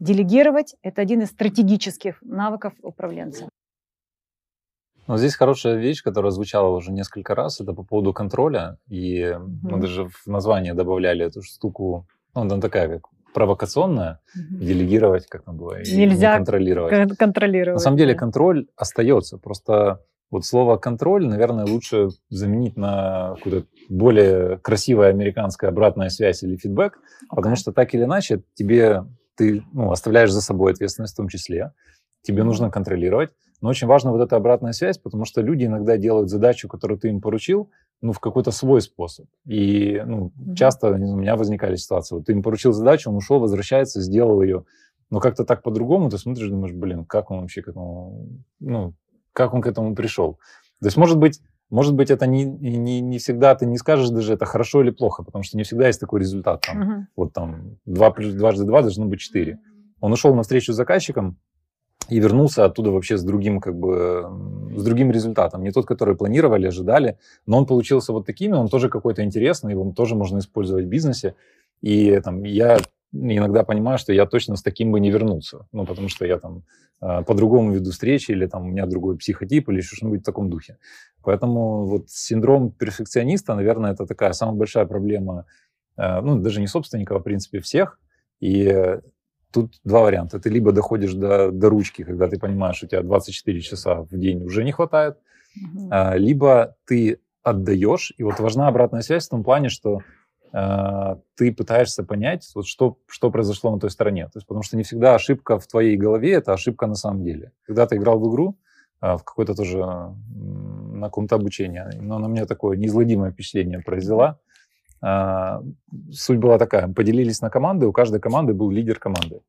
Делегировать– 0.00 0.74
это 0.82 1.02
один 1.02 1.22
из 1.22 1.28
стратегических 1.28 2.20
навыков 2.22 2.74
управленца. 2.82 3.48
Но 5.06 5.18
здесь 5.18 5.34
хорошая 5.36 5.76
вещь, 5.76 6.02
которая 6.02 6.30
звучала 6.30 6.74
уже 6.74 6.90
несколько 6.90 7.34
раз, 7.34 7.60
это 7.60 7.74
по 7.74 7.82
поводу 7.82 8.12
контроля. 8.12 8.78
И 8.88 9.20
mm-hmm. 9.20 9.58
мы 9.62 9.78
даже 9.80 10.08
в 10.08 10.26
название 10.26 10.74
добавляли 10.74 11.26
эту 11.26 11.42
штуку, 11.42 12.06
ну, 12.34 12.42
она 12.42 12.60
такая 12.60 12.88
как 12.88 13.08
провокационная, 13.34 14.20
mm-hmm. 14.36 14.58
делегировать, 14.58 15.26
как 15.26 15.44
там 15.44 15.56
было, 15.56 15.80
Нельзя 15.80 16.36
контролировать. 16.36 17.18
контролировать. 17.18 17.76
На 17.76 17.80
самом 17.80 17.98
деле 17.98 18.14
контроль 18.14 18.66
остается, 18.76 19.38
просто 19.38 20.00
вот 20.34 20.44
слово 20.44 20.76
контроль, 20.78 21.26
наверное, 21.28 21.64
лучше 21.64 22.08
заменить 22.28 22.76
на 22.76 23.36
какое-то 23.36 23.68
более 23.88 24.58
красивая 24.58 25.10
американская 25.10 25.70
обратная 25.70 26.08
связь 26.08 26.42
или 26.42 26.56
фидбэк, 26.56 26.96
okay. 26.96 27.36
потому 27.36 27.54
что 27.54 27.72
так 27.72 27.94
или 27.94 28.02
иначе 28.02 28.42
тебе 28.54 29.04
ты 29.36 29.62
ну, 29.72 29.92
оставляешь 29.92 30.32
за 30.32 30.42
собой 30.42 30.72
ответственность 30.72 31.14
в 31.14 31.16
том 31.16 31.28
числе, 31.28 31.72
тебе 32.22 32.42
нужно 32.42 32.68
контролировать, 32.68 33.30
но 33.60 33.68
очень 33.68 33.86
важна 33.86 34.10
вот 34.10 34.20
эта 34.20 34.34
обратная 34.34 34.72
связь, 34.72 34.98
потому 34.98 35.24
что 35.24 35.40
люди 35.40 35.66
иногда 35.66 35.96
делают 35.96 36.30
задачу, 36.30 36.68
которую 36.68 36.98
ты 36.98 37.10
им 37.10 37.20
поручил, 37.20 37.70
ну, 38.02 38.12
в 38.12 38.18
какой-то 38.18 38.50
свой 38.50 38.82
способ. 38.82 39.26
И 39.46 40.02
ну, 40.04 40.32
mm-hmm. 40.36 40.54
часто 40.56 40.90
у 40.90 41.16
меня 41.16 41.36
возникали 41.36 41.76
ситуации, 41.76 42.16
вот 42.16 42.26
ты 42.26 42.32
им 42.32 42.42
поручил 42.42 42.72
задачу, 42.72 43.08
он 43.08 43.16
ушел, 43.16 43.38
возвращается, 43.38 44.00
сделал 44.00 44.42
ее, 44.42 44.64
но 45.10 45.20
как-то 45.20 45.44
так 45.44 45.62
по-другому, 45.62 46.10
ты 46.10 46.18
смотришь, 46.18 46.48
думаешь, 46.48 46.74
блин, 46.74 47.04
как 47.04 47.30
он 47.30 47.42
вообще 47.42 47.62
к 47.62 47.68
этому, 47.68 48.28
ну, 48.58 48.94
как 49.34 49.52
он 49.52 49.60
к 49.60 49.66
этому 49.66 49.94
пришел. 49.94 50.38
То 50.80 50.86
есть, 50.86 50.96
может 50.96 51.18
быть, 51.18 51.40
может 51.70 51.94
быть, 51.94 52.10
это 52.10 52.26
не, 52.26 52.44
не, 52.44 53.00
не 53.00 53.18
всегда, 53.18 53.54
ты 53.54 53.66
не 53.66 53.78
скажешь 53.78 54.10
даже, 54.10 54.34
это 54.34 54.44
хорошо 54.44 54.82
или 54.82 54.90
плохо, 54.90 55.22
потому 55.22 55.42
что 55.42 55.56
не 55.56 55.64
всегда 55.64 55.86
есть 55.88 56.00
такой 56.00 56.20
результат. 56.20 56.62
Там, 56.62 56.82
uh-huh. 56.82 57.02
Вот 57.16 57.32
там 57.32 57.78
2 57.86 58.10
плюс 58.10 58.34
дважды 58.34 58.64
2 58.64 58.82
должно 58.82 59.06
быть 59.06 59.20
4. 59.20 59.58
Он 60.00 60.12
ушел 60.12 60.34
на 60.34 60.42
встречу 60.42 60.72
с 60.72 60.76
заказчиком 60.76 61.38
и 62.08 62.20
вернулся 62.20 62.64
оттуда 62.64 62.90
вообще 62.90 63.16
с 63.16 63.24
другим, 63.24 63.60
как 63.60 63.76
бы, 63.76 64.30
с 64.76 64.84
другим 64.84 65.10
результатом. 65.10 65.62
Не 65.62 65.72
тот, 65.72 65.86
который 65.86 66.16
планировали, 66.16 66.66
ожидали, 66.66 67.18
но 67.46 67.58
он 67.58 67.66
получился 67.66 68.12
вот 68.12 68.26
таким, 68.26 68.52
он 68.52 68.68
тоже 68.68 68.88
какой-то 68.88 69.24
интересный, 69.24 69.72
его 69.72 69.90
тоже 69.92 70.14
можно 70.14 70.38
использовать 70.38 70.84
в 70.84 70.88
бизнесе. 70.88 71.34
И 71.80 72.20
там, 72.20 72.44
я 72.44 72.78
иногда 73.14 73.62
понимаю, 73.62 73.98
что 73.98 74.12
я 74.12 74.26
точно 74.26 74.56
с 74.56 74.62
таким 74.62 74.92
бы 74.92 75.00
не 75.00 75.10
вернулся. 75.10 75.66
Ну, 75.72 75.86
потому 75.86 76.08
что 76.08 76.26
я 76.26 76.38
там 76.38 76.64
э, 77.00 77.22
по-другому 77.22 77.72
веду 77.72 77.90
встречи, 77.90 78.32
или 78.32 78.46
там 78.46 78.64
у 78.64 78.70
меня 78.70 78.86
другой 78.86 79.16
психотип, 79.16 79.68
или 79.68 79.78
еще 79.78 79.96
что-нибудь 79.96 80.20
в 80.20 80.24
таком 80.24 80.50
духе. 80.50 80.78
Поэтому 81.22 81.86
вот 81.86 82.10
синдром 82.10 82.70
перфекциониста, 82.70 83.54
наверное, 83.54 83.92
это 83.92 84.06
такая 84.06 84.32
самая 84.32 84.56
большая 84.56 84.86
проблема, 84.86 85.46
э, 85.96 86.20
ну, 86.20 86.38
даже 86.40 86.60
не 86.60 86.66
собственника, 86.66 87.14
а, 87.14 87.18
в 87.18 87.22
принципе, 87.22 87.60
всех. 87.60 87.98
И 88.40 88.98
тут 89.52 89.74
два 89.84 90.00
варианта. 90.00 90.40
Ты 90.40 90.50
либо 90.50 90.72
доходишь 90.72 91.14
до, 91.14 91.52
до 91.52 91.70
ручки, 91.70 92.02
когда 92.02 92.26
ты 92.26 92.38
понимаешь, 92.38 92.76
что 92.76 92.86
у 92.86 92.88
тебя 92.88 93.02
24 93.02 93.60
часа 93.60 94.02
в 94.02 94.18
день 94.18 94.42
уже 94.42 94.64
не 94.64 94.72
хватает, 94.72 95.16
mm-hmm. 95.56 96.18
либо 96.18 96.76
ты 96.86 97.20
отдаешь. 97.44 98.12
И 98.18 98.24
вот 98.24 98.40
важна 98.40 98.66
обратная 98.66 99.02
связь 99.02 99.26
в 99.26 99.30
том 99.30 99.44
плане, 99.44 99.68
что 99.68 100.00
ты 100.54 101.52
пытаешься 101.52 102.04
понять, 102.04 102.48
вот 102.54 102.66
что, 102.66 102.98
что 103.06 103.30
произошло 103.30 103.72
на 103.72 103.80
той 103.80 103.90
стороне. 103.90 104.26
То 104.26 104.36
есть, 104.36 104.46
потому 104.46 104.62
что 104.62 104.76
не 104.76 104.84
всегда 104.84 105.16
ошибка 105.16 105.58
в 105.58 105.66
твоей 105.66 105.96
голове– 105.96 106.32
это 106.34 106.52
ошибка 106.52 106.86
на 106.86 106.94
самом 106.94 107.24
деле. 107.24 107.50
Когда 107.66 107.86
ты 107.86 107.96
играл 107.96 108.20
в 108.20 108.30
игру, 108.30 108.56
э, 109.02 109.16
в 109.16 109.24
какой-то 109.24 109.54
тоже 109.54 109.78
на 109.78 111.06
каком-то 111.08 111.34
обучении, 111.34 111.82
но 112.00 112.18
на 112.20 112.28
меня 112.28 112.46
такое 112.46 112.76
неизгладимое 112.76 113.32
впечатление 113.32 113.80
произвела. 113.80 114.38
Суть 116.12 116.38
была 116.38 116.58
такая, 116.58 116.88
поделились 116.88 117.42
на 117.42 117.50
команды, 117.50 117.86
у 117.86 117.92
каждой 117.92 118.20
команды 118.20 118.54
был 118.54 118.70
лидер 118.70 118.98
команды. 118.98 119.42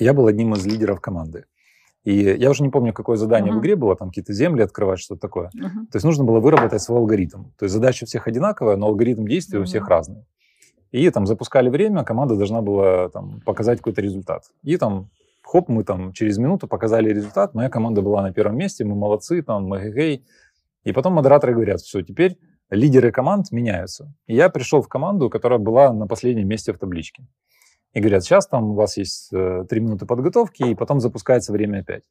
Я 0.00 0.14
был 0.14 0.26
одним 0.26 0.54
из 0.54 0.66
лидеров 0.66 1.00
команды. 1.00 1.44
И 2.04 2.14
я 2.14 2.50
уже 2.50 2.62
не 2.62 2.68
помню, 2.68 2.92
какое 2.92 3.16
задание 3.16 3.52
uh-huh. 3.52 3.58
в 3.58 3.60
игре 3.60 3.76
было, 3.76 3.96
там 3.96 4.08
какие-то 4.08 4.34
земли 4.34 4.62
открывать, 4.62 5.00
что-то 5.00 5.20
такое. 5.22 5.50
Uh-huh. 5.56 5.86
То 5.90 5.96
есть 5.96 6.04
нужно 6.04 6.24
было 6.24 6.38
выработать 6.38 6.82
свой 6.82 6.98
алгоритм. 6.98 7.44
То 7.58 7.64
есть 7.64 7.72
задача 7.72 8.04
у 8.04 8.06
всех 8.06 8.28
одинаковая, 8.28 8.76
но 8.76 8.86
алгоритм 8.86 9.26
действия 9.26 9.58
uh-huh. 9.58 9.62
у 9.62 9.66
всех 9.66 9.88
разный. 9.88 10.26
И 10.92 11.08
там 11.10 11.26
запускали 11.26 11.70
время, 11.70 12.04
команда 12.04 12.36
должна 12.36 12.60
была 12.60 13.08
там, 13.08 13.40
показать 13.40 13.78
какой-то 13.78 14.02
результат. 14.02 14.44
И 14.62 14.76
там, 14.76 15.08
хоп, 15.42 15.68
мы 15.68 15.82
там 15.82 16.12
через 16.12 16.36
минуту 16.36 16.68
показали 16.68 17.08
результат, 17.08 17.54
моя 17.54 17.70
команда 17.70 18.02
была 18.02 18.22
на 18.22 18.32
первом 18.32 18.58
месте, 18.58 18.84
мы 18.84 18.94
молодцы, 18.94 19.42
там, 19.42 19.64
мы 19.66 19.90
гей. 19.90 20.24
И 20.84 20.92
потом 20.92 21.14
модераторы 21.14 21.54
говорят, 21.54 21.80
все, 21.80 22.02
теперь 22.02 22.38
лидеры 22.68 23.12
команд 23.12 23.50
меняются. 23.50 24.14
И 24.26 24.34
я 24.34 24.50
пришел 24.50 24.82
в 24.82 24.88
команду, 24.88 25.30
которая 25.30 25.58
была 25.58 25.92
на 25.92 26.06
последнем 26.06 26.46
месте 26.46 26.72
в 26.72 26.78
табличке 26.78 27.26
и 27.94 28.00
говорят, 28.00 28.24
сейчас 28.24 28.46
там 28.46 28.70
у 28.70 28.74
вас 28.74 28.96
есть 28.96 29.32
э, 29.32 29.64
три 29.68 29.80
минуты 29.80 30.04
подготовки, 30.04 30.64
и 30.64 30.74
потом 30.74 31.00
запускается 31.00 31.52
время 31.52 31.78
опять. 31.78 32.02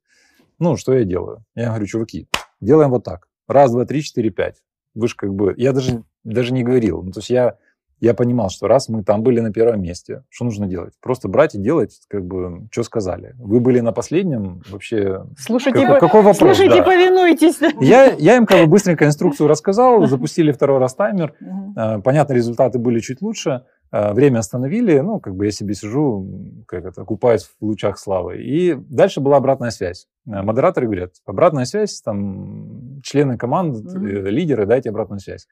Ну, 0.58 0.78
что 0.78 0.94
я 0.94 1.04
делаю? 1.04 1.44
Я 1.56 1.70
говорю, 1.70 1.86
чуваки, 1.86 2.28
делаем 2.62 2.90
вот 2.90 3.04
так. 3.04 3.28
Раз, 3.48 3.72
два, 3.72 3.86
три, 3.86 4.02
четыре, 4.02 4.30
пять. 4.30 4.64
Вы 4.96 5.10
же 5.10 5.16
как 5.16 5.34
бы... 5.34 5.54
Я 5.58 5.74
даже, 5.74 6.04
даже 6.24 6.54
не 6.54 6.64
говорил. 6.64 7.04
Ну, 7.04 7.12
то 7.12 7.20
есть 7.20 7.30
я, 7.30 7.58
я 8.00 8.14
понимал, 8.14 8.50
что 8.50 8.68
раз 8.68 8.88
мы 8.88 9.04
там 9.04 9.24
были 9.24 9.42
на 9.42 9.52
первом 9.52 9.82
месте, 9.82 10.24
что 10.30 10.46
нужно 10.46 10.68
делать? 10.68 10.94
Просто 11.02 11.28
брать 11.28 11.56
и 11.56 11.58
делать, 11.58 12.00
как 12.08 12.26
бы, 12.26 12.68
что 12.72 12.84
сказали. 12.84 13.36
Вы 13.38 13.60
были 13.60 13.82
на 13.82 13.92
последнем, 13.92 14.62
вообще... 14.70 15.26
Слушайте, 15.38 15.82
как, 15.82 16.00
по... 16.00 16.08
какой 16.08 16.22
вопрос? 16.22 16.38
Слушайте, 16.38 16.78
да. 16.78 16.84
повинуйтесь. 16.84 17.60
Я, 17.82 18.14
я 18.14 18.38
им 18.38 18.46
как 18.46 18.62
бы 18.62 18.68
быстренько 18.68 19.06
инструкцию 19.06 19.50
рассказал, 19.50 20.06
запустили 20.06 20.54
второй 20.54 20.80
раз 20.80 20.96
таймер. 20.96 21.34
Э, 21.76 22.00
понятно, 22.00 22.32
результаты 22.32 22.80
были 22.80 23.00
чуть 23.00 23.22
лучше. 23.22 23.64
А, 23.96 24.12
время 24.12 24.40
остановили, 24.40 24.98
ну, 25.02 25.20
как 25.20 25.36
бы 25.36 25.46
я 25.46 25.52
себе 25.52 25.76
сижу, 25.76 26.28
как 26.68 26.84
это, 26.84 27.06
купаюсь 27.06 27.44
в 27.44 27.54
лучах 27.62 28.00
славы. 28.00 28.42
И 28.42 28.74
дальше 28.74 29.22
была 29.22 29.38
обратная 29.38 29.70
связь. 29.70 30.08
А, 30.28 30.42
модераторы 30.42 30.88
говорят, 30.88 31.12
обратная 31.28 31.66
связь, 31.66 32.02
там, 32.02 33.02
члены 33.04 33.38
команды, 33.38 33.82
mm-hmm. 33.82 34.30
лидеры, 34.32 34.66
дайте 34.66 34.90
обратную 34.90 35.20
связь. 35.20 35.48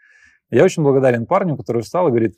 Я 0.50 0.64
очень 0.64 0.82
благодарен 0.82 1.28
парню, 1.28 1.56
который 1.56 1.84
встал 1.84 2.08
и 2.08 2.10
говорит, 2.10 2.36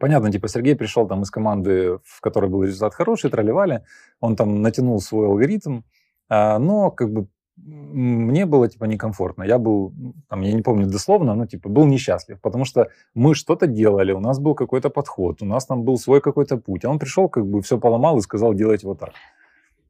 понятно, 0.00 0.32
типа, 0.32 0.48
Сергей 0.48 0.74
пришел 0.74 1.06
там 1.06 1.22
из 1.22 1.30
команды, 1.30 2.00
в 2.02 2.20
которой 2.20 2.50
был 2.50 2.64
результат 2.64 2.92
хороший, 2.92 3.30
тролливали, 3.30 3.84
он 4.18 4.34
там 4.34 4.60
натянул 4.60 5.00
свой 5.00 5.28
алгоритм, 5.28 5.82
а, 6.28 6.58
но, 6.58 6.90
как 6.90 7.12
бы, 7.12 7.28
мне 7.56 8.44
было, 8.46 8.68
типа, 8.68 8.84
некомфортно. 8.84 9.42
Я 9.42 9.58
был, 9.58 9.92
там, 10.28 10.42
я 10.42 10.52
не 10.52 10.62
помню 10.62 10.86
дословно, 10.86 11.34
но, 11.34 11.46
типа, 11.46 11.68
был 11.68 11.86
несчастлив, 11.86 12.40
потому 12.40 12.64
что 12.64 12.88
мы 13.14 13.34
что-то 13.34 13.66
делали, 13.66 14.12
у 14.12 14.20
нас 14.20 14.38
был 14.38 14.54
какой-то 14.54 14.90
подход, 14.90 15.42
у 15.42 15.46
нас 15.46 15.66
там 15.66 15.82
был 15.82 15.96
свой 15.96 16.20
какой-то 16.20 16.58
путь. 16.58 16.84
А 16.84 16.90
он 16.90 16.98
пришел, 16.98 17.28
как 17.28 17.46
бы, 17.46 17.62
все 17.62 17.78
поломал 17.78 18.18
и 18.18 18.20
сказал, 18.20 18.54
делайте 18.54 18.86
вот 18.86 18.98
так. 18.98 19.10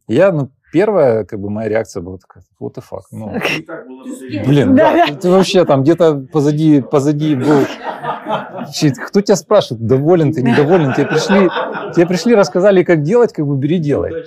Я, 0.08 0.30
ну, 0.30 0.50
первая, 0.72 1.24
как 1.24 1.40
бы, 1.40 1.50
моя 1.50 1.68
реакция 1.68 2.00
была 2.00 2.18
такая, 2.18 2.44
what 2.60 2.74
the 2.74 2.84
fuck, 2.88 3.02
ну, 3.10 3.32
блин, 4.46 4.76
да, 4.76 5.06
ты 5.08 5.28
вообще 5.28 5.64
там 5.64 5.82
где-то 5.82 6.26
позади, 6.32 6.80
позади 6.80 7.34
был, 7.34 7.62
кто 9.08 9.20
тебя 9.20 9.34
спрашивает, 9.34 9.84
доволен 9.84 10.32
ты, 10.32 10.42
недоволен, 10.42 10.92
тебе 10.94 11.06
пришли, 11.06 11.48
тебе 11.92 12.06
пришли, 12.06 12.36
рассказали, 12.36 12.84
как 12.84 13.02
делать, 13.02 13.32
как 13.32 13.44
бы, 13.46 13.56
бери, 13.56 13.78
делай. 13.78 14.26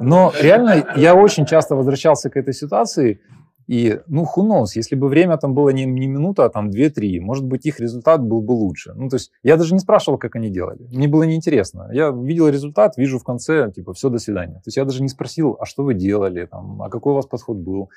Но 0.00 0.32
реально 0.40 0.84
я 0.96 1.14
очень 1.14 1.46
часто 1.46 1.76
возвращался 1.76 2.30
к 2.30 2.36
этой 2.36 2.54
ситуации, 2.54 3.20
и, 3.70 4.00
ну, 4.08 4.24
who 4.24 4.42
knows, 4.42 4.70
если 4.74 4.96
бы 4.96 5.06
время 5.06 5.36
там 5.36 5.54
было 5.54 5.68
не, 5.68 5.84
не 5.84 6.08
минута, 6.08 6.44
а 6.44 6.48
там 6.48 6.70
2-3, 6.70 7.20
может 7.20 7.44
быть, 7.44 7.66
их 7.66 7.78
результат 7.78 8.20
был 8.20 8.42
бы 8.42 8.50
лучше. 8.50 8.94
Ну, 8.96 9.08
то 9.08 9.14
есть 9.14 9.30
я 9.44 9.56
даже 9.56 9.74
не 9.74 9.78
спрашивал, 9.78 10.18
как 10.18 10.34
они 10.34 10.50
делали. 10.50 10.88
Мне 10.90 11.06
было 11.06 11.22
неинтересно. 11.22 11.88
Я 11.92 12.10
видел 12.10 12.48
результат, 12.48 12.96
вижу 12.96 13.20
в 13.20 13.24
конце, 13.24 13.70
типа, 13.70 13.92
все, 13.92 14.08
до 14.08 14.18
свидания. 14.18 14.54
То 14.54 14.66
есть 14.66 14.76
я 14.76 14.84
даже 14.84 15.02
не 15.02 15.08
спросил, 15.08 15.56
а 15.60 15.66
что 15.66 15.84
вы 15.84 15.94
делали, 15.94 16.46
там, 16.46 16.82
а 16.82 16.90
какой 16.90 17.12
у 17.12 17.16
вас 17.16 17.26
подход 17.26 17.58
был. 17.58 17.90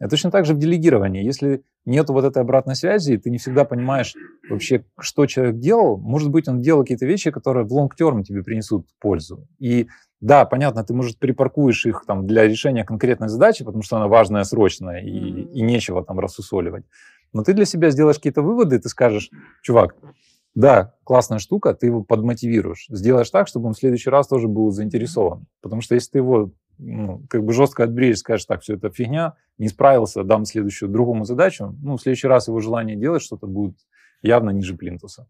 И 0.00 0.08
точно 0.08 0.30
так 0.30 0.46
же 0.46 0.54
в 0.54 0.58
делегировании. 0.58 1.22
Если 1.22 1.62
нет 1.84 2.08
вот 2.08 2.24
этой 2.24 2.42
обратной 2.42 2.74
связи, 2.74 3.18
ты 3.18 3.28
не 3.28 3.36
всегда 3.36 3.66
понимаешь 3.66 4.14
вообще, 4.48 4.84
что 4.98 5.26
человек 5.26 5.58
делал. 5.58 5.98
Может 5.98 6.30
быть, 6.30 6.48
он 6.48 6.60
делал 6.60 6.82
какие-то 6.82 7.04
вещи, 7.04 7.30
которые 7.30 7.66
в 7.66 7.72
long-term 7.72 8.22
тебе 8.22 8.42
принесут 8.42 8.86
пользу. 8.98 9.46
И 9.58 9.88
да, 10.22 10.44
понятно, 10.44 10.84
ты, 10.84 10.94
может, 10.94 11.18
припаркуешь 11.18 11.84
их 11.84 12.04
там 12.06 12.28
для 12.28 12.44
решения 12.44 12.84
конкретной 12.84 13.28
задачи, 13.28 13.64
потому 13.64 13.82
что 13.82 13.96
она 13.96 14.06
важная, 14.06 14.44
срочная, 14.44 15.00
и, 15.00 15.10
mm-hmm. 15.10 15.52
и 15.52 15.62
нечего 15.62 16.04
там 16.04 16.20
рассусоливать. 16.20 16.84
Но 17.32 17.42
ты 17.42 17.54
для 17.54 17.64
себя 17.64 17.90
сделаешь 17.90 18.16
какие-то 18.16 18.40
выводы, 18.40 18.76
и 18.76 18.78
ты 18.78 18.88
скажешь, 18.88 19.30
чувак, 19.62 19.96
да, 20.54 20.94
классная 21.02 21.40
штука, 21.40 21.74
ты 21.74 21.86
его 21.86 22.04
подмотивируешь. 22.04 22.86
Сделаешь 22.88 23.30
так, 23.30 23.48
чтобы 23.48 23.66
он 23.66 23.74
в 23.74 23.78
следующий 23.78 24.10
раз 24.10 24.28
тоже 24.28 24.46
был 24.46 24.70
заинтересован. 24.70 25.46
Потому 25.60 25.80
что 25.80 25.96
если 25.96 26.12
ты 26.12 26.18
его 26.18 26.52
ну, 26.78 27.24
как 27.28 27.44
бы 27.44 27.52
жестко 27.52 27.82
отбреешь, 27.82 28.18
скажешь, 28.18 28.46
так, 28.46 28.62
все 28.62 28.74
это 28.74 28.90
фигня, 28.90 29.34
не 29.58 29.68
справился, 29.68 30.22
дам 30.22 30.44
следующую 30.44 30.88
другому 30.88 31.24
задачу, 31.24 31.76
ну, 31.82 31.96
в 31.96 32.00
следующий 32.00 32.28
раз 32.28 32.46
его 32.46 32.60
желание 32.60 32.96
делать 32.96 33.22
что-то 33.22 33.48
будет 33.48 33.76
явно 34.22 34.50
ниже 34.50 34.76
плинтуса. 34.76 35.26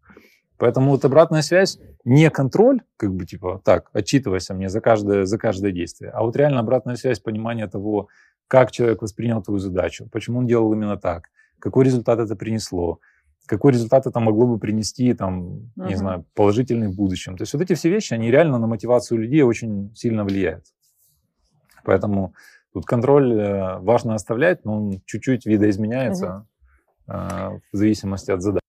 Поэтому 0.58 0.90
вот 0.90 1.04
обратная 1.04 1.42
связь 1.42 1.78
не 2.04 2.30
контроль, 2.30 2.82
как 2.96 3.14
бы 3.14 3.26
типа 3.26 3.60
так, 3.64 3.90
отчитывайся 3.92 4.54
мне 4.54 4.68
за 4.68 4.80
каждое, 4.80 5.24
за 5.24 5.38
каждое 5.38 5.72
действие, 5.72 6.10
а 6.10 6.22
вот 6.22 6.36
реально 6.36 6.60
обратная 6.60 6.96
связь, 6.96 7.20
понимание 7.20 7.66
того, 7.66 8.08
как 8.48 8.70
человек 8.70 9.02
воспринял 9.02 9.42
твою 9.42 9.58
задачу, 9.58 10.08
почему 10.12 10.40
он 10.40 10.46
делал 10.46 10.72
именно 10.72 10.96
так, 10.96 11.30
какой 11.58 11.84
результат 11.84 12.18
это 12.18 12.36
принесло, 12.36 13.00
какой 13.46 13.72
результат 13.72 14.06
это 14.06 14.20
могло 14.20 14.46
бы 14.46 14.58
принести, 14.58 15.14
там, 15.14 15.72
uh-huh. 15.76 15.88
не 15.88 15.94
знаю, 15.94 16.24
положительный 16.34 16.88
в 16.88 16.94
будущем. 16.94 17.36
То 17.36 17.42
есть 17.42 17.52
вот 17.52 17.62
эти 17.62 17.74
все 17.74 17.90
вещи, 17.90 18.14
они 18.14 18.30
реально 18.30 18.58
на 18.58 18.66
мотивацию 18.66 19.20
людей 19.20 19.42
очень 19.42 19.94
сильно 19.94 20.24
влияют. 20.24 20.64
Поэтому 21.84 22.34
тут 22.72 22.86
контроль 22.86 23.32
э, 23.32 23.78
важно 23.78 24.14
оставлять, 24.14 24.64
но 24.64 24.76
он 24.76 25.02
чуть-чуть 25.04 25.46
видоизменяется 25.46 26.46
uh-huh. 27.08 27.60
в 27.72 27.76
зависимости 27.76 28.30
от 28.30 28.42
задач. 28.42 28.61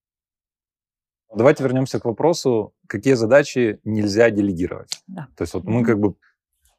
Давайте 1.36 1.63
вернемся 1.63 2.00
к 2.00 2.06
вопросу, 2.06 2.74
какие 2.88 3.15
задачи 3.15 3.80
нельзя 3.84 4.30
делегировать. 4.30 5.04
Да. 5.08 5.28
То 5.36 5.43
есть 5.43 5.54
вот 5.54 5.63
мы 5.65 5.84
как 5.84 6.00
бы 6.00 6.15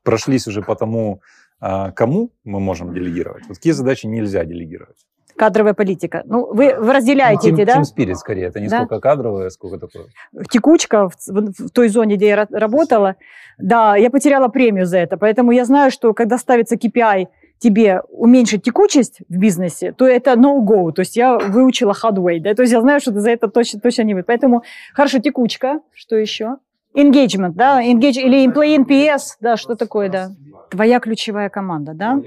прошлись 0.02 0.46
уже 0.46 0.62
по 0.62 0.74
тому, 0.74 1.20
а, 1.60 1.90
кому 1.92 2.30
мы 2.44 2.60
можем 2.60 2.92
делегировать. 2.94 3.44
Вот 3.48 3.56
какие 3.56 3.72
задачи 3.72 4.06
нельзя 4.06 4.44
делегировать? 4.44 4.96
Кадровая 5.36 5.74
политика. 5.74 6.22
Ну, 6.26 6.46
вы, 6.54 6.76
вы 6.78 6.92
разделяете 6.92 7.48
ну, 7.48 7.54
эти, 7.56 7.64
да? 7.64 7.80
Team 7.80 7.82
Spirit 7.82 8.14
скорее. 8.14 8.46
Это 8.46 8.60
не 8.60 8.68
да? 8.68 8.76
сколько 8.76 9.00
кадровая, 9.00 9.50
сколько 9.50 9.78
такое. 9.78 10.06
Текучка 10.50 11.08
в, 11.08 11.16
в, 11.26 11.66
в 11.66 11.70
той 11.70 11.88
зоне, 11.88 12.14
где 12.14 12.28
я 12.28 12.46
работала. 12.50 13.16
Да, 13.58 13.96
я 13.96 14.10
потеряла 14.10 14.48
премию 14.48 14.86
за 14.86 14.98
это. 14.98 15.16
Поэтому 15.16 15.50
я 15.50 15.64
знаю, 15.64 15.90
что 15.90 16.14
когда 16.14 16.38
ставится 16.38 16.76
KPI 16.76 17.26
тебе 17.64 18.02
уменьшить 18.10 18.62
текучесть 18.62 19.20
в 19.26 19.38
бизнесе, 19.38 19.92
то 19.92 20.06
это 20.06 20.32
no-go. 20.32 20.92
То 20.92 21.00
есть 21.00 21.16
я 21.16 21.38
выучила 21.38 21.92
hard 21.92 22.16
way. 22.16 22.38
Да? 22.38 22.54
То 22.54 22.60
есть 22.60 22.74
я 22.74 22.80
знаю, 22.82 23.00
что 23.00 23.18
за 23.18 23.30
это 23.30 23.48
точно, 23.48 23.80
точно 23.80 24.02
не 24.02 24.12
будет. 24.12 24.26
Поэтому, 24.26 24.64
хорошо, 24.92 25.18
текучка. 25.18 25.80
Что 25.94 26.16
еще? 26.16 26.56
Engagement, 26.94 27.54
да, 27.54 27.82
engage, 27.82 28.20
или 28.20 28.46
employee 28.46 28.84
NPS, 28.84 29.38
да, 29.40 29.56
что 29.56 29.76
такое, 29.76 30.10
да. 30.10 30.30
Твоя 30.70 31.00
ключевая 31.00 31.48
команда, 31.48 31.92
да? 31.94 32.20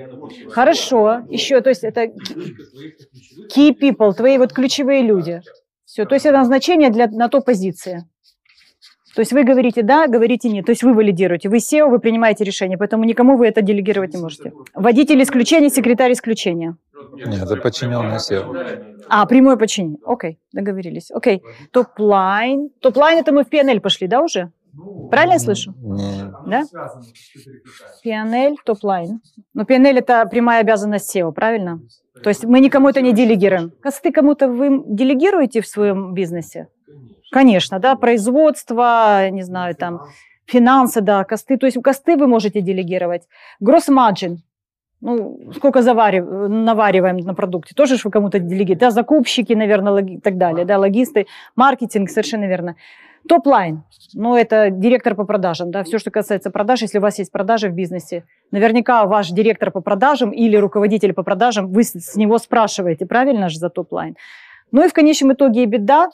Хорошо, 0.50 1.22
еще, 1.30 1.62
то 1.62 1.70
есть 1.70 1.84
это 1.84 2.06
key 3.56 3.74
people, 3.80 4.14
твои 4.14 4.38
вот 4.40 4.52
ключевые 4.52 5.04
люди. 5.04 5.42
Все, 5.86 6.06
то 6.06 6.16
есть 6.16 6.26
это 6.26 6.40
назначение 6.40 6.90
для, 6.90 7.08
на 7.08 7.30
то 7.30 7.42
позиции. 7.42 8.06
То 9.18 9.22
есть 9.22 9.34
вы 9.34 9.44
говорите 9.44 9.82
да, 9.82 10.06
говорите 10.06 10.48
нет. 10.48 10.68
То 10.68 10.72
есть 10.72 10.84
вы 10.84 10.94
валидируете. 10.94 11.50
Вы 11.50 11.58
SEO, 11.58 11.90
вы 11.90 11.98
принимаете 11.98 12.44
решение, 12.44 12.78
поэтому 12.78 13.04
никому 13.04 13.36
вы 13.36 13.48
это 13.48 13.64
делегировать 13.64 14.14
не 14.14 14.22
можете. 14.22 14.54
Водитель 14.76 15.24
исключения, 15.24 15.72
секретарь 15.72 16.12
исключения. 16.12 16.78
Нет, 17.16 17.42
это 17.42 17.56
подчиненный 17.56 18.18
CEO. 18.18 19.06
А, 19.10 19.26
прямое 19.26 19.58
подчинение. 19.58 19.98
Окей, 20.06 20.38
договорились. 20.54 21.10
Окей. 21.10 21.42
Top 21.72 22.09
line. 22.09 22.70
Top 22.80 22.96
line 22.96 23.18
это 23.18 23.32
мы 23.32 23.44
в 23.44 23.50
P&L 23.50 23.80
пошли, 23.80 24.08
да, 24.08 24.22
уже? 24.22 24.52
Правильно 25.10 25.34
я 25.34 25.40
слышу? 25.40 25.74
Нет. 25.82 26.32
Да? 26.46 26.64
P&L, 28.06 28.54
top 28.64 28.85
line. 28.85 29.20
Но 29.56 29.64
P&L 29.64 29.98
это 29.98 30.28
прямая 30.28 30.62
обязанность 30.62 31.16
CEO, 31.16 31.32
правильно? 31.32 31.82
То 32.22 32.30
есть 32.30 32.44
мы 32.44 32.60
никому 32.60 32.88
это 32.88 33.02
не 33.02 33.14
делегируем. 33.14 33.72
Косты 33.82 34.12
кому-то 34.12 34.48
вы 34.48 34.84
делегируете 34.86 35.62
в 35.62 35.68
своем 35.68 36.14
бизнесе? 36.14 36.68
Конечно, 37.32 37.80
да, 37.80 37.96
производство, 37.96 39.30
не 39.30 39.44
знаю, 39.44 39.76
там, 39.76 40.02
финансы, 40.46 41.02
да, 41.02 41.24
косты. 41.24 41.58
То 41.58 41.66
есть 41.66 41.82
косты 41.82 42.16
вы 42.16 42.28
можете 42.28 42.62
делегировать. 42.62 43.28
Gross 43.62 43.90
margin. 43.90 44.38
Ну, 45.00 45.52
сколько 45.56 45.84
заварив, 45.84 46.26
навариваем 46.26 47.18
на 47.18 47.36
продукте, 47.36 47.76
тоже 47.76 47.98
же 47.98 48.02
вы 48.06 48.12
кому-то 48.12 48.40
делегируете. 48.40 48.80
Да, 48.86 48.92
закупщики, 48.92 49.54
наверное, 49.54 49.94
логи, 49.94 50.18
так 50.18 50.38
далее, 50.38 50.66
да, 50.66 50.80
логисты, 50.80 51.28
маркетинг, 51.56 52.10
совершенно 52.10 52.46
верно. 52.46 52.76
Top 53.28 53.49
line, 53.49 53.84
ну, 54.14 54.36
это 54.36 54.72
директор 54.72 55.14
по 55.14 55.24
продажам, 55.26 55.70
да, 55.70 55.84
все, 55.84 56.00
что 56.00 56.10
касается 56.10 56.50
продаж, 56.50 56.82
если 56.82 56.98
у 56.98 57.02
вас 57.02 57.20
есть 57.20 57.32
продажи 57.32 57.70
в 57.70 57.74
бизнесе, 57.74 58.24
наверняка 58.52 59.06
ваш 59.06 59.30
директор 59.30 59.70
по 59.70 59.82
продажам 59.82 60.32
или 60.32 60.56
руководитель 60.56 61.14
по 61.14 61.22
продажам, 61.22 61.68
вы 61.72 61.84
с 61.84 62.16
него 62.16 62.40
спрашиваете, 62.40 63.06
правильно 63.06 63.50
же, 63.50 63.60
за 63.60 63.70
top 63.70 63.87
line. 63.87 64.16
Ну 64.72 64.84
и 64.84 64.88
в 64.88 64.94
конечном 64.94 65.34
итоге 65.34 65.64
EBITDA, 65.64 66.08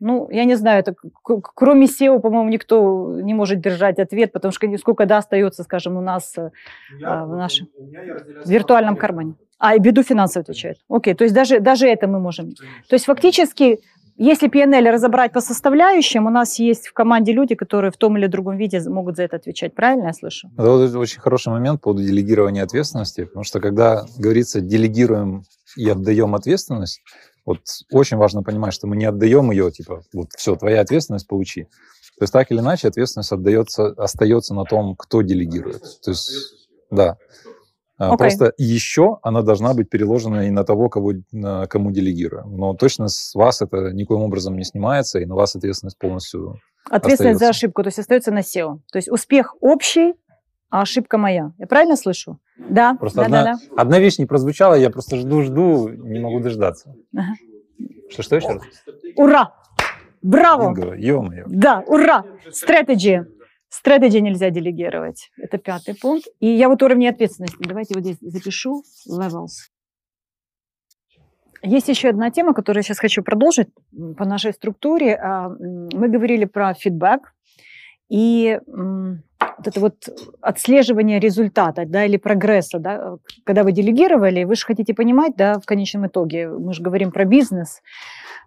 ну, 0.00 0.28
я 0.30 0.44
не 0.44 0.56
знаю, 0.56 0.80
это, 0.80 0.94
кроме 1.22 1.86
CEO, 1.86 2.20
по-моему, 2.20 2.48
никто 2.50 3.20
не 3.20 3.34
может 3.34 3.60
держать 3.60 3.98
ответ, 3.98 4.32
потому 4.32 4.52
что 4.52 4.78
сколько 4.78 5.06
да 5.06 5.18
остается, 5.18 5.64
скажем, 5.64 5.96
у 5.96 6.00
нас 6.00 6.34
э, 6.38 6.50
я, 7.00 7.24
в 7.24 7.36
нашем 7.36 7.68
виртуальном 8.46 8.96
кармане. 8.96 9.34
А, 9.58 9.74
и 9.74 9.80
беду 9.80 10.02
финансово 10.02 10.42
отвечает. 10.42 10.78
Окей, 10.88 11.14
то 11.14 11.24
есть 11.24 11.34
даже, 11.34 11.58
даже 11.58 11.88
это 11.88 12.06
мы 12.06 12.20
можем. 12.20 12.54
То 12.88 12.94
есть 12.94 13.06
фактически, 13.06 13.80
если 14.16 14.48
PNL 14.48 14.90
разобрать 14.90 15.32
по 15.32 15.40
составляющим, 15.40 16.26
у 16.26 16.30
нас 16.30 16.60
есть 16.60 16.86
в 16.86 16.92
команде 16.92 17.32
люди, 17.32 17.56
которые 17.56 17.90
в 17.90 17.96
том 17.96 18.16
или 18.16 18.26
другом 18.26 18.56
виде 18.56 18.80
могут 18.88 19.16
за 19.16 19.24
это 19.24 19.36
отвечать. 19.36 19.74
Правильно 19.74 20.06
я 20.06 20.12
слышу? 20.12 20.48
Это 20.56 20.98
очень 20.98 21.20
хороший 21.20 21.48
момент 21.48 21.80
по 21.80 21.92
делегированию 21.92 22.64
ответственности, 22.64 23.24
потому 23.24 23.44
что 23.44 23.60
когда 23.60 24.04
говорится 24.16 24.60
делегируем 24.60 25.42
и 25.76 25.88
отдаем 25.88 26.36
ответственность, 26.36 27.00
вот 27.48 27.60
очень 27.90 28.18
важно 28.18 28.42
понимать, 28.42 28.74
что 28.74 28.86
мы 28.86 28.94
не 28.96 29.06
отдаем 29.06 29.50
ее, 29.50 29.70
типа, 29.70 30.02
вот 30.12 30.28
все, 30.36 30.54
твоя 30.54 30.82
ответственность, 30.82 31.26
получи. 31.26 31.64
То 32.18 32.24
есть 32.24 32.32
так 32.32 32.50
или 32.50 32.58
иначе 32.58 32.88
ответственность 32.88 33.32
отдается, 33.32 33.86
остается 33.96 34.54
на 34.54 34.64
том, 34.64 34.94
кто 34.96 35.22
делегирует. 35.22 35.82
То 36.02 36.10
есть, 36.10 36.30
да. 36.90 37.16
Okay. 37.98 38.04
А, 38.04 38.16
просто 38.18 38.52
еще 38.58 39.18
она 39.22 39.40
должна 39.40 39.72
быть 39.72 39.88
переложена 39.88 40.46
и 40.46 40.50
на 40.50 40.62
того, 40.62 40.90
кого, 40.90 41.14
кому 41.68 41.90
делегируем. 41.90 42.54
Но 42.54 42.74
точно 42.74 43.08
с 43.08 43.34
вас 43.34 43.62
это 43.62 43.92
никоим 43.92 44.20
образом 44.20 44.56
не 44.56 44.64
снимается, 44.64 45.18
и 45.18 45.24
на 45.24 45.34
вас 45.34 45.56
ответственность 45.56 45.98
полностью 45.98 46.60
Ответственность 46.90 47.36
остается. 47.36 47.44
за 47.44 47.48
ошибку, 47.50 47.82
то 47.82 47.88
есть 47.88 47.98
остается 47.98 48.30
на 48.30 48.40
SEO. 48.40 48.80
То 48.92 48.98
есть 48.98 49.10
успех 49.10 49.56
общий, 49.60 50.14
а 50.70 50.82
ошибка 50.82 51.18
моя. 51.18 51.52
Я 51.58 51.66
правильно 51.66 51.96
слышу? 51.96 52.38
Да. 52.56 52.94
Просто 52.94 53.20
да, 53.20 53.24
одна, 53.24 53.44
да, 53.44 53.52
да. 53.52 53.82
одна 53.82 53.98
вещь 53.98 54.18
не 54.18 54.26
прозвучала, 54.26 54.74
я 54.74 54.90
просто 54.90 55.16
жду-жду, 55.16 55.88
не 55.88 56.18
могу 56.18 56.40
дождаться. 56.40 56.94
Ага. 57.14 57.34
Что, 58.10 58.22
что 58.22 58.36
еще 58.36 58.48
раз? 58.48 58.62
Ура! 59.16 59.54
Браво! 60.22 60.74
Бинго, 60.74 60.94
ё-моё. 60.94 61.44
Да, 61.48 61.84
ура! 61.86 62.24
Strategy. 62.48 63.24
Strategy 63.70 64.20
нельзя 64.20 64.50
делегировать. 64.50 65.30
Это 65.36 65.58
пятый 65.58 65.94
пункт. 65.94 66.26
И 66.40 66.46
я 66.46 66.68
вот 66.68 66.82
уровни 66.82 67.06
ответственности. 67.06 67.56
Давайте 67.60 67.94
вот 67.94 68.02
здесь 68.02 68.16
запишу. 68.20 68.82
Levels. 69.08 69.70
Есть 71.62 71.88
еще 71.88 72.08
одна 72.08 72.30
тема, 72.30 72.54
которую 72.54 72.80
я 72.80 72.82
сейчас 72.82 72.98
хочу 72.98 73.22
продолжить 73.22 73.68
по 74.16 74.24
нашей 74.24 74.52
структуре. 74.52 75.16
А, 75.16 75.48
мы 75.50 76.08
говорили 76.08 76.44
про 76.46 76.72
фидбэк. 76.74 77.34
И 78.08 78.58
вот 79.40 79.66
это 79.66 79.80
вот 79.80 80.08
отслеживание 80.40 81.20
результата, 81.20 81.84
да, 81.86 82.04
или 82.04 82.16
прогресса, 82.16 82.78
да, 82.78 83.16
когда 83.44 83.64
вы 83.64 83.72
делегировали, 83.72 84.44
вы 84.44 84.56
же 84.56 84.64
хотите 84.64 84.94
понимать, 84.94 85.34
да, 85.36 85.58
в 85.58 85.66
конечном 85.66 86.06
итоге, 86.06 86.48
мы 86.48 86.72
же 86.72 86.82
говорим 86.82 87.10
про 87.10 87.24
бизнес, 87.24 87.80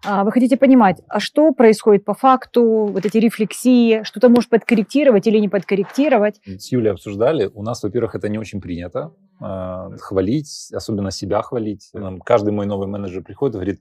а, 0.04 0.24
вы 0.24 0.32
хотите 0.32 0.56
понимать, 0.56 1.00
а 1.08 1.20
что 1.20 1.52
происходит 1.52 2.04
по 2.04 2.14
факту, 2.14 2.86
вот 2.86 3.06
эти 3.06 3.18
рефлексии, 3.18 4.02
что-то 4.04 4.28
может 4.28 4.50
подкорректировать 4.50 5.26
или 5.26 5.38
не 5.38 5.48
подкорректировать. 5.48 6.40
С 6.44 6.72
Юлей 6.72 6.92
обсуждали, 6.92 7.50
у 7.54 7.62
нас, 7.62 7.82
во-первых, 7.82 8.14
это 8.14 8.28
не 8.28 8.38
очень 8.38 8.60
принято, 8.60 9.12
э, 9.40 9.96
хвалить, 10.00 10.70
особенно 10.74 11.10
себя 11.10 11.42
хвалить. 11.42 11.90
Нам 11.92 12.20
каждый 12.20 12.52
мой 12.52 12.66
новый 12.66 12.88
менеджер 12.88 13.22
приходит 13.22 13.54
и 13.54 13.58
говорит, 13.58 13.80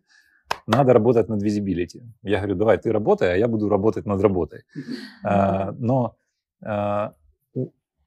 надо 0.67 0.93
работать 0.93 1.29
над 1.29 1.41
визибилити. 1.41 2.03
Я 2.23 2.37
говорю, 2.37 2.55
давай, 2.55 2.77
ты 2.77 2.91
работай, 2.91 3.33
а 3.33 3.37
я 3.37 3.47
буду 3.47 3.69
работать 3.69 4.05
над 4.05 4.21
работой. 4.21 4.63
А, 5.23 5.73
но 5.77 6.05
а, 6.05 6.20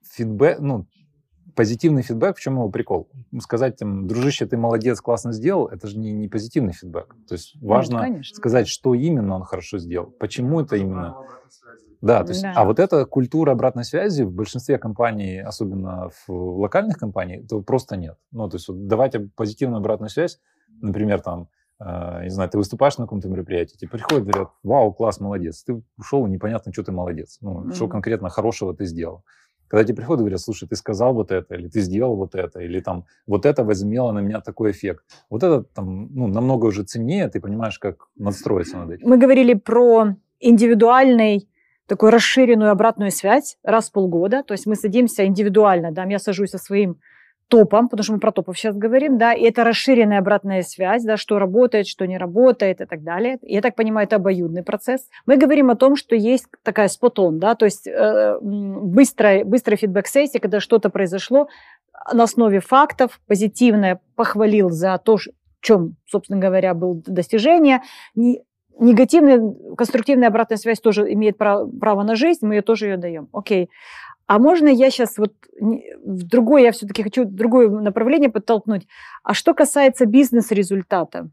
фидбэк, 0.03 0.61
ну, 0.61 0.87
позитивный 1.55 2.03
фидбэк, 2.03 2.37
в 2.37 2.41
чем 2.41 2.55
его 2.55 2.69
прикол? 2.69 3.09
Сказать 3.41 3.77
там, 3.77 4.07
дружище, 4.07 4.47
ты 4.47 4.57
молодец, 4.57 5.01
классно 5.01 5.33
сделал, 5.33 5.67
это 5.67 5.87
же 5.89 5.99
не, 5.99 6.13
не 6.13 6.29
позитивный 6.29 6.73
фидбэк. 6.73 7.15
То 7.29 7.35
есть 7.35 7.57
важно 7.61 8.09
Нет, 8.09 8.27
сказать, 8.27 8.69
что 8.69 8.95
именно 8.95 9.37
он 9.37 9.43
хорошо 9.43 9.79
сделал, 9.79 10.07
почему 10.19 10.61
это 10.61 10.77
именно. 10.77 11.17
Да, 12.01 12.23
то 12.23 12.33
есть, 12.33 12.43
да. 12.43 12.53
а 12.55 12.65
вот 12.67 12.79
эта 12.79 13.07
культура 13.07 13.53
обратной 13.53 13.85
связи 13.85 14.25
в 14.25 14.31
большинстве 14.31 14.77
компаний, 14.77 15.39
особенно 15.39 16.11
в 16.27 16.59
локальных 16.61 16.99
компаниях, 16.99 17.49
то 17.49 17.63
просто 17.63 17.97
нет. 17.97 18.19
Ну, 18.31 18.47
то 18.47 18.57
есть 18.57 18.69
вот 18.69 18.87
давайте 18.87 19.21
позитивную 19.21 19.79
обратную 19.79 20.11
связь, 20.11 20.39
например, 20.83 21.23
там, 21.23 21.49
не 21.81 22.31
знаю, 22.31 22.49
ты 22.51 22.59
выступаешь 22.59 22.99
на 22.99 23.05
каком-то 23.05 23.29
мероприятии, 23.29 23.77
тебе 23.77 23.91
приходят, 23.91 24.25
говорят, 24.27 24.49
вау, 24.63 24.93
класс, 24.93 25.21
молодец, 25.21 25.65
ты 25.65 25.83
ушел, 25.99 26.27
непонятно, 26.27 26.73
что 26.73 26.85
ты 26.85 26.93
молодец, 26.93 27.39
ну, 27.41 27.65
mm-hmm. 27.65 27.75
что 27.75 27.89
конкретно 27.89 28.29
хорошего 28.29 28.75
ты 28.75 28.85
сделал. 28.85 29.25
Когда 29.67 29.85
тебе 29.85 29.97
приходят 29.97 30.21
и 30.21 30.25
говорят, 30.25 30.41
слушай, 30.41 30.69
ты 30.69 30.77
сказал 30.77 31.15
вот 31.15 31.33
это, 31.33 31.55
или 31.57 31.69
ты 31.69 31.81
сделал 31.81 32.17
вот 32.17 32.35
это, 32.35 32.61
или 32.61 32.81
там 32.81 33.07
вот 33.27 33.45
это 33.45 33.65
возымело 33.65 34.13
на 34.13 34.21
меня 34.21 34.41
такой 34.41 34.71
эффект. 34.71 35.05
Вот 35.31 35.43
это 35.43 35.65
там, 35.65 36.15
ну, 36.15 36.29
намного 36.29 36.67
уже 36.67 36.85
ценнее, 36.85 37.29
ты 37.29 37.41
понимаешь, 37.41 37.79
как 37.79 38.07
надстроиться 38.17 38.77
над 38.77 38.91
этим. 38.91 39.09
Мы 39.09 39.19
говорили 39.19 39.55
про 39.55 40.15
индивидуальный 40.39 41.49
такую 41.87 42.13
расширенную 42.13 42.71
обратную 42.71 43.11
связь 43.11 43.59
раз 43.65 43.89
в 43.89 43.93
полгода. 43.93 44.43
То 44.43 44.53
есть 44.53 44.67
мы 44.67 44.77
садимся 44.77 45.27
индивидуально, 45.27 45.93
да, 45.93 46.05
я 46.05 46.19
сажусь 46.19 46.51
со 46.51 46.59
своим 46.59 47.01
топом, 47.55 47.89
потому 47.89 48.03
что 48.03 48.15
мы 48.15 48.19
про 48.19 48.33
топов 48.33 48.59
сейчас 48.59 48.77
говорим, 48.77 49.17
да, 49.17 49.33
и 49.33 49.45
это 49.45 49.63
расширенная 49.63 50.19
обратная 50.19 50.63
связь, 50.63 51.05
да, 51.05 51.17
что 51.17 51.39
работает, 51.39 51.87
что 51.87 52.05
не 52.05 52.19
работает 52.19 52.81
и 52.81 52.85
так 52.85 53.05
далее. 53.05 53.39
Я 53.43 53.61
так 53.61 53.77
понимаю, 53.77 54.09
это 54.09 54.17
обоюдный 54.17 54.65
процесс. 54.65 55.09
Мы 55.25 55.37
говорим 55.37 55.71
о 55.71 55.77
том, 55.77 55.95
что 55.95 56.17
есть 56.17 56.47
такая 56.65 56.89
спотон, 56.89 57.39
да, 57.39 57.55
то 57.55 57.65
есть 57.65 57.87
э, 57.87 58.39
быстрая, 58.41 59.45
быстрая 59.45 59.77
фидбэк-сессия, 59.77 60.41
когда 60.41 60.59
что-то 60.59 60.91
произошло 60.91 61.47
на 62.13 62.25
основе 62.25 62.59
фактов, 62.59 63.21
позитивное 63.29 64.01
похвалил 64.17 64.71
за 64.71 64.99
то, 64.99 65.17
в 65.17 65.21
чем, 65.61 65.95
собственно 66.07 66.41
говоря, 66.41 66.75
было 66.75 67.01
достижение, 67.07 67.83
негативная, 68.17 69.41
конструктивная 69.77 70.27
обратная 70.27 70.59
связь 70.59 70.81
тоже 70.81 71.13
имеет 71.13 71.39
право, 71.39 71.71
право 71.71 72.03
на 72.03 72.17
жизнь, 72.17 72.45
мы 72.45 72.57
ее 72.57 72.63
тоже 72.63 72.87
ее 72.87 72.97
даем. 72.97 73.29
Окей. 73.33 73.71
А 74.27 74.39
можно 74.39 74.69
я 74.69 74.91
сейчас 74.91 75.19
вот 75.19 75.35
в 76.05 76.23
другое, 76.25 76.63
я 76.63 76.73
все-таки 76.73 77.03
хочу 77.03 77.25
другое 77.25 77.69
направление 77.69 78.31
подтолкнуть. 78.31 78.87
А 79.23 79.35
что 79.35 79.55
касается 79.55 80.07
бизнес-результата? 80.07 81.31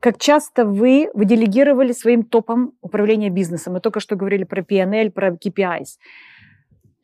Как 0.00 0.18
часто 0.18 0.64
вы, 0.64 1.10
вы 1.12 1.24
делегировали 1.24 1.92
своим 1.92 2.22
топом 2.22 2.72
управления 2.80 3.30
бизнесом? 3.30 3.74
Мы 3.74 3.80
только 3.80 4.00
что 4.00 4.16
говорили 4.16 4.44
про 4.44 4.62
PNL, 4.62 5.10
про 5.10 5.32
KPIs. 5.32 5.98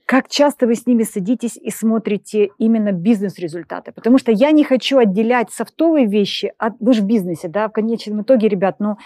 Как 0.06 0.28
часто 0.28 0.66
вы 0.66 0.74
с 0.74 0.86
ними 0.86 1.02
садитесь 1.02 1.56
и 1.56 1.70
смотрите 1.70 2.50
именно 2.58 2.92
бизнес-результаты? 2.92 3.90
Потому 3.92 4.18
что 4.18 4.32
я 4.32 4.50
не 4.50 4.62
хочу 4.62 4.98
отделять 4.98 5.50
софтовые 5.50 6.06
вещи 6.06 6.52
от... 6.58 6.74
Вы 6.78 6.92
же 6.92 7.02
в 7.02 7.06
бизнесе, 7.06 7.48
да, 7.48 7.68
в 7.68 7.72
конечном 7.72 8.20
итоге, 8.20 8.48
ребят, 8.48 8.76
ну, 8.80 8.96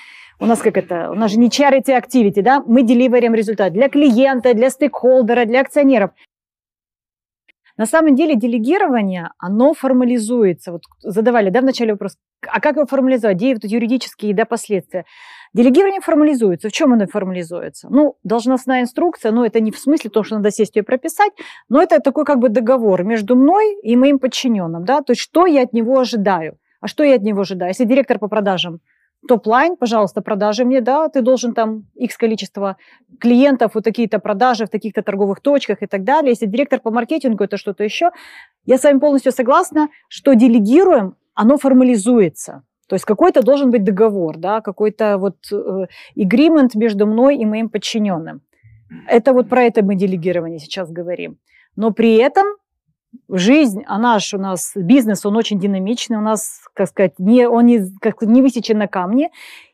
у 0.40 0.46
нас 0.46 0.60
как 0.60 0.76
это, 0.76 1.10
у 1.12 1.14
нас 1.14 1.30
же 1.30 1.38
не 1.38 1.50
charity 1.50 1.96
activity, 1.96 2.42
да, 2.42 2.62
мы 2.66 2.82
деливерим 2.82 3.34
результат 3.34 3.72
для 3.72 3.88
клиента, 3.88 4.54
для 4.54 4.70
стейкхолдера, 4.70 5.44
для 5.44 5.60
акционеров. 5.60 6.10
На 7.78 7.86
самом 7.86 8.16
деле 8.16 8.34
делегирование, 8.34 9.30
оно 9.38 9.72
формализуется. 9.72 10.72
Вот 10.72 10.82
задавали, 11.00 11.48
да, 11.50 11.60
в 11.60 11.64
начале 11.64 11.92
вопрос, 11.92 12.16
а 12.46 12.60
как 12.60 12.74
его 12.74 12.86
формализовать, 12.86 13.36
где 13.36 13.54
вот 13.54 13.64
юридические, 13.64 14.34
да, 14.34 14.44
последствия? 14.44 15.04
Делегирование 15.54 16.00
формализуется. 16.00 16.68
В 16.68 16.72
чем 16.72 16.92
оно 16.92 17.06
формализуется? 17.06 17.88
Ну, 17.88 18.16
должностная 18.24 18.82
инструкция, 18.82 19.30
ну, 19.30 19.44
это 19.44 19.60
не 19.60 19.70
в 19.70 19.78
смысле 19.78 20.10
того, 20.10 20.24
что 20.24 20.36
надо 20.36 20.50
сесть 20.50 20.74
ее 20.74 20.82
прописать, 20.82 21.32
но 21.68 21.80
это 21.80 22.00
такой 22.00 22.24
как 22.24 22.40
бы 22.40 22.48
договор 22.48 23.04
между 23.04 23.36
мной 23.36 23.78
и 23.82 23.96
моим 23.96 24.18
подчиненным, 24.18 24.84
да, 24.84 25.00
то 25.00 25.12
есть 25.12 25.22
что 25.22 25.46
я 25.46 25.62
от 25.62 25.72
него 25.72 26.00
ожидаю. 26.00 26.58
А 26.80 26.88
что 26.88 27.04
я 27.04 27.14
от 27.14 27.22
него 27.22 27.42
ожидаю? 27.42 27.70
Если 27.70 27.84
директор 27.84 28.18
по 28.18 28.28
продажам 28.28 28.80
top 29.26 29.45
line, 29.45 29.76
пожалуйста, 29.76 30.20
продажи 30.20 30.64
мне, 30.64 30.80
да, 30.80 31.08
ты 31.08 31.22
должен 31.22 31.54
там 31.54 31.86
X 31.94 32.16
количество 32.16 32.76
клиентов, 33.18 33.72
вот 33.74 33.84
такие-то 33.84 34.18
продажи 34.18 34.66
в 34.66 34.68
таких-то 34.68 35.02
торговых 35.02 35.40
точках 35.40 35.82
и 35.82 35.86
так 35.86 36.04
далее. 36.04 36.30
Если 36.30 36.46
директор 36.46 36.80
по 36.80 36.90
маркетингу, 36.90 37.44
это 37.44 37.56
что-то 37.56 37.84
еще. 37.84 38.10
Я 38.64 38.78
с 38.78 38.84
вами 38.84 38.98
полностью 38.98 39.32
согласна, 39.32 39.88
что 40.08 40.34
делегируем, 40.34 41.16
оно 41.34 41.58
формализуется. 41.58 42.62
То 42.88 42.94
есть 42.94 43.04
какой-то 43.04 43.42
должен 43.42 43.70
быть 43.70 43.84
договор, 43.84 44.38
да, 44.38 44.60
какой-то 44.60 45.18
вот 45.18 45.36
э, 45.52 45.86
agreement 46.16 46.70
между 46.74 47.06
мной 47.06 47.36
и 47.36 47.44
моим 47.44 47.68
подчиненным. 47.68 48.40
Это 49.06 49.32
вот 49.32 49.48
про 49.48 49.64
это 49.64 49.84
мы 49.84 49.94
делегирование 49.94 50.58
сейчас 50.58 50.90
говорим. 50.90 51.38
Но 51.76 51.92
при 51.92 52.16
этом 52.16 52.46
жизнь, 53.28 53.84
а 53.86 53.98
наш 53.98 54.34
у 54.34 54.38
нас 54.38 54.72
бизнес, 54.74 55.24
он 55.26 55.36
очень 55.36 55.58
динамичный, 55.58 56.18
у 56.18 56.22
нас, 56.22 56.62
как 56.74 56.88
сказать, 56.88 57.18
не, 57.18 57.48
он 57.48 57.66
не, 57.66 57.80
как, 58.00 58.22
не 58.22 58.42
высечен 58.42 58.78
на 58.78 58.88
камне. 58.88 59.30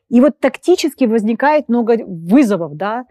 И 0.08 0.20
вот 0.20 0.38
тактически 0.38 1.04
возникает 1.04 1.68
много 1.68 1.98
вызовов, 2.06 2.76
да. 2.76 3.04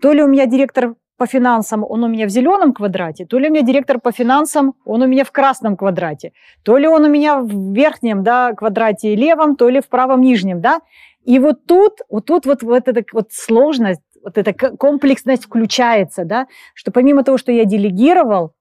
То 0.00 0.12
ли 0.12 0.22
у 0.22 0.28
меня 0.28 0.46
директор 0.46 0.94
по 1.16 1.26
финансам, 1.26 1.84
он 1.86 2.02
у 2.02 2.08
меня 2.08 2.26
в 2.26 2.30
зеленом 2.30 2.72
квадрате, 2.72 3.26
то 3.26 3.38
ли 3.38 3.48
у 3.48 3.52
меня 3.52 3.62
директор 3.62 4.00
по 4.00 4.10
финансам, 4.10 4.72
он 4.86 5.02
у 5.02 5.06
меня 5.06 5.24
в 5.24 5.32
красном 5.32 5.76
квадрате, 5.76 6.32
то 6.62 6.78
ли 6.78 6.88
он 6.88 7.04
у 7.04 7.08
меня 7.08 7.40
в 7.40 7.74
верхнем 7.74 8.22
да, 8.22 8.54
квадрате 8.54 9.14
левом, 9.14 9.56
то 9.56 9.68
ли 9.68 9.82
в 9.82 9.88
правом 9.88 10.22
нижнем. 10.22 10.62
Да? 10.62 10.80
И 11.24 11.38
вот 11.38 11.66
тут, 11.66 11.98
вот 12.08 12.24
тут 12.24 12.46
вот, 12.46 12.62
вот 12.62 12.88
эта 12.88 13.04
вот 13.12 13.32
сложность, 13.32 14.00
вот 14.24 14.38
эта 14.38 14.52
комплексность 14.54 15.44
включается, 15.44 16.24
да, 16.24 16.46
что 16.74 16.90
помимо 16.90 17.22
того, 17.22 17.36
что 17.36 17.52
я 17.52 17.66
делегировал, 17.66 18.54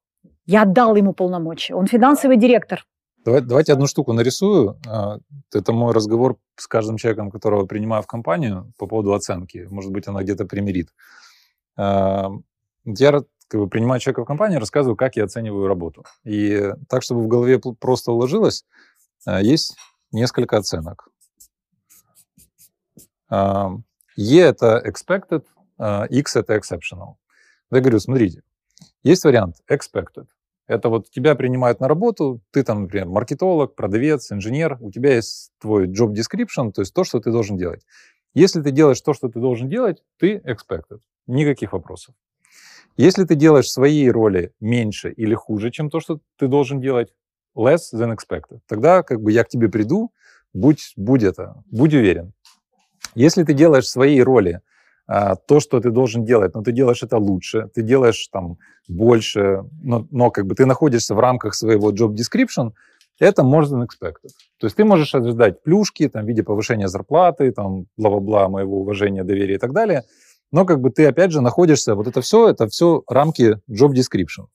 я 0.49 0.63
отдал 0.63 0.95
ему 0.95 1.13
полномочия. 1.13 1.75
Он 1.75 1.85
финансовый 1.85 2.35
директор. 2.35 2.83
Давай, 3.23 3.41
давайте 3.41 3.71
одну 3.71 3.85
штуку 3.85 4.13
нарисую. 4.13 4.79
А, 4.87 5.19
это 5.53 5.71
мой 5.73 5.93
разговор 5.93 6.37
с 6.55 6.65
каждым 6.65 6.97
человеком, 6.97 7.29
которого 7.29 7.67
принимаю 7.67 8.01
в 8.01 8.07
компанию 8.07 8.73
по 8.79 8.87
поводу 8.87 9.13
оценки. 9.13 9.67
Может 9.69 9.91
быть, 9.91 10.07
она 10.07 10.23
где-то 10.23 10.45
примирит. 10.45 10.89
А, 11.77 12.31
я 12.83 13.11
как 13.47 13.61
бы, 13.61 13.69
принимаю 13.69 13.99
человека 13.99 14.23
в 14.23 14.25
компанию, 14.25 14.59
рассказываю, 14.59 14.95
как 14.95 15.17
я 15.17 15.25
оцениваю 15.25 15.67
работу. 15.67 16.03
И 16.23 16.73
так, 16.87 17.03
чтобы 17.03 17.21
в 17.21 17.27
голове 17.27 17.59
просто 17.59 18.11
уложилось, 18.11 18.65
а, 19.27 19.41
есть 19.43 19.77
несколько 20.11 20.57
оценок. 20.57 21.09
E– 23.31 24.37
это 24.39 24.83
expected, 24.83 25.45
X– 26.09 26.35
это 26.37 26.55
exceptional. 26.55 27.17
Я 27.69 27.81
говорю, 27.81 27.99
смотрите, 27.99 28.41
есть 29.03 29.23
вариант 29.23 29.57
expected. 29.69 30.25
Это 30.69 30.89
вот 30.89 31.09
тебя 31.09 31.33
принимают 31.33 31.79
на 31.79 31.87
работу, 31.87 32.41
ты 32.51 32.63
там, 32.63 32.83
например, 32.83 33.07
маркетолог, 33.07 33.73
продавец, 33.73 34.31
инженер, 34.31 34.77
у 34.81 34.91
тебя 34.91 35.15
есть 35.15 35.51
твой 35.59 35.87
job 35.87 36.13
description, 36.13 36.71
то 36.71 36.81
есть 36.81 36.93
то, 36.93 37.03
что 37.03 37.19
ты 37.19 37.31
должен 37.31 37.57
делать. 37.57 37.81
Если 38.35 38.61
ты 38.61 38.69
делаешь 38.69 39.01
то, 39.01 39.13
что 39.13 39.29
ты 39.29 39.39
должен 39.39 39.67
делать, 39.67 40.03
ты 40.19 40.37
expected. 40.45 40.99
Никаких 41.25 41.73
вопросов. 41.73 42.13
Если 42.97 43.23
ты 43.25 43.33
делаешь 43.33 43.71
свои 43.71 44.07
роли 44.11 44.53
меньше 44.59 45.11
или 45.11 45.33
хуже, 45.33 45.71
чем 45.71 45.89
то, 45.89 45.99
что 45.99 46.19
ты 46.37 46.47
должен 46.47 46.79
делать, 46.79 47.15
less 47.57 47.91
than 47.91 48.15
expected, 48.15 48.59
тогда 48.67 49.01
как 49.01 49.21
бы 49.21 49.31
я 49.31 49.43
к 49.43 49.49
тебе 49.49 49.69
приду, 49.69 50.11
будь, 50.53 50.93
будь 50.95 51.23
это, 51.23 51.63
будь 51.71 51.95
уверен. 51.95 52.33
Если 53.15 53.43
ты 53.43 53.53
делаешь 53.53 53.87
свои 53.87 54.21
роли 54.21 54.61
то, 55.47 55.59
что 55.59 55.79
ты 55.79 55.89
должен 55.89 56.23
делать, 56.23 56.53
но 56.53 56.61
ты 56.61 56.71
делаешь 56.71 57.01
это 57.01 57.17
лучше, 57.17 57.69
ты 57.73 57.81
делаешь 57.81 58.27
там 58.31 58.57
больше, 58.87 59.63
но, 59.81 60.07
но 60.11 60.29
как 60.29 60.45
бы 60.45 60.53
ты 60.53 60.65
находишься 60.65 61.15
в 61.15 61.19
рамках 61.19 61.55
своего 61.55 61.91
job 61.91 62.13
description, 62.13 62.73
это 63.19 63.41
more 63.41 63.63
than 63.63 63.85
expected. 63.85 64.29
То 64.59 64.67
есть 64.67 64.75
ты 64.75 64.85
можешь 64.85 65.15
ожидать 65.15 65.63
плюшки 65.63 66.07
там, 66.07 66.25
в 66.25 66.27
виде 66.27 66.43
повышения 66.43 66.87
зарплаты, 66.87 67.51
там, 67.51 67.85
бла-бла-бла, 67.97 68.49
моего 68.49 68.81
уважения, 68.81 69.23
доверия 69.23 69.55
и 69.55 69.57
так 69.57 69.73
далее, 69.73 70.03
но 70.51 70.65
как 70.65 70.79
бы 70.79 70.89
ты 70.89 71.05
опять 71.07 71.31
же 71.31 71.41
находишься, 71.41 71.95
вот 71.95 72.07
это 72.07 72.21
все, 72.21 72.49
это 72.49 72.67
все 72.67 73.03
рамки 73.07 73.59
job 73.69 73.93
description. 73.93 74.45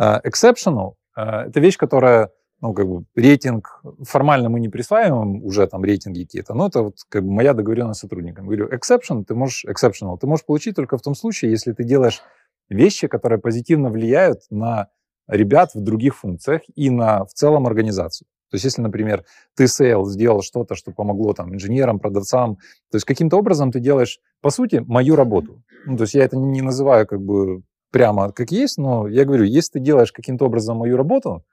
Э, 0.00 0.20
exceptional 0.24 0.94
э, 1.18 1.48
это 1.48 1.60
вещь, 1.60 1.76
которая 1.76 2.30
ну, 2.60 2.74
как 2.74 2.88
бы 2.88 3.04
рейтинг, 3.14 3.82
формально 4.02 4.48
мы 4.48 4.60
не 4.60 4.68
присваиваем 4.68 5.44
уже 5.44 5.66
там 5.66 5.84
рейтинги 5.84 6.24
какие-то, 6.24 6.54
но 6.54 6.66
это 6.66 6.82
вот 6.82 6.96
как 7.08 7.22
бы 7.22 7.30
моя 7.30 7.54
договоренность 7.54 8.00
с 8.00 8.02
сотрудником. 8.02 8.46
Говорю, 8.46 8.68
exception 8.68 9.24
ты 9.24 9.34
можешь, 9.34 9.64
exceptional 9.64 10.18
ты 10.18 10.26
можешь 10.26 10.44
получить 10.44 10.74
только 10.76 10.96
в 10.98 11.02
том 11.02 11.14
случае, 11.14 11.52
если 11.52 11.72
ты 11.72 11.84
делаешь 11.84 12.20
вещи, 12.68 13.06
которые 13.06 13.38
позитивно 13.38 13.90
влияют 13.90 14.40
на 14.50 14.88
ребят 15.28 15.74
в 15.74 15.80
других 15.80 16.16
функциях 16.16 16.62
и 16.74 16.90
на 16.90 17.24
в 17.24 17.32
целом 17.32 17.66
организацию. 17.66 18.26
То 18.50 18.54
есть, 18.54 18.64
если, 18.64 18.80
например, 18.80 19.24
ты 19.54 19.68
sales 19.68 20.06
сделал 20.06 20.42
что-то, 20.42 20.74
что 20.74 20.90
помогло 20.90 21.34
там 21.34 21.54
инженерам, 21.54 21.98
продавцам, 22.00 22.56
то 22.90 22.96
есть 22.96 23.04
каким-то 23.04 23.36
образом 23.36 23.70
ты 23.70 23.78
делаешь, 23.78 24.20
по 24.40 24.50
сути, 24.50 24.82
мою 24.86 25.16
работу. 25.16 25.62
Ну, 25.84 25.96
то 25.96 26.04
есть 26.04 26.14
я 26.14 26.24
это 26.24 26.36
не 26.36 26.62
называю 26.62 27.06
как 27.06 27.20
бы 27.20 27.62
прямо 27.90 28.32
как 28.32 28.50
есть, 28.50 28.78
но 28.78 29.06
я 29.06 29.24
говорю, 29.24 29.44
если 29.44 29.72
ты 29.72 29.80
делаешь 29.80 30.12
каким-то 30.12 30.46
образом 30.46 30.78
мою 30.78 30.96
работу, 30.96 31.44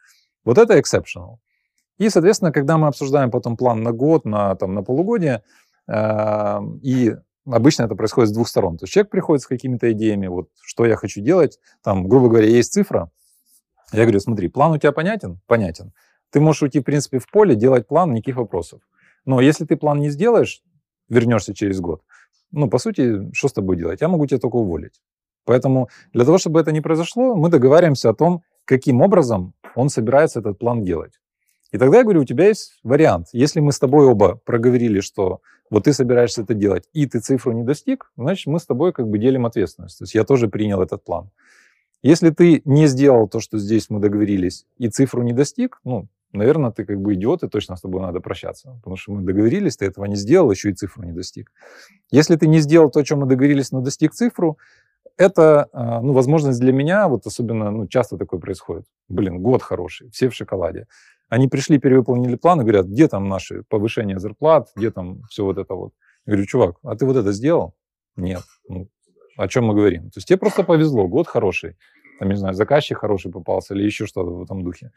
вот 0.45 0.57
это 0.57 0.77
exceptional. 0.77 1.37
И, 1.97 2.09
соответственно, 2.09 2.51
когда 2.51 2.77
мы 2.77 2.87
обсуждаем 2.87 3.31
потом 3.31 3.57
план 3.57 3.83
на 3.83 3.91
год, 3.91 4.25
на, 4.25 4.55
там, 4.55 4.73
на 4.73 4.83
полугодие, 4.83 5.43
э, 5.87 6.59
и 6.81 7.15
обычно 7.45 7.83
это 7.83 7.95
происходит 7.95 8.29
с 8.29 8.33
двух 8.33 8.47
сторон. 8.47 8.77
То 8.77 8.83
есть 8.83 8.93
человек 8.93 9.11
приходит 9.11 9.43
с 9.43 9.47
какими-то 9.47 9.91
идеями, 9.91 10.27
вот 10.27 10.49
что 10.61 10.85
я 10.85 10.95
хочу 10.95 11.21
делать, 11.21 11.59
там, 11.83 12.07
грубо 12.07 12.29
говоря, 12.29 12.47
есть 12.47 12.73
цифра. 12.73 13.11
Я 13.93 14.03
говорю, 14.03 14.19
смотри, 14.19 14.49
план 14.49 14.73
у 14.73 14.77
тебя 14.77 14.91
понятен? 14.91 15.39
Понятен. 15.47 15.93
Ты 16.31 16.41
можешь 16.41 16.63
уйти, 16.63 16.79
в 16.79 16.83
принципе, 16.83 17.19
в 17.19 17.29
поле, 17.29 17.55
делать 17.55 17.87
план, 17.87 18.13
никаких 18.13 18.35
вопросов. 18.35 18.81
Но 19.25 19.41
если 19.41 19.65
ты 19.65 19.77
план 19.77 19.99
не 19.99 20.09
сделаешь, 20.09 20.61
вернешься 21.07 21.53
через 21.53 21.79
год, 21.79 22.01
ну, 22.51 22.69
по 22.69 22.77
сути, 22.77 23.31
что 23.33 23.47
с 23.47 23.53
тобой 23.53 23.77
делать? 23.77 24.01
Я 24.01 24.07
могу 24.07 24.25
тебя 24.25 24.39
только 24.39 24.55
уволить. 24.55 25.01
Поэтому 25.45 25.89
для 26.13 26.25
того, 26.25 26.37
чтобы 26.37 26.59
это 26.59 26.71
не 26.71 26.81
произошло, 26.81 27.35
мы 27.35 27.49
договариваемся 27.49 28.09
о 28.09 28.13
том, 28.13 28.43
каким 28.65 29.01
образом 29.01 29.53
он 29.75 29.89
собирается 29.89 30.39
этот 30.39 30.57
план 30.59 30.83
делать. 30.83 31.19
И 31.71 31.77
тогда 31.77 31.97
я 31.97 32.03
говорю, 32.03 32.21
у 32.21 32.25
тебя 32.25 32.47
есть 32.47 32.79
вариант. 32.83 33.27
Если 33.33 33.59
мы 33.59 33.71
с 33.71 33.79
тобой 33.79 34.05
оба 34.05 34.39
проговорили, 34.45 35.01
что 35.01 35.41
вот 35.69 35.85
ты 35.85 35.93
собираешься 35.93 36.43
это 36.43 36.53
делать, 36.53 36.87
и 36.93 37.05
ты 37.05 37.19
цифру 37.19 37.51
не 37.51 37.63
достиг, 37.63 38.11
значит, 38.15 38.47
мы 38.47 38.59
с 38.59 38.65
тобой 38.65 38.93
как 38.93 39.07
бы 39.07 39.17
делим 39.17 39.45
ответственность. 39.45 39.97
То 39.97 40.03
есть 40.03 40.15
я 40.15 40.23
тоже 40.23 40.47
принял 40.47 40.81
этот 40.81 41.03
план. 41.03 41.31
Если 42.01 42.29
ты 42.29 42.61
не 42.65 42.87
сделал 42.87 43.27
то, 43.27 43.39
что 43.39 43.57
здесь 43.57 43.89
мы 43.89 43.99
договорились, 43.99 44.67
и 44.77 44.89
цифру 44.89 45.23
не 45.23 45.33
достиг, 45.33 45.79
ну, 45.83 46.07
наверное, 46.31 46.71
ты 46.71 46.85
как 46.85 47.01
бы 47.01 47.15
идиот, 47.15 47.43
и 47.43 47.49
точно 47.49 47.75
с 47.75 47.81
тобой 47.81 48.01
надо 48.01 48.19
прощаться. 48.19 48.75
Потому 48.77 48.95
что 48.95 49.13
мы 49.13 49.23
договорились, 49.23 49.77
ты 49.77 49.85
этого 49.85 50.05
не 50.05 50.15
сделал, 50.15 50.51
еще 50.51 50.69
и 50.69 50.73
цифру 50.73 51.03
не 51.03 51.13
достиг. 51.13 51.51
Если 52.11 52.35
ты 52.35 52.47
не 52.47 52.59
сделал 52.59 52.91
то, 52.91 52.99
о 52.99 53.03
чем 53.03 53.19
мы 53.19 53.25
договорились, 53.25 53.71
но 53.71 53.81
достиг 53.81 54.13
цифру, 54.13 54.57
это, 55.17 55.67
а, 55.71 56.01
ну, 56.01 56.13
возможность 56.13 56.59
для 56.59 56.73
меня, 56.73 57.07
вот 57.07 57.25
особенно, 57.25 57.71
ну, 57.71 57.87
часто 57.87 58.17
такое 58.17 58.39
происходит. 58.39 58.85
Блин, 59.07 59.41
год 59.41 59.61
хороший, 59.61 60.09
все 60.11 60.29
в 60.29 60.33
шоколаде. 60.33 60.87
Они 61.29 61.47
пришли, 61.47 61.79
перевыполнили 61.79 62.35
план 62.35 62.61
и 62.61 62.63
говорят, 62.63 62.85
где 62.85 63.07
там 63.07 63.29
наши 63.29 63.63
повышения 63.63 64.19
зарплат, 64.19 64.69
где 64.75 64.91
там 64.91 65.23
все 65.29 65.43
вот 65.43 65.57
это 65.57 65.73
вот. 65.73 65.93
Я 66.25 66.33
говорю, 66.33 66.47
чувак, 66.47 66.75
а 66.83 66.95
ты 66.95 67.05
вот 67.05 67.15
это 67.17 67.31
сделал? 67.31 67.73
Нет. 68.15 68.43
Ну, 68.67 68.87
о 69.37 69.47
чем 69.47 69.65
мы 69.65 69.73
говорим? 69.73 70.03
То 70.11 70.17
есть 70.17 70.27
тебе 70.27 70.37
просто 70.37 70.63
повезло, 70.63 71.07
год 71.07 71.27
хороший, 71.27 71.77
там, 72.19 72.29
не 72.29 72.35
знаю, 72.35 72.53
заказчик 72.53 72.99
хороший 72.99 73.31
попался 73.31 73.73
или 73.73 73.83
еще 73.83 74.05
что-то 74.05 74.31
в 74.31 74.43
этом 74.43 74.63
духе. 74.63 74.91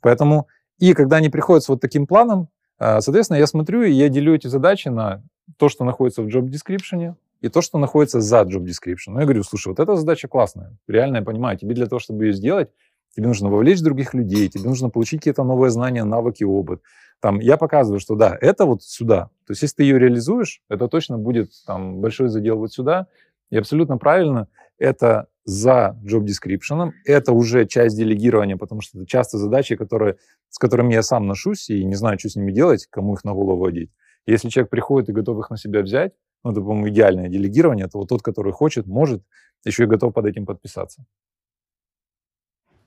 Поэтому, 0.00 0.46
и 0.78 0.94
когда 0.94 1.16
они 1.16 1.28
приходят 1.28 1.64
с 1.64 1.68
вот 1.68 1.80
таким 1.80 2.06
планом, 2.06 2.48
а, 2.78 3.00
соответственно, 3.00 3.38
я 3.38 3.46
смотрю 3.46 3.82
и 3.82 3.90
я 3.90 4.08
делю 4.08 4.34
эти 4.34 4.46
задачи 4.46 4.88
на 4.88 5.22
то, 5.58 5.68
что 5.68 5.84
находится 5.84 6.22
в 6.22 6.26
job 6.26 6.48
description, 6.48 7.14
и 7.40 7.48
то, 7.48 7.60
что 7.60 7.78
находится 7.78 8.20
за 8.20 8.42
job 8.42 8.64
description. 8.64 9.08
Ну, 9.08 9.20
я 9.20 9.24
говорю, 9.24 9.42
слушай, 9.42 9.68
вот 9.68 9.80
эта 9.80 9.96
задача 9.96 10.28
классная, 10.28 10.76
реально 10.88 11.18
я 11.18 11.22
понимаю, 11.22 11.58
тебе 11.58 11.74
для 11.74 11.86
того, 11.86 11.98
чтобы 11.98 12.26
ее 12.26 12.32
сделать, 12.32 12.70
тебе 13.14 13.28
нужно 13.28 13.48
вовлечь 13.48 13.80
других 13.80 14.14
людей, 14.14 14.48
тебе 14.48 14.64
нужно 14.64 14.90
получить 14.90 15.20
какие-то 15.20 15.44
новые 15.44 15.70
знания, 15.70 16.04
навыки, 16.04 16.44
опыт. 16.44 16.82
Там, 17.20 17.40
я 17.40 17.56
показываю, 17.56 17.98
что 18.00 18.14
да, 18.14 18.36
это 18.40 18.66
вот 18.66 18.82
сюда. 18.82 19.30
То 19.46 19.52
есть, 19.52 19.62
если 19.62 19.76
ты 19.76 19.82
ее 19.84 19.98
реализуешь, 19.98 20.60
это 20.68 20.86
точно 20.88 21.18
будет 21.18 21.50
там 21.66 22.00
большой 22.00 22.28
задел 22.28 22.58
вот 22.58 22.72
сюда. 22.72 23.06
И 23.50 23.56
абсолютно 23.56 23.96
правильно, 23.96 24.48
это 24.78 25.28
за 25.44 25.96
job 26.04 26.24
description, 26.24 26.90
это 27.04 27.32
уже 27.32 27.66
часть 27.66 27.96
делегирования, 27.96 28.56
потому 28.56 28.80
что 28.80 28.98
это 28.98 29.06
часто 29.06 29.38
задачи, 29.38 29.76
которые, 29.76 30.16
с 30.50 30.58
которыми 30.58 30.92
я 30.92 31.02
сам 31.02 31.26
ношусь 31.26 31.70
и 31.70 31.84
не 31.84 31.94
знаю, 31.94 32.18
что 32.18 32.28
с 32.28 32.36
ними 32.36 32.50
делать, 32.50 32.86
кому 32.90 33.14
их 33.14 33.24
на 33.24 33.32
голову 33.32 33.64
одеть. 33.64 33.90
Если 34.26 34.48
человек 34.48 34.70
приходит 34.70 35.08
и 35.08 35.12
готов 35.12 35.38
их 35.38 35.50
на 35.50 35.56
себя 35.56 35.82
взять, 35.82 36.12
ну, 36.46 36.52
это, 36.52 36.60
по-моему, 36.60 36.88
идеальное 36.88 37.28
делегирование. 37.28 37.86
Это 37.86 37.98
вот 37.98 38.08
тот, 38.08 38.22
который 38.22 38.52
хочет, 38.52 38.86
может, 38.86 39.22
еще 39.64 39.82
и 39.82 39.86
готов 39.86 40.14
под 40.14 40.26
этим 40.26 40.46
подписаться. 40.46 41.04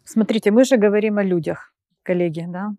Смотрите, 0.05 0.51
мы 0.51 0.63
же 0.63 0.77
говорим 0.77 1.17
о 1.17 1.23
людях, 1.23 1.73
коллеги, 2.03 2.45
да? 2.47 2.69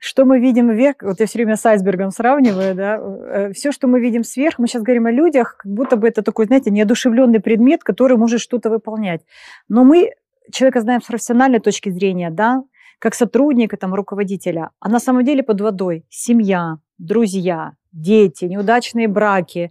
Что 0.00 0.24
мы 0.24 0.40
видим 0.40 0.70
вверх, 0.70 0.96
вот 1.02 1.20
я 1.20 1.26
все 1.26 1.38
время 1.38 1.56
с 1.56 1.66
айсбергом 1.66 2.10
сравниваю, 2.10 2.74
да, 2.74 2.98
э, 2.98 3.52
все, 3.52 3.72
что 3.72 3.86
мы 3.86 4.00
видим 4.00 4.24
сверху, 4.24 4.62
мы 4.62 4.68
сейчас 4.68 4.82
говорим 4.82 5.06
о 5.06 5.12
людях, 5.12 5.56
как 5.58 5.72
будто 5.72 5.96
бы 5.96 6.08
это 6.08 6.22
такой, 6.22 6.46
знаете, 6.46 6.70
неодушевленный 6.70 7.40
предмет, 7.40 7.84
который 7.84 8.16
может 8.16 8.40
что-то 8.40 8.70
выполнять. 8.70 9.22
Но 9.68 9.84
мы 9.84 10.10
человека 10.52 10.80
знаем 10.80 11.02
с 11.02 11.06
профессиональной 11.06 11.60
точки 11.60 11.90
зрения, 11.90 12.30
да, 12.30 12.62
как 12.98 13.14
сотрудника, 13.14 13.76
там, 13.76 13.94
руководителя, 13.94 14.70
а 14.80 14.88
на 14.88 14.98
самом 14.98 15.24
деле 15.24 15.42
под 15.42 15.60
водой 15.60 16.04
семья, 16.08 16.78
друзья, 16.98 17.74
дети, 17.92 18.44
неудачные 18.46 19.08
браки, 19.08 19.70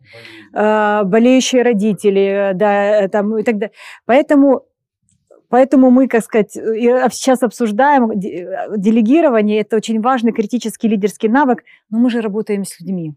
э, 0.53 1.03
болеющие 1.03 1.63
родители, 1.63 2.51
да, 2.55 3.03
э, 3.03 3.09
там, 3.09 3.37
и 3.37 3.43
так 3.43 3.57
далее. 3.57 3.73
Поэтому, 4.05 4.65
поэтому 5.49 5.91
мы, 5.91 6.07
как 6.07 6.23
сказать, 6.23 6.51
сейчас 6.51 7.43
обсуждаем 7.43 8.11
э, 8.11 8.77
делегирование, 8.77 9.61
это 9.61 9.75
очень 9.77 10.01
важный 10.01 10.31
критический 10.31 10.87
лидерский 10.87 11.29
навык, 11.29 11.63
но 11.89 11.99
мы 11.99 12.09
же 12.09 12.21
работаем 12.21 12.65
с 12.65 12.79
людьми. 12.79 13.13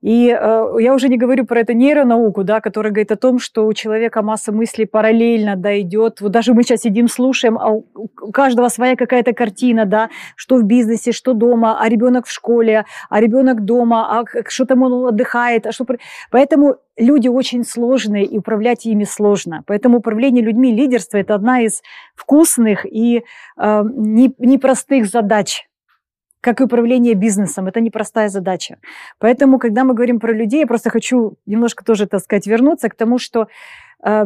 И 0.00 0.28
э, 0.28 0.76
я 0.78 0.94
уже 0.94 1.08
не 1.08 1.16
говорю 1.16 1.44
про 1.44 1.60
эту 1.60 1.72
нейронауку, 1.72 2.44
да, 2.44 2.60
которая 2.60 2.92
говорит 2.92 3.10
о 3.10 3.16
том, 3.16 3.40
что 3.40 3.66
у 3.66 3.72
человека 3.72 4.22
масса 4.22 4.52
мыслей 4.52 4.86
параллельно 4.86 5.56
да, 5.56 5.80
идет. 5.80 6.20
Вот 6.20 6.30
даже 6.30 6.54
мы 6.54 6.62
сейчас 6.62 6.82
сидим, 6.82 7.08
слушаем, 7.08 7.58
а 7.58 7.70
у 7.72 8.32
каждого 8.32 8.68
своя 8.68 8.94
какая-то 8.94 9.32
картина, 9.32 9.86
да, 9.86 10.08
что 10.36 10.56
в 10.56 10.62
бизнесе, 10.62 11.10
что 11.10 11.32
дома, 11.32 11.80
а 11.80 11.88
ребенок 11.88 12.26
в 12.26 12.30
школе, 12.30 12.84
а 13.10 13.20
ребенок 13.20 13.64
дома, 13.64 14.20
а 14.20 14.24
что 14.48 14.66
там 14.66 14.82
он 14.82 15.08
отдыхает. 15.08 15.66
А 15.66 15.72
что... 15.72 15.84
Поэтому 16.30 16.76
люди 16.96 17.26
очень 17.26 17.64
сложные, 17.64 18.24
и 18.24 18.38
управлять 18.38 18.86
ими 18.86 19.04
сложно. 19.04 19.64
Поэтому 19.66 19.98
управление 19.98 20.44
людьми, 20.44 20.72
лидерство– 20.72 21.16
это 21.18 21.34
одна 21.34 21.62
из 21.62 21.82
вкусных 22.14 22.86
и 22.86 23.24
э, 23.56 23.84
непростых 24.38 25.06
задач 25.06 25.67
как 26.48 26.62
и 26.62 26.64
управление 26.64 27.12
бизнесом. 27.12 27.66
Это 27.66 27.80
непростая 27.80 28.30
задача. 28.30 28.78
Поэтому, 29.18 29.58
когда 29.58 29.84
мы 29.84 29.92
говорим 29.92 30.18
про 30.18 30.32
людей, 30.32 30.60
я 30.60 30.66
просто 30.66 30.88
хочу 30.88 31.36
немножко 31.44 31.84
тоже, 31.84 32.06
так 32.06 32.20
сказать, 32.22 32.46
вернуться 32.46 32.88
к 32.88 32.94
тому, 32.94 33.18
что 33.18 33.48
э, 34.02 34.24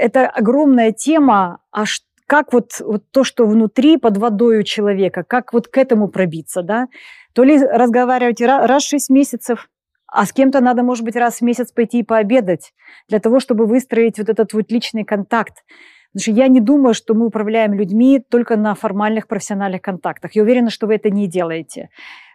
это 0.00 0.26
огромная 0.28 0.92
тема, 0.92 1.60
а 1.70 1.84
как 2.26 2.54
вот, 2.54 2.80
вот 2.80 3.02
то, 3.10 3.22
что 3.22 3.46
внутри, 3.46 3.98
под 3.98 4.16
водой 4.16 4.60
у 4.60 4.62
человека, 4.62 5.24
как 5.24 5.52
вот 5.52 5.68
к 5.68 5.76
этому 5.76 6.08
пробиться, 6.08 6.62
да? 6.62 6.86
То 7.34 7.44
ли 7.44 7.58
разговаривать 7.58 8.40
раз 8.40 8.84
в 8.84 8.88
6 8.88 9.10
месяцев, 9.10 9.68
а 10.06 10.24
с 10.24 10.32
кем-то 10.32 10.60
надо, 10.60 10.82
может 10.82 11.04
быть, 11.04 11.16
раз 11.16 11.40
в 11.40 11.42
месяц 11.42 11.70
пойти 11.70 11.98
и 11.98 12.02
пообедать, 12.02 12.72
для 13.10 13.20
того, 13.20 13.40
чтобы 13.40 13.66
выстроить 13.66 14.18
вот 14.18 14.30
этот 14.30 14.54
вот 14.54 14.72
личный 14.72 15.04
контакт. 15.04 15.64
Потому 16.12 16.22
что 16.22 16.30
я 16.32 16.48
не 16.48 16.60
думаю, 16.60 16.94
что 16.94 17.14
мы 17.14 17.26
управляем 17.26 17.74
людьми 17.74 18.20
только 18.20 18.56
на 18.56 18.74
формальных 18.74 19.28
профессиональных 19.28 19.82
контактах. 19.82 20.34
Я 20.34 20.42
уверена, 20.42 20.70
что 20.70 20.86
вы 20.86 20.94
это 20.94 21.10
не 21.10 21.26
делаете. 21.26 21.90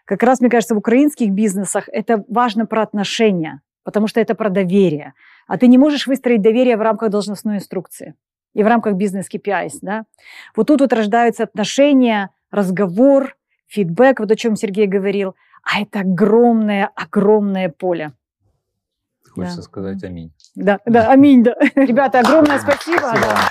Как 0.06 0.22
раз, 0.22 0.42
мне 0.42 0.50
кажется, 0.50 0.76
в 0.76 0.78
украинских 0.78 1.32
бизнесах 1.32 1.90
это 1.92 2.24
важно 2.28 2.66
про 2.66 2.84
отношения, 2.84 3.62
потому 3.84 4.08
что 4.08 4.20
это 4.20 4.36
про 4.36 4.50
доверие. 4.50 5.14
А 5.48 5.58
ты 5.58 5.68
не 5.68 5.78
можешь 5.78 6.08
выстроить 6.08 6.42
доверие 6.42 6.78
в 6.78 6.82
рамках 6.82 7.10
должностной 7.10 7.58
инструкции 7.58 8.16
и 8.54 8.64
в 8.64 8.68
рамках 8.68 8.94
бизнес-KPIs. 8.94 9.80
Да? 9.82 10.04
Вот 10.56 10.68
тут 10.68 10.82
вот 10.82 10.94
рождаются 10.94 11.44
отношения, 11.44 12.30
разговор, 12.52 13.36
фидбэк, 13.68 14.20
вот 14.20 14.32
о 14.32 14.36
чем 14.36 14.56
Сергей 14.56 14.88
говорил. 14.88 15.36
А 15.64 15.82
это 15.82 16.02
огромное, 16.02 16.92
огромное 16.96 17.70
поле. 17.70 18.14
Хочется 19.34 19.58
да. 19.58 19.64
сказать 19.64 20.04
аминь. 20.04 20.32
Да, 20.56 20.80
да, 20.86 21.10
аминь, 21.10 21.44
да. 21.44 21.56
Ребята, 21.76 22.20
огромное 22.20 22.60
спасибо. 22.60 23.00
спасибо. 23.00 23.28
Да. 23.28 23.50